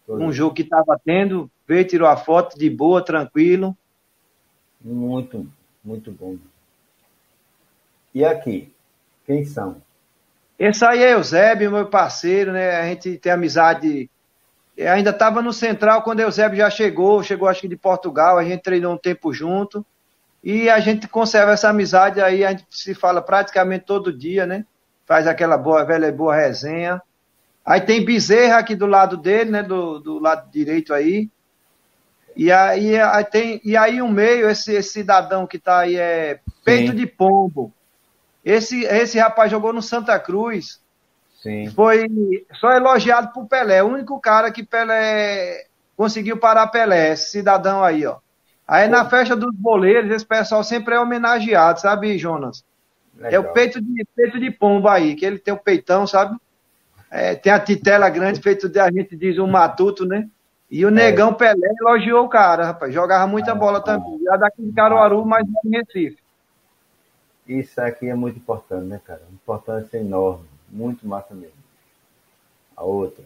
um 0.09 0.33
jogo 0.33 0.55
que 0.55 0.63
estava 0.63 0.99
tendo. 1.05 1.51
Veio, 1.67 1.87
tirou 1.87 2.09
a 2.09 2.17
foto 2.17 2.59
de 2.59 2.69
boa, 2.69 3.05
tranquilo. 3.05 3.77
Muito, 4.81 5.47
muito 5.83 6.11
bom. 6.11 6.37
E 8.15 8.25
aqui, 8.25 8.73
quem 9.27 9.45
são? 9.45 9.81
Esse 10.59 10.85
aí 10.85 11.03
é 11.03 11.15
Eusébio, 11.15 11.71
meu 11.71 11.87
parceiro, 11.87 12.53
né? 12.53 12.77
A 12.77 12.87
gente 12.87 13.17
tem 13.19 13.33
amizade. 13.33 14.11
Eu 14.77 14.93
ainda 14.93 15.11
estava 15.11 15.41
no 15.43 15.53
Central 15.53 16.03
quando 16.03 16.21
Eusébio 16.21 16.59
já 16.59 16.71
chegou, 16.71 17.23
chegou 17.23 17.49
acho 17.49 17.63
que 17.63 17.69
de 17.69 17.77
Portugal, 17.77 18.39
a 18.39 18.45
gente 18.45 18.63
treinou 18.63 18.95
um 18.95 18.99
tempo 18.99 19.33
junto. 19.33 19.85
E 20.43 20.69
a 20.69 20.81
gente 20.81 21.07
conserva 21.07 21.53
essa 21.53 21.69
amizade 21.69 22.21
aí, 22.21 22.45
a 22.45 22.51
gente 22.51 22.67
se 22.71 22.95
fala 22.95 23.23
praticamente 23.23 23.85
todo 23.85 24.13
dia, 24.13 24.45
né? 24.45 24.67
Faz 25.07 25.27
aquela 25.27 25.57
boa, 25.57 25.85
velha 25.85 26.11
boa 26.13 26.35
resenha. 26.35 27.01
Aí 27.65 27.81
tem 27.81 28.05
Bezerra 28.05 28.59
aqui 28.59 28.75
do 28.75 28.87
lado 28.87 29.17
dele, 29.17 29.51
né? 29.51 29.63
Do, 29.63 29.99
do 29.99 30.19
lado 30.19 30.51
direito 30.51 30.93
aí. 30.93 31.29
E 32.35 32.51
aí, 32.51 32.99
aí 32.99 33.25
tem, 33.25 33.61
e 33.63 33.77
aí 33.77 34.01
o 34.01 34.09
meio, 34.09 34.49
esse, 34.49 34.73
esse 34.73 34.93
cidadão 34.93 35.47
que 35.47 35.59
está 35.59 35.81
aí 35.81 35.97
é 35.97 36.41
Peito 36.65 36.93
Sim. 36.93 36.97
de 36.97 37.07
Pombo. 37.07 37.73
Esse, 38.45 38.85
esse 38.85 39.19
rapaz 39.19 39.51
jogou 39.51 39.73
no 39.73 39.83
Santa 39.83 40.19
Cruz. 40.19 40.81
Sim. 41.43 41.71
Foi 41.71 42.07
só 42.61 42.73
elogiado 42.73 43.33
por 43.33 43.47
Pelé. 43.47 43.83
O 43.83 43.89
único 43.89 44.19
cara 44.21 44.51
que 44.51 44.63
Pelé 44.63 45.67
conseguiu 45.97 46.39
parar 46.39 46.69
Pelé, 46.69 47.13
esse 47.13 47.31
cidadão 47.31 47.85
aí, 47.85 48.07
ó. 48.07 48.17
Aí 48.67 48.87
Pô. 48.87 48.93
na 48.93 49.09
festa 49.09 49.37
dos 49.37 49.55
boleiros, 49.55 50.11
esse 50.11 50.25
pessoal 50.25 50.65
sempre 50.65 50.95
é 50.95 51.01
homenageado, 51.01 51.81
sabe, 51.81 52.17
Jonas? 52.17 52.65
Legal. 53.17 53.33
É 53.33 53.39
o 53.39 53.53
peito 53.53 53.81
de, 53.81 54.05
peito 54.17 54.41
de 54.41 54.51
pombo 54.51 54.89
aí, 54.89 55.15
que 55.15 55.25
ele 55.25 55.39
tem 55.39 55.53
o 55.53 55.59
peitão, 55.59 56.07
sabe? 56.07 56.37
É, 57.11 57.35
tem 57.35 57.53
a 57.53 57.61
titela 57.61 58.09
grande, 58.09 58.41
feito 58.41 58.69
de, 58.69 58.79
a 58.79 58.91
gente 58.91 59.15
diz, 59.17 59.39
um 59.39 59.47
matuto, 59.47 60.07
né? 60.07 60.29
E 60.71 60.85
o 60.87 60.89
é. 60.89 60.93
negão 60.93 61.35
Pelé 61.35 61.69
elogiou 61.81 62.25
o 62.25 62.29
cara, 62.29 62.65
rapaz. 62.65 62.95
Jogava 62.95 63.27
muita 63.27 63.53
ah, 63.53 63.55
bola 63.55 63.81
também. 63.83 64.19
Já 64.25 64.37
daqui 64.39 64.63
de 64.63 64.73
Caruaru, 64.73 65.25
mas 65.27 65.47
em 65.65 65.71
Recife. 65.71 66.17
Isso 67.47 67.79
aqui 67.81 68.09
é 68.09 68.15
muito 68.15 68.39
importante, 68.39 68.87
né, 68.87 68.99
cara? 69.05 69.21
Importância 69.31 69.99
enorme. 69.99 70.47
Muito 70.71 71.07
massa 71.07 71.35
mesmo. 71.35 71.53
A 72.75 72.85
outra. 72.85 73.23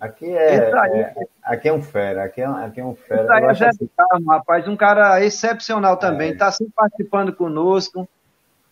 Aqui 0.00 0.26
é, 0.26 0.70
é, 0.70 1.12
aqui 1.44 1.68
é 1.68 1.72
um 1.72 1.82
fera, 1.82 2.24
aqui 2.24 2.40
é, 2.40 2.46
aqui 2.46 2.80
é 2.80 2.84
um 2.84 2.94
fera. 2.96 3.22
Isso 3.22 3.32
aí 3.32 3.44
é 3.44 3.68
assim... 3.68 3.90
Carmo, 3.96 4.30
rapaz, 4.30 4.66
um 4.66 4.74
cara 4.74 5.22
excepcional 5.22 5.98
também, 5.98 6.32
está 6.32 6.46
é. 6.46 6.52
sempre 6.52 6.72
participando 6.74 7.32
conosco. 7.34 8.08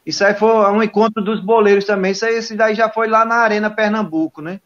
Isso 0.08 0.24
aí 0.24 0.34
foi 0.34 0.50
um 0.70 0.82
encontro 0.82 1.22
dos 1.22 1.40
boleiros 1.40 1.84
também. 1.84 2.12
Isso 2.12 2.24
aí, 2.24 2.36
esse 2.36 2.56
daí 2.56 2.74
já 2.74 2.88
foi 2.88 3.08
lá 3.08 3.24
na 3.24 3.36
Arena 3.36 3.70
Pernambuco, 3.70 4.40
né? 4.40 4.58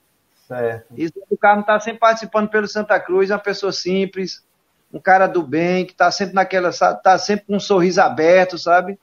Certo. 0.47 0.87
Isso 0.97 1.15
o 1.29 1.37
Carmo 1.37 1.63
está 1.63 1.81
sempre 1.81 1.99
participando 1.99 2.49
pelo 2.49 2.69
Santa 2.69 3.01
Cruz, 3.01 3.31
uma 3.31 3.39
pessoa 3.39 3.73
simples, 3.73 4.45
um 4.93 5.01
cara 5.01 5.27
do 5.27 5.43
bem, 5.43 5.85
que 5.85 5.93
está 5.93 6.11
sempre 6.13 6.35
naquela, 6.35 6.69
está 6.69 7.19
sempre 7.19 7.47
com 7.47 7.57
um 7.57 7.61
sorriso 7.61 8.01
aberto, 8.01 8.57
sabe? 8.57 8.99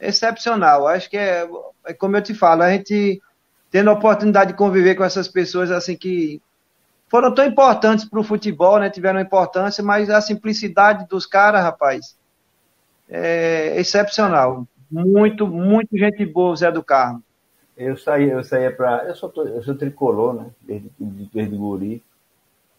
excepcional. 0.00 0.86
Acho 0.86 1.08
que 1.08 1.16
é, 1.16 1.48
é 1.86 1.94
como 1.94 2.16
eu 2.16 2.22
te 2.22 2.34
falo, 2.34 2.62
a 2.62 2.70
gente 2.70 3.20
tendo 3.70 3.90
a 3.90 3.94
oportunidade 3.94 4.52
de 4.52 4.58
conviver 4.58 4.94
com 4.94 5.04
essas 5.04 5.28
pessoas 5.28 5.70
assim 5.70 5.96
que 5.96 6.40
foram 7.08 7.32
tão 7.34 7.44
importantes 7.44 8.04
para 8.04 8.20
o 8.20 8.24
futebol, 8.24 8.78
né? 8.78 8.90
Tiveram 8.90 9.20
importância, 9.20 9.82
mas 9.82 10.10
a 10.10 10.20
simplicidade 10.20 11.06
dos 11.08 11.24
caras, 11.24 11.62
rapaz, 11.62 12.16
é 13.08 13.74
excepcional. 13.78 14.66
Muito, 14.90 15.46
muito 15.46 15.96
gente 15.96 16.24
boa, 16.24 16.54
Zé 16.56 16.70
do 16.70 16.82
Carmo. 16.82 17.22
Eu 17.76 17.96
saía, 17.96 18.32
eu 18.32 18.44
saía 18.44 18.74
para, 18.74 19.04
eu 19.06 19.14
sou, 19.14 19.32
eu 19.36 19.62
sou 19.62 19.74
tricolor, 19.74 20.34
né? 20.34 20.50
Desde, 20.60 20.90
desde 20.98 21.56
guri. 21.56 22.02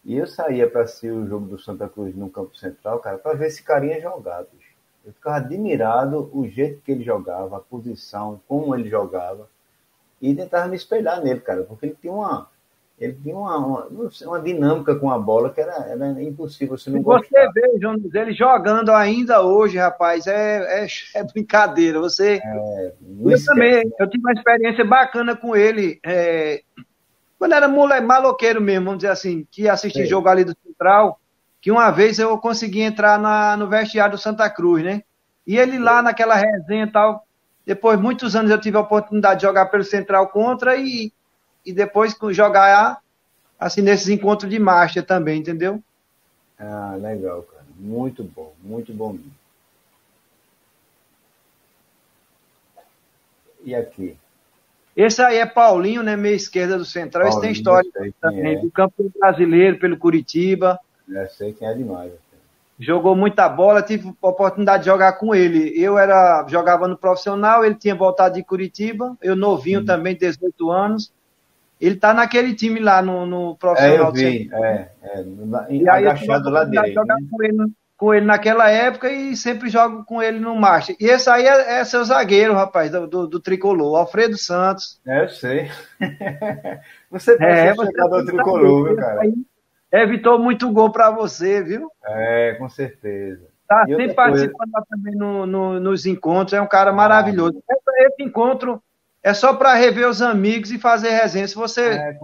E 0.04 0.16
eu 0.16 0.26
saía 0.26 0.68
para 0.68 0.82
assistir 0.82 1.12
o 1.12 1.26
jogo 1.26 1.46
do 1.46 1.58
Santa 1.58 1.88
Cruz 1.88 2.16
no 2.16 2.30
Campo 2.30 2.56
Central, 2.56 2.98
cara, 3.00 3.18
para 3.18 3.36
ver 3.36 3.48
esse 3.48 3.62
carinha 3.62 4.00
jogado. 4.00 4.48
Eu 5.04 5.12
ficava 5.12 5.36
admirado 5.36 6.30
o 6.32 6.48
jeito 6.48 6.82
que 6.82 6.92
ele 6.92 7.04
jogava, 7.04 7.56
a 7.56 7.60
posição, 7.60 8.40
como 8.48 8.74
ele 8.74 8.88
jogava. 8.88 9.48
E 10.20 10.34
tentava 10.34 10.66
me 10.68 10.76
espelhar 10.76 11.22
nele, 11.22 11.40
cara, 11.40 11.62
porque 11.62 11.86
ele 11.86 11.96
tinha 12.00 12.12
uma. 12.12 12.50
Ele 13.00 13.16
tinha 13.22 13.36
uma, 13.36 13.56
uma, 13.56 13.88
uma 14.26 14.40
dinâmica 14.40 14.94
com 14.96 15.10
a 15.10 15.18
bola 15.18 15.50
que 15.50 15.60
era, 15.60 15.72
era 15.88 16.22
impossível 16.22 16.76
você 16.76 16.90
não 16.90 17.00
gostar. 17.00 17.28
Você 17.28 17.52
vê, 17.52 17.78
Jonas, 17.80 18.12
ele 18.12 18.32
jogando 18.32 18.90
ainda 18.90 19.40
hoje, 19.42 19.78
rapaz, 19.78 20.26
é, 20.26 20.84
é, 20.84 20.86
é 21.14 21.24
brincadeira. 21.24 22.00
Você. 22.00 22.40
É, 22.42 22.92
eu 23.20 23.30
esquece, 23.30 23.46
também, 23.46 23.84
né? 23.84 23.90
eu 24.00 24.10
tive 24.10 24.24
uma 24.24 24.32
experiência 24.32 24.84
bacana 24.84 25.36
com 25.36 25.54
ele. 25.54 26.00
É, 26.04 26.62
quando 27.38 27.54
era 27.54 27.68
moleque, 27.68 28.04
maloqueiro 28.04 28.60
mesmo, 28.60 28.86
vamos 28.86 28.98
dizer 28.98 29.12
assim, 29.12 29.46
que 29.50 29.62
ia 29.62 29.72
assistir 29.72 30.06
jogo 30.06 30.28
ali 30.28 30.44
do 30.44 30.56
Central 30.66 31.20
que 31.60 31.70
uma 31.70 31.90
vez 31.90 32.18
eu 32.18 32.36
consegui 32.38 32.80
entrar 32.80 33.18
na, 33.18 33.56
no 33.56 33.68
vestiário 33.68 34.16
do 34.16 34.20
Santa 34.20 34.48
Cruz, 34.48 34.84
né? 34.84 35.02
E 35.46 35.56
ele 35.58 35.78
lá 35.78 36.02
naquela 36.02 36.34
resenha 36.34 36.84
e 36.84 36.90
tal, 36.90 37.26
depois 37.66 37.98
muitos 37.98 38.36
anos 38.36 38.50
eu 38.50 38.60
tive 38.60 38.76
a 38.76 38.80
oportunidade 38.80 39.40
de 39.40 39.46
jogar 39.46 39.66
pelo 39.66 39.84
Central 39.84 40.28
contra 40.28 40.76
e, 40.76 41.12
e 41.68 41.72
depois 41.72 42.16
jogar 42.30 43.00
assim 43.60 43.82
nesses 43.82 44.08
encontros 44.08 44.50
de 44.50 44.58
marcha 44.58 45.02
também, 45.02 45.40
entendeu? 45.40 45.82
Ah, 46.58 46.96
legal, 46.98 47.42
cara. 47.42 47.64
Muito 47.78 48.24
bom, 48.24 48.52
muito 48.62 48.92
bom 48.92 49.12
mesmo. 49.12 49.32
E 53.62 53.74
aqui? 53.74 54.16
Esse 54.96 55.22
aí 55.22 55.36
é 55.36 55.46
Paulinho, 55.46 56.02
né? 56.02 56.16
Meia 56.16 56.34
esquerda 56.34 56.78
do 56.78 56.84
Central. 56.84 57.24
Paulinho, 57.24 57.38
Esse 57.38 57.40
tem 57.42 57.52
história 57.52 57.90
também. 58.20 58.56
É. 58.56 58.60
Do 58.60 58.70
campo 58.70 59.12
brasileiro, 59.18 59.78
pelo 59.78 59.98
Curitiba. 59.98 60.80
Já 61.06 61.28
sei 61.28 61.52
quem 61.52 61.68
é 61.68 61.74
demais. 61.74 62.12
Jogou 62.80 63.14
muita 63.14 63.48
bola, 63.48 63.82
tive 63.82 64.08
a 64.22 64.28
oportunidade 64.28 64.84
de 64.84 64.88
jogar 64.88 65.14
com 65.14 65.34
ele. 65.34 65.72
Eu 65.80 65.98
era 65.98 66.46
jogava 66.48 66.86
no 66.88 66.96
profissional, 66.96 67.64
ele 67.64 67.74
tinha 67.74 67.94
voltado 67.94 68.36
de 68.36 68.44
Curitiba, 68.44 69.16
eu 69.20 69.34
novinho 69.34 69.80
hum. 69.80 69.84
também, 69.84 70.16
18 70.16 70.70
anos. 70.70 71.12
Ele 71.80 71.96
tá 71.96 72.12
naquele 72.12 72.54
time 72.54 72.80
lá 72.80 73.00
no, 73.00 73.24
no 73.24 73.56
profissional. 73.56 74.06
É, 74.06 74.08
eu 74.08 74.12
vi, 74.12 74.50
é, 74.52 74.88
é, 75.02 75.24
e 75.70 75.88
aí 75.88 76.06
agachado 76.06 76.50
lá 76.50 76.64
dele. 76.64 76.92
Jogar 76.92 77.14
né? 77.16 77.26
com, 77.30 77.42
ele, 77.42 77.56
com 77.96 78.14
ele 78.14 78.26
naquela 78.26 78.68
época 78.68 79.10
e 79.10 79.36
sempre 79.36 79.68
jogo 79.68 80.04
com 80.04 80.20
ele 80.20 80.40
no 80.40 80.56
marcha. 80.56 80.94
E 80.98 81.06
esse 81.06 81.30
aí 81.30 81.46
é, 81.46 81.78
é 81.78 81.84
seu 81.84 82.04
zagueiro, 82.04 82.52
rapaz, 82.52 82.90
do, 82.90 83.06
do, 83.06 83.26
do, 83.28 83.40
tricolor, 83.40 83.96
Alfredo 83.96 84.36
Santos. 84.36 85.00
É, 85.06 85.24
eu 85.24 85.28
sei. 85.28 85.70
você 87.10 87.36
parece 87.36 87.68
é, 87.68 87.74
jogador 87.74 88.24
tricolor, 88.24 88.88
viu, 88.88 88.96
cara? 88.96 89.22
Evitou 89.92 90.38
muito 90.38 90.70
gol 90.70 90.90
para 90.90 91.10
você, 91.10 91.62
viu? 91.62 91.90
É, 92.04 92.56
com 92.58 92.68
certeza. 92.68 93.46
Tá 93.68 93.84
sempre 93.86 94.14
participando 94.14 94.70
coisa... 94.72 94.86
também 94.88 95.14
no, 95.14 95.46
no, 95.46 95.78
nos 95.78 96.06
encontros, 96.06 96.54
é 96.54 96.60
um 96.60 96.66
cara 96.66 96.90
maravilhoso. 96.90 97.62
Ah, 97.70 97.74
esse, 97.74 98.06
esse, 98.06 98.22
encontro 98.22 98.82
é 99.28 99.34
só 99.34 99.54
para 99.54 99.74
rever 99.74 100.08
os 100.08 100.22
amigos 100.22 100.72
e 100.72 100.78
fazer 100.78 101.10
resenha. 101.10 101.46
Se 101.46 101.54
você 101.54 101.82
é, 101.90 102.18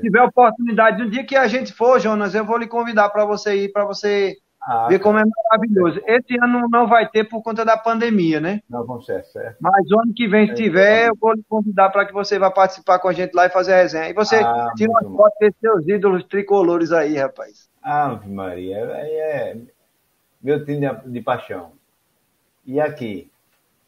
tiver 0.00 0.22
oportunidade, 0.22 1.00
no 1.00 1.08
dia 1.08 1.24
que 1.24 1.36
a 1.36 1.46
gente 1.46 1.72
for, 1.72 2.00
Jonas, 2.00 2.34
eu 2.34 2.44
vou 2.44 2.58
lhe 2.58 2.66
convidar 2.66 3.08
para 3.10 3.24
você 3.24 3.64
ir, 3.64 3.72
para 3.72 3.84
você 3.84 4.36
ah, 4.60 4.88
ver 4.88 4.98
como 4.98 5.20
é 5.20 5.22
maravilhoso. 5.24 6.02
Esse 6.04 6.36
ano 6.42 6.68
não 6.68 6.88
vai 6.88 7.08
ter 7.08 7.22
por 7.28 7.42
conta 7.44 7.64
da 7.64 7.76
pandemia, 7.76 8.40
né? 8.40 8.60
Não, 8.68 8.84
vamos 8.84 9.06
ser, 9.06 9.24
certo. 9.26 9.56
Mas 9.60 9.88
o 9.88 10.00
ano 10.00 10.12
que 10.12 10.26
vem, 10.26 10.46
se 10.46 10.52
é, 10.52 10.54
tiver, 10.56 11.08
eu 11.10 11.16
vou 11.20 11.32
lhe 11.32 11.44
convidar 11.48 11.90
para 11.90 12.04
que 12.04 12.12
você 12.12 12.40
vá 12.40 12.50
participar 12.50 12.98
com 12.98 13.06
a 13.06 13.12
gente 13.12 13.32
lá 13.34 13.46
e 13.46 13.50
fazer 13.50 13.74
a 13.74 13.76
resenha. 13.76 14.08
E 14.08 14.12
você 14.12 14.34
ah, 14.34 14.72
tira 14.76 14.90
uma 14.90 15.16
foto 15.16 15.34
desses 15.40 15.60
seus 15.60 15.86
ídolos 15.86 16.24
tricolores 16.24 16.90
aí, 16.90 17.16
rapaz. 17.16 17.68
Ave 17.80 18.28
Maria, 18.28 18.78
é, 18.78 19.50
é 19.52 19.56
meu 20.42 20.64
time 20.64 20.80
de, 20.80 21.08
de 21.08 21.20
paixão. 21.20 21.70
E 22.66 22.80
aqui? 22.80 23.30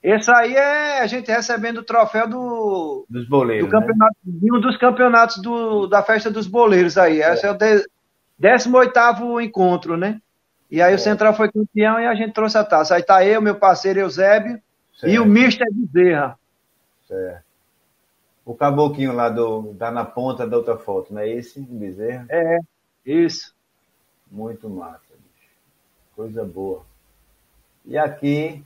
Esse 0.03 0.30
aí 0.30 0.55
é 0.55 1.01
a 1.01 1.07
gente 1.07 1.30
recebendo 1.30 1.78
o 1.78 1.84
troféu 1.84 2.26
do. 2.26 3.05
Dos 3.09 3.28
boleiros. 3.28 3.68
Do 3.68 3.70
campeonato, 3.70 4.16
né? 4.24 4.51
um 4.51 4.61
dos 4.61 4.76
campeonatos 4.78 5.42
do, 5.42 5.86
da 5.86 6.03
festa 6.03 6.30
dos 6.30 6.46
boleiros 6.46 6.96
aí. 6.96 7.20
É. 7.20 7.34
Esse 7.34 7.46
é 7.46 7.51
o 7.51 7.59
18 8.38 9.40
encontro, 9.42 9.98
né? 9.98 10.20
E 10.70 10.80
aí 10.80 10.92
é. 10.92 10.96
o 10.96 10.98
Central 10.98 11.34
foi 11.34 11.51
campeão 11.53 12.01
e 12.01 12.07
a 12.07 12.14
gente 12.14 12.32
trouxe 12.32 12.57
a 12.57 12.64
taça. 12.64 12.94
Aí 12.94 13.03
tá 13.03 13.24
eu, 13.24 13.42
meu 13.42 13.57
parceiro 13.57 14.01
Eusébio 14.01 14.59
certo. 14.94 15.12
e 15.12 15.18
o 15.18 15.26
Mister 15.26 15.66
Bezerra. 15.70 16.38
Certo. 17.07 17.44
O 18.42 18.55
caboclinho 18.55 19.12
lá 19.12 19.28
do. 19.28 19.74
tá 19.78 19.90
na 19.90 20.05
ponta 20.05 20.46
da 20.46 20.57
outra 20.57 20.78
foto, 20.78 21.12
não 21.12 21.20
é 21.20 21.28
esse, 21.28 21.61
Bezerra? 21.61 22.24
É, 22.30 22.59
isso. 23.05 23.55
Muito 24.30 24.70
massa, 24.70 25.12
bicho. 25.12 25.51
Coisa 26.16 26.42
boa. 26.42 26.86
E 27.84 27.98
aqui 27.98 28.64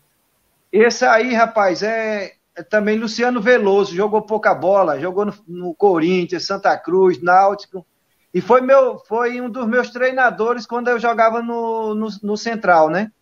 esse 0.83 1.05
aí, 1.05 1.33
rapaz, 1.35 1.83
é, 1.83 2.33
é, 2.57 2.63
também 2.63 2.99
Luciano 2.99 3.41
Veloso, 3.41 3.95
jogou 3.95 4.23
pouca 4.23 4.55
bola, 4.55 4.99
jogou 4.99 5.25
no, 5.27 5.35
no, 5.47 5.75
Corinthians, 5.75 6.47
Santa 6.47 6.77
Cruz, 6.77 7.23
Náutico. 7.23 7.87
E 8.33 8.41
foi, 8.41 8.61
meu, 8.61 8.99
foi 8.99 9.41
um 9.41 9.49
dos 9.49 9.67
meus 9.69 9.91
treinadores 9.91 10.67
quando 10.67 10.89
eu 10.89 10.99
jogava 10.99 11.41
no, 11.41 11.95
no, 11.95 12.09
no 12.23 12.37
Central, 12.37 12.91
né? 12.91 13.13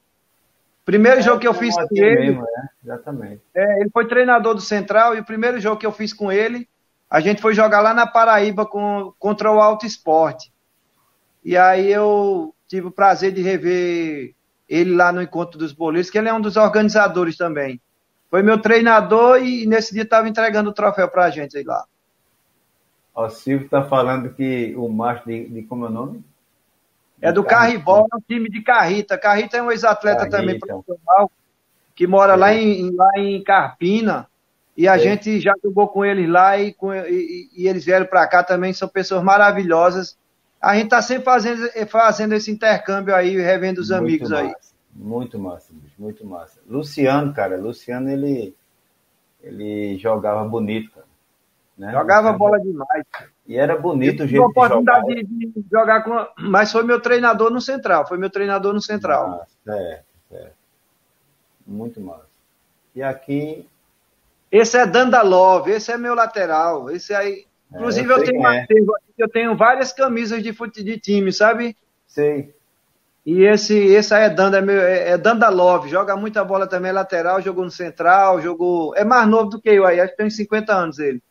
Primeiro 0.85 1.21
é, 1.21 1.23
jogo 1.23 1.41
que 1.41 1.47
eu 1.47 1.55
fiz 1.55 1.75
com 1.75 1.89
ele. 1.93 2.31
Mesmo, 2.31 2.43
é, 2.43 2.69
exatamente. 2.85 3.43
É, 3.55 3.81
ele 3.81 3.91
foi 3.91 4.07
treinador 4.07 4.55
do 4.55 4.61
Central 4.61 5.15
e 5.15 5.21
o 5.21 5.25
primeiro 5.25 5.61
jogo 5.61 5.77
que 5.77 5.87
eu 5.87 5.93
fiz 5.93 6.13
com 6.13 6.33
ele, 6.33 6.69
a 7.09 7.21
gente 7.21 7.43
foi 7.43 7.53
jogar 7.53 7.81
lá 7.81 7.93
na 7.93 8.07
Paraíba 8.07 8.65
com, 8.65 9.13
contra 9.19 9.53
o 9.53 9.61
Alto 9.61 9.85
Esporte. 9.85 10.51
E 11.45 11.57
aí 11.57 11.93
eu 11.93 12.55
tive 12.67 12.87
o 12.87 12.91
prazer 12.91 13.33
de 13.33 13.43
rever 13.43 14.35
ele 14.73 14.95
lá 14.95 15.12
no 15.12 15.20
encontro 15.20 15.59
dos 15.59 15.70
boleiros, 15.70 16.09
que 16.09 16.16
ele 16.16 16.31
é 16.31 16.33
um 16.33 16.41
dos 16.41 16.57
organizadores 16.57 17.37
também. 17.37 17.79
Foi 18.31 18.43
meu 18.43 18.59
treinador 18.59 19.43
e 19.43 19.66
nesse 19.66 19.93
dia 19.93 20.05
estava 20.05 20.27
entregando 20.27 20.70
o 20.70 20.73
troféu 20.73 21.07
para 21.09 21.27
a 21.27 21.31
gente 21.31 21.59
aí 21.59 21.62
lá. 21.62 21.85
O 23.14 23.29
Silvio 23.29 23.66
está 23.66 23.85
falando 23.85 24.33
que 24.33 24.75
o 24.75 24.89
macho 24.89 25.27
de, 25.27 25.47
de, 25.51 25.62
como 25.64 25.85
é 25.85 25.89
o 25.89 25.93
nome? 25.93 26.25
É 27.20 27.31
do 27.31 27.45
Carribol, 27.45 28.09
é 28.11 28.16
um 28.16 28.20
time 28.27 28.49
de 28.49 28.62
Carrita. 28.62 29.18
Carrita 29.18 29.59
é 29.59 29.62
um 29.62 29.70
ex-atleta 29.70 30.29
também 30.29 30.59
profissional, 30.59 31.31
que 31.95 32.07
mora 32.07 32.33
é. 32.33 32.37
lá, 32.37 32.55
em, 32.55 32.91
lá 32.97 33.11
em 33.16 33.45
Carpina. 33.45 34.27
E 34.75 34.89
a 34.89 34.97
é. 34.97 34.99
gente 34.99 35.39
já 35.39 35.53
jogou 35.62 35.87
com 35.89 36.03
eles 36.03 36.27
lá 36.27 36.57
e, 36.57 36.73
com, 36.73 36.95
e, 36.95 37.51
e 37.55 37.68
eles 37.68 37.85
vieram 37.85 38.07
para 38.07 38.27
cá 38.27 38.43
também, 38.43 38.73
são 38.73 38.89
pessoas 38.89 39.23
maravilhosas 39.23 40.16
a 40.63 40.75
gente 40.75 40.85
está 40.85 41.03
sempre 41.03 41.25
fazendo, 41.25 41.69
fazendo 41.89 42.35
esse 42.35 42.49
intercâmbio 42.49 43.13
aí, 43.13 43.37
revendo 43.37 43.81
os 43.81 43.91
muito 43.91 44.01
amigos 44.01 44.31
massa, 44.31 44.43
aí. 44.43 44.55
Muito 44.95 45.39
massa, 45.39 45.73
muito 45.99 46.25
massa. 46.25 46.61
Luciano, 46.69 47.35
cara, 47.35 47.57
Luciano, 47.57 48.09
ele, 48.09 48.55
ele 49.43 49.99
jogava 49.99 50.49
bonito, 50.49 50.93
cara. 50.93 51.07
Né? 51.77 51.91
Jogava 51.91 52.31
Luciano, 52.31 52.39
bola 52.39 52.61
demais. 52.61 53.05
E 53.45 53.57
era 53.57 53.77
bonito 53.77 54.23
o 54.23 54.27
jeito 54.29 54.49
de 54.49 54.69
jogar. 54.69 55.03
De, 55.03 55.65
jogar 55.69 56.05
com, 56.05 56.27
mas 56.39 56.71
foi 56.71 56.85
meu 56.85 57.01
treinador 57.01 57.51
no 57.51 57.61
Central, 57.61 58.07
foi 58.07 58.17
meu 58.17 58.31
treinador 58.31 58.73
no 58.73 58.81
Central. 58.81 59.41
Ah, 59.43 59.47
certo, 59.65 60.05
certo. 60.31 60.57
Muito 61.67 62.01
massa. 62.01 62.27
E 62.95 63.03
aqui... 63.03 63.69
Esse 64.51 64.77
é 64.77 64.87
Dandalov, 64.87 65.67
esse 65.69 65.91
é 65.91 65.97
meu 65.97 66.15
lateral, 66.15 66.89
esse 66.91 67.13
aí... 67.13 67.47
Inclusive, 67.75 68.11
é, 68.11 68.12
eu, 68.12 68.18
eu 68.18 68.25
tenho 68.25 68.47
é. 68.47 68.66
eu 69.18 69.29
tenho 69.29 69.57
várias 69.57 69.93
camisas 69.93 70.43
de, 70.43 70.53
fute, 70.53 70.83
de 70.83 70.99
time, 70.99 71.33
sabe? 71.33 71.77
Sei. 72.07 72.55
E 73.25 73.45
esse, 73.45 73.97
aí 74.12 74.25
é 74.25 74.31
Danda, 74.31 74.59
é, 74.59 74.61
meu, 74.61 74.81
é, 74.81 75.11
é 75.11 75.18
Danda 75.18 75.49
Love, 75.49 75.89
joga 75.89 76.16
muita 76.16 76.45
bola 76.45 76.66
também, 76.66 76.91
é 76.91 76.93
lateral, 76.93 77.41
jogou 77.41 77.64
no 77.64 77.70
central, 77.70 78.41
jogou. 78.41 78.95
É 78.97 79.05
mais 79.05 79.29
novo 79.29 79.51
do 79.51 79.61
que 79.61 79.70
eu 79.70 79.87
aí, 79.87 80.01
acho 80.01 80.11
que 80.11 80.16
tem 80.16 80.29
50 80.29 80.75
anos 80.75 80.99
ele. 80.99 81.23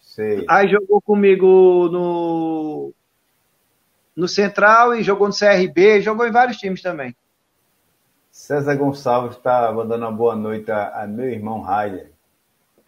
Sei. 0.00 0.44
Aí 0.48 0.68
jogou 0.68 1.00
comigo 1.00 1.88
no. 1.92 2.92
No 4.16 4.26
Central 4.26 4.94
e 4.94 5.02
jogou 5.02 5.28
no 5.28 5.34
CRB, 5.34 6.00
jogou 6.00 6.26
em 6.26 6.32
vários 6.32 6.56
times 6.56 6.80
também. 6.80 7.14
César 8.30 8.74
Gonçalves 8.74 9.36
está 9.36 9.70
mandando 9.70 10.06
uma 10.06 10.12
boa 10.12 10.34
noite 10.34 10.70
a, 10.70 11.02
a 11.02 11.06
meu 11.06 11.28
irmão 11.28 11.60
Raider. 11.60 12.12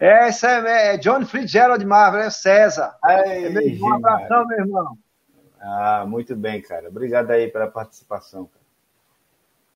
É, 0.00 0.28
esse 0.28 0.46
é, 0.46 0.94
é 0.94 0.96
John 0.96 1.24
Fitzgerald 1.24 1.84
Marvel, 1.84 2.20
é 2.20 2.30
César. 2.30 2.96
É 3.04 3.48
meu 3.48 3.62
irmão, 3.62 3.90
um 3.90 3.94
abração, 3.94 4.46
meu 4.46 4.58
irmão. 4.58 4.98
Ah, 5.60 6.04
muito 6.06 6.36
bem, 6.36 6.62
cara. 6.62 6.88
Obrigado 6.88 7.30
aí 7.32 7.48
pela 7.48 7.66
participação, 7.66 8.46
cara. 8.46 8.57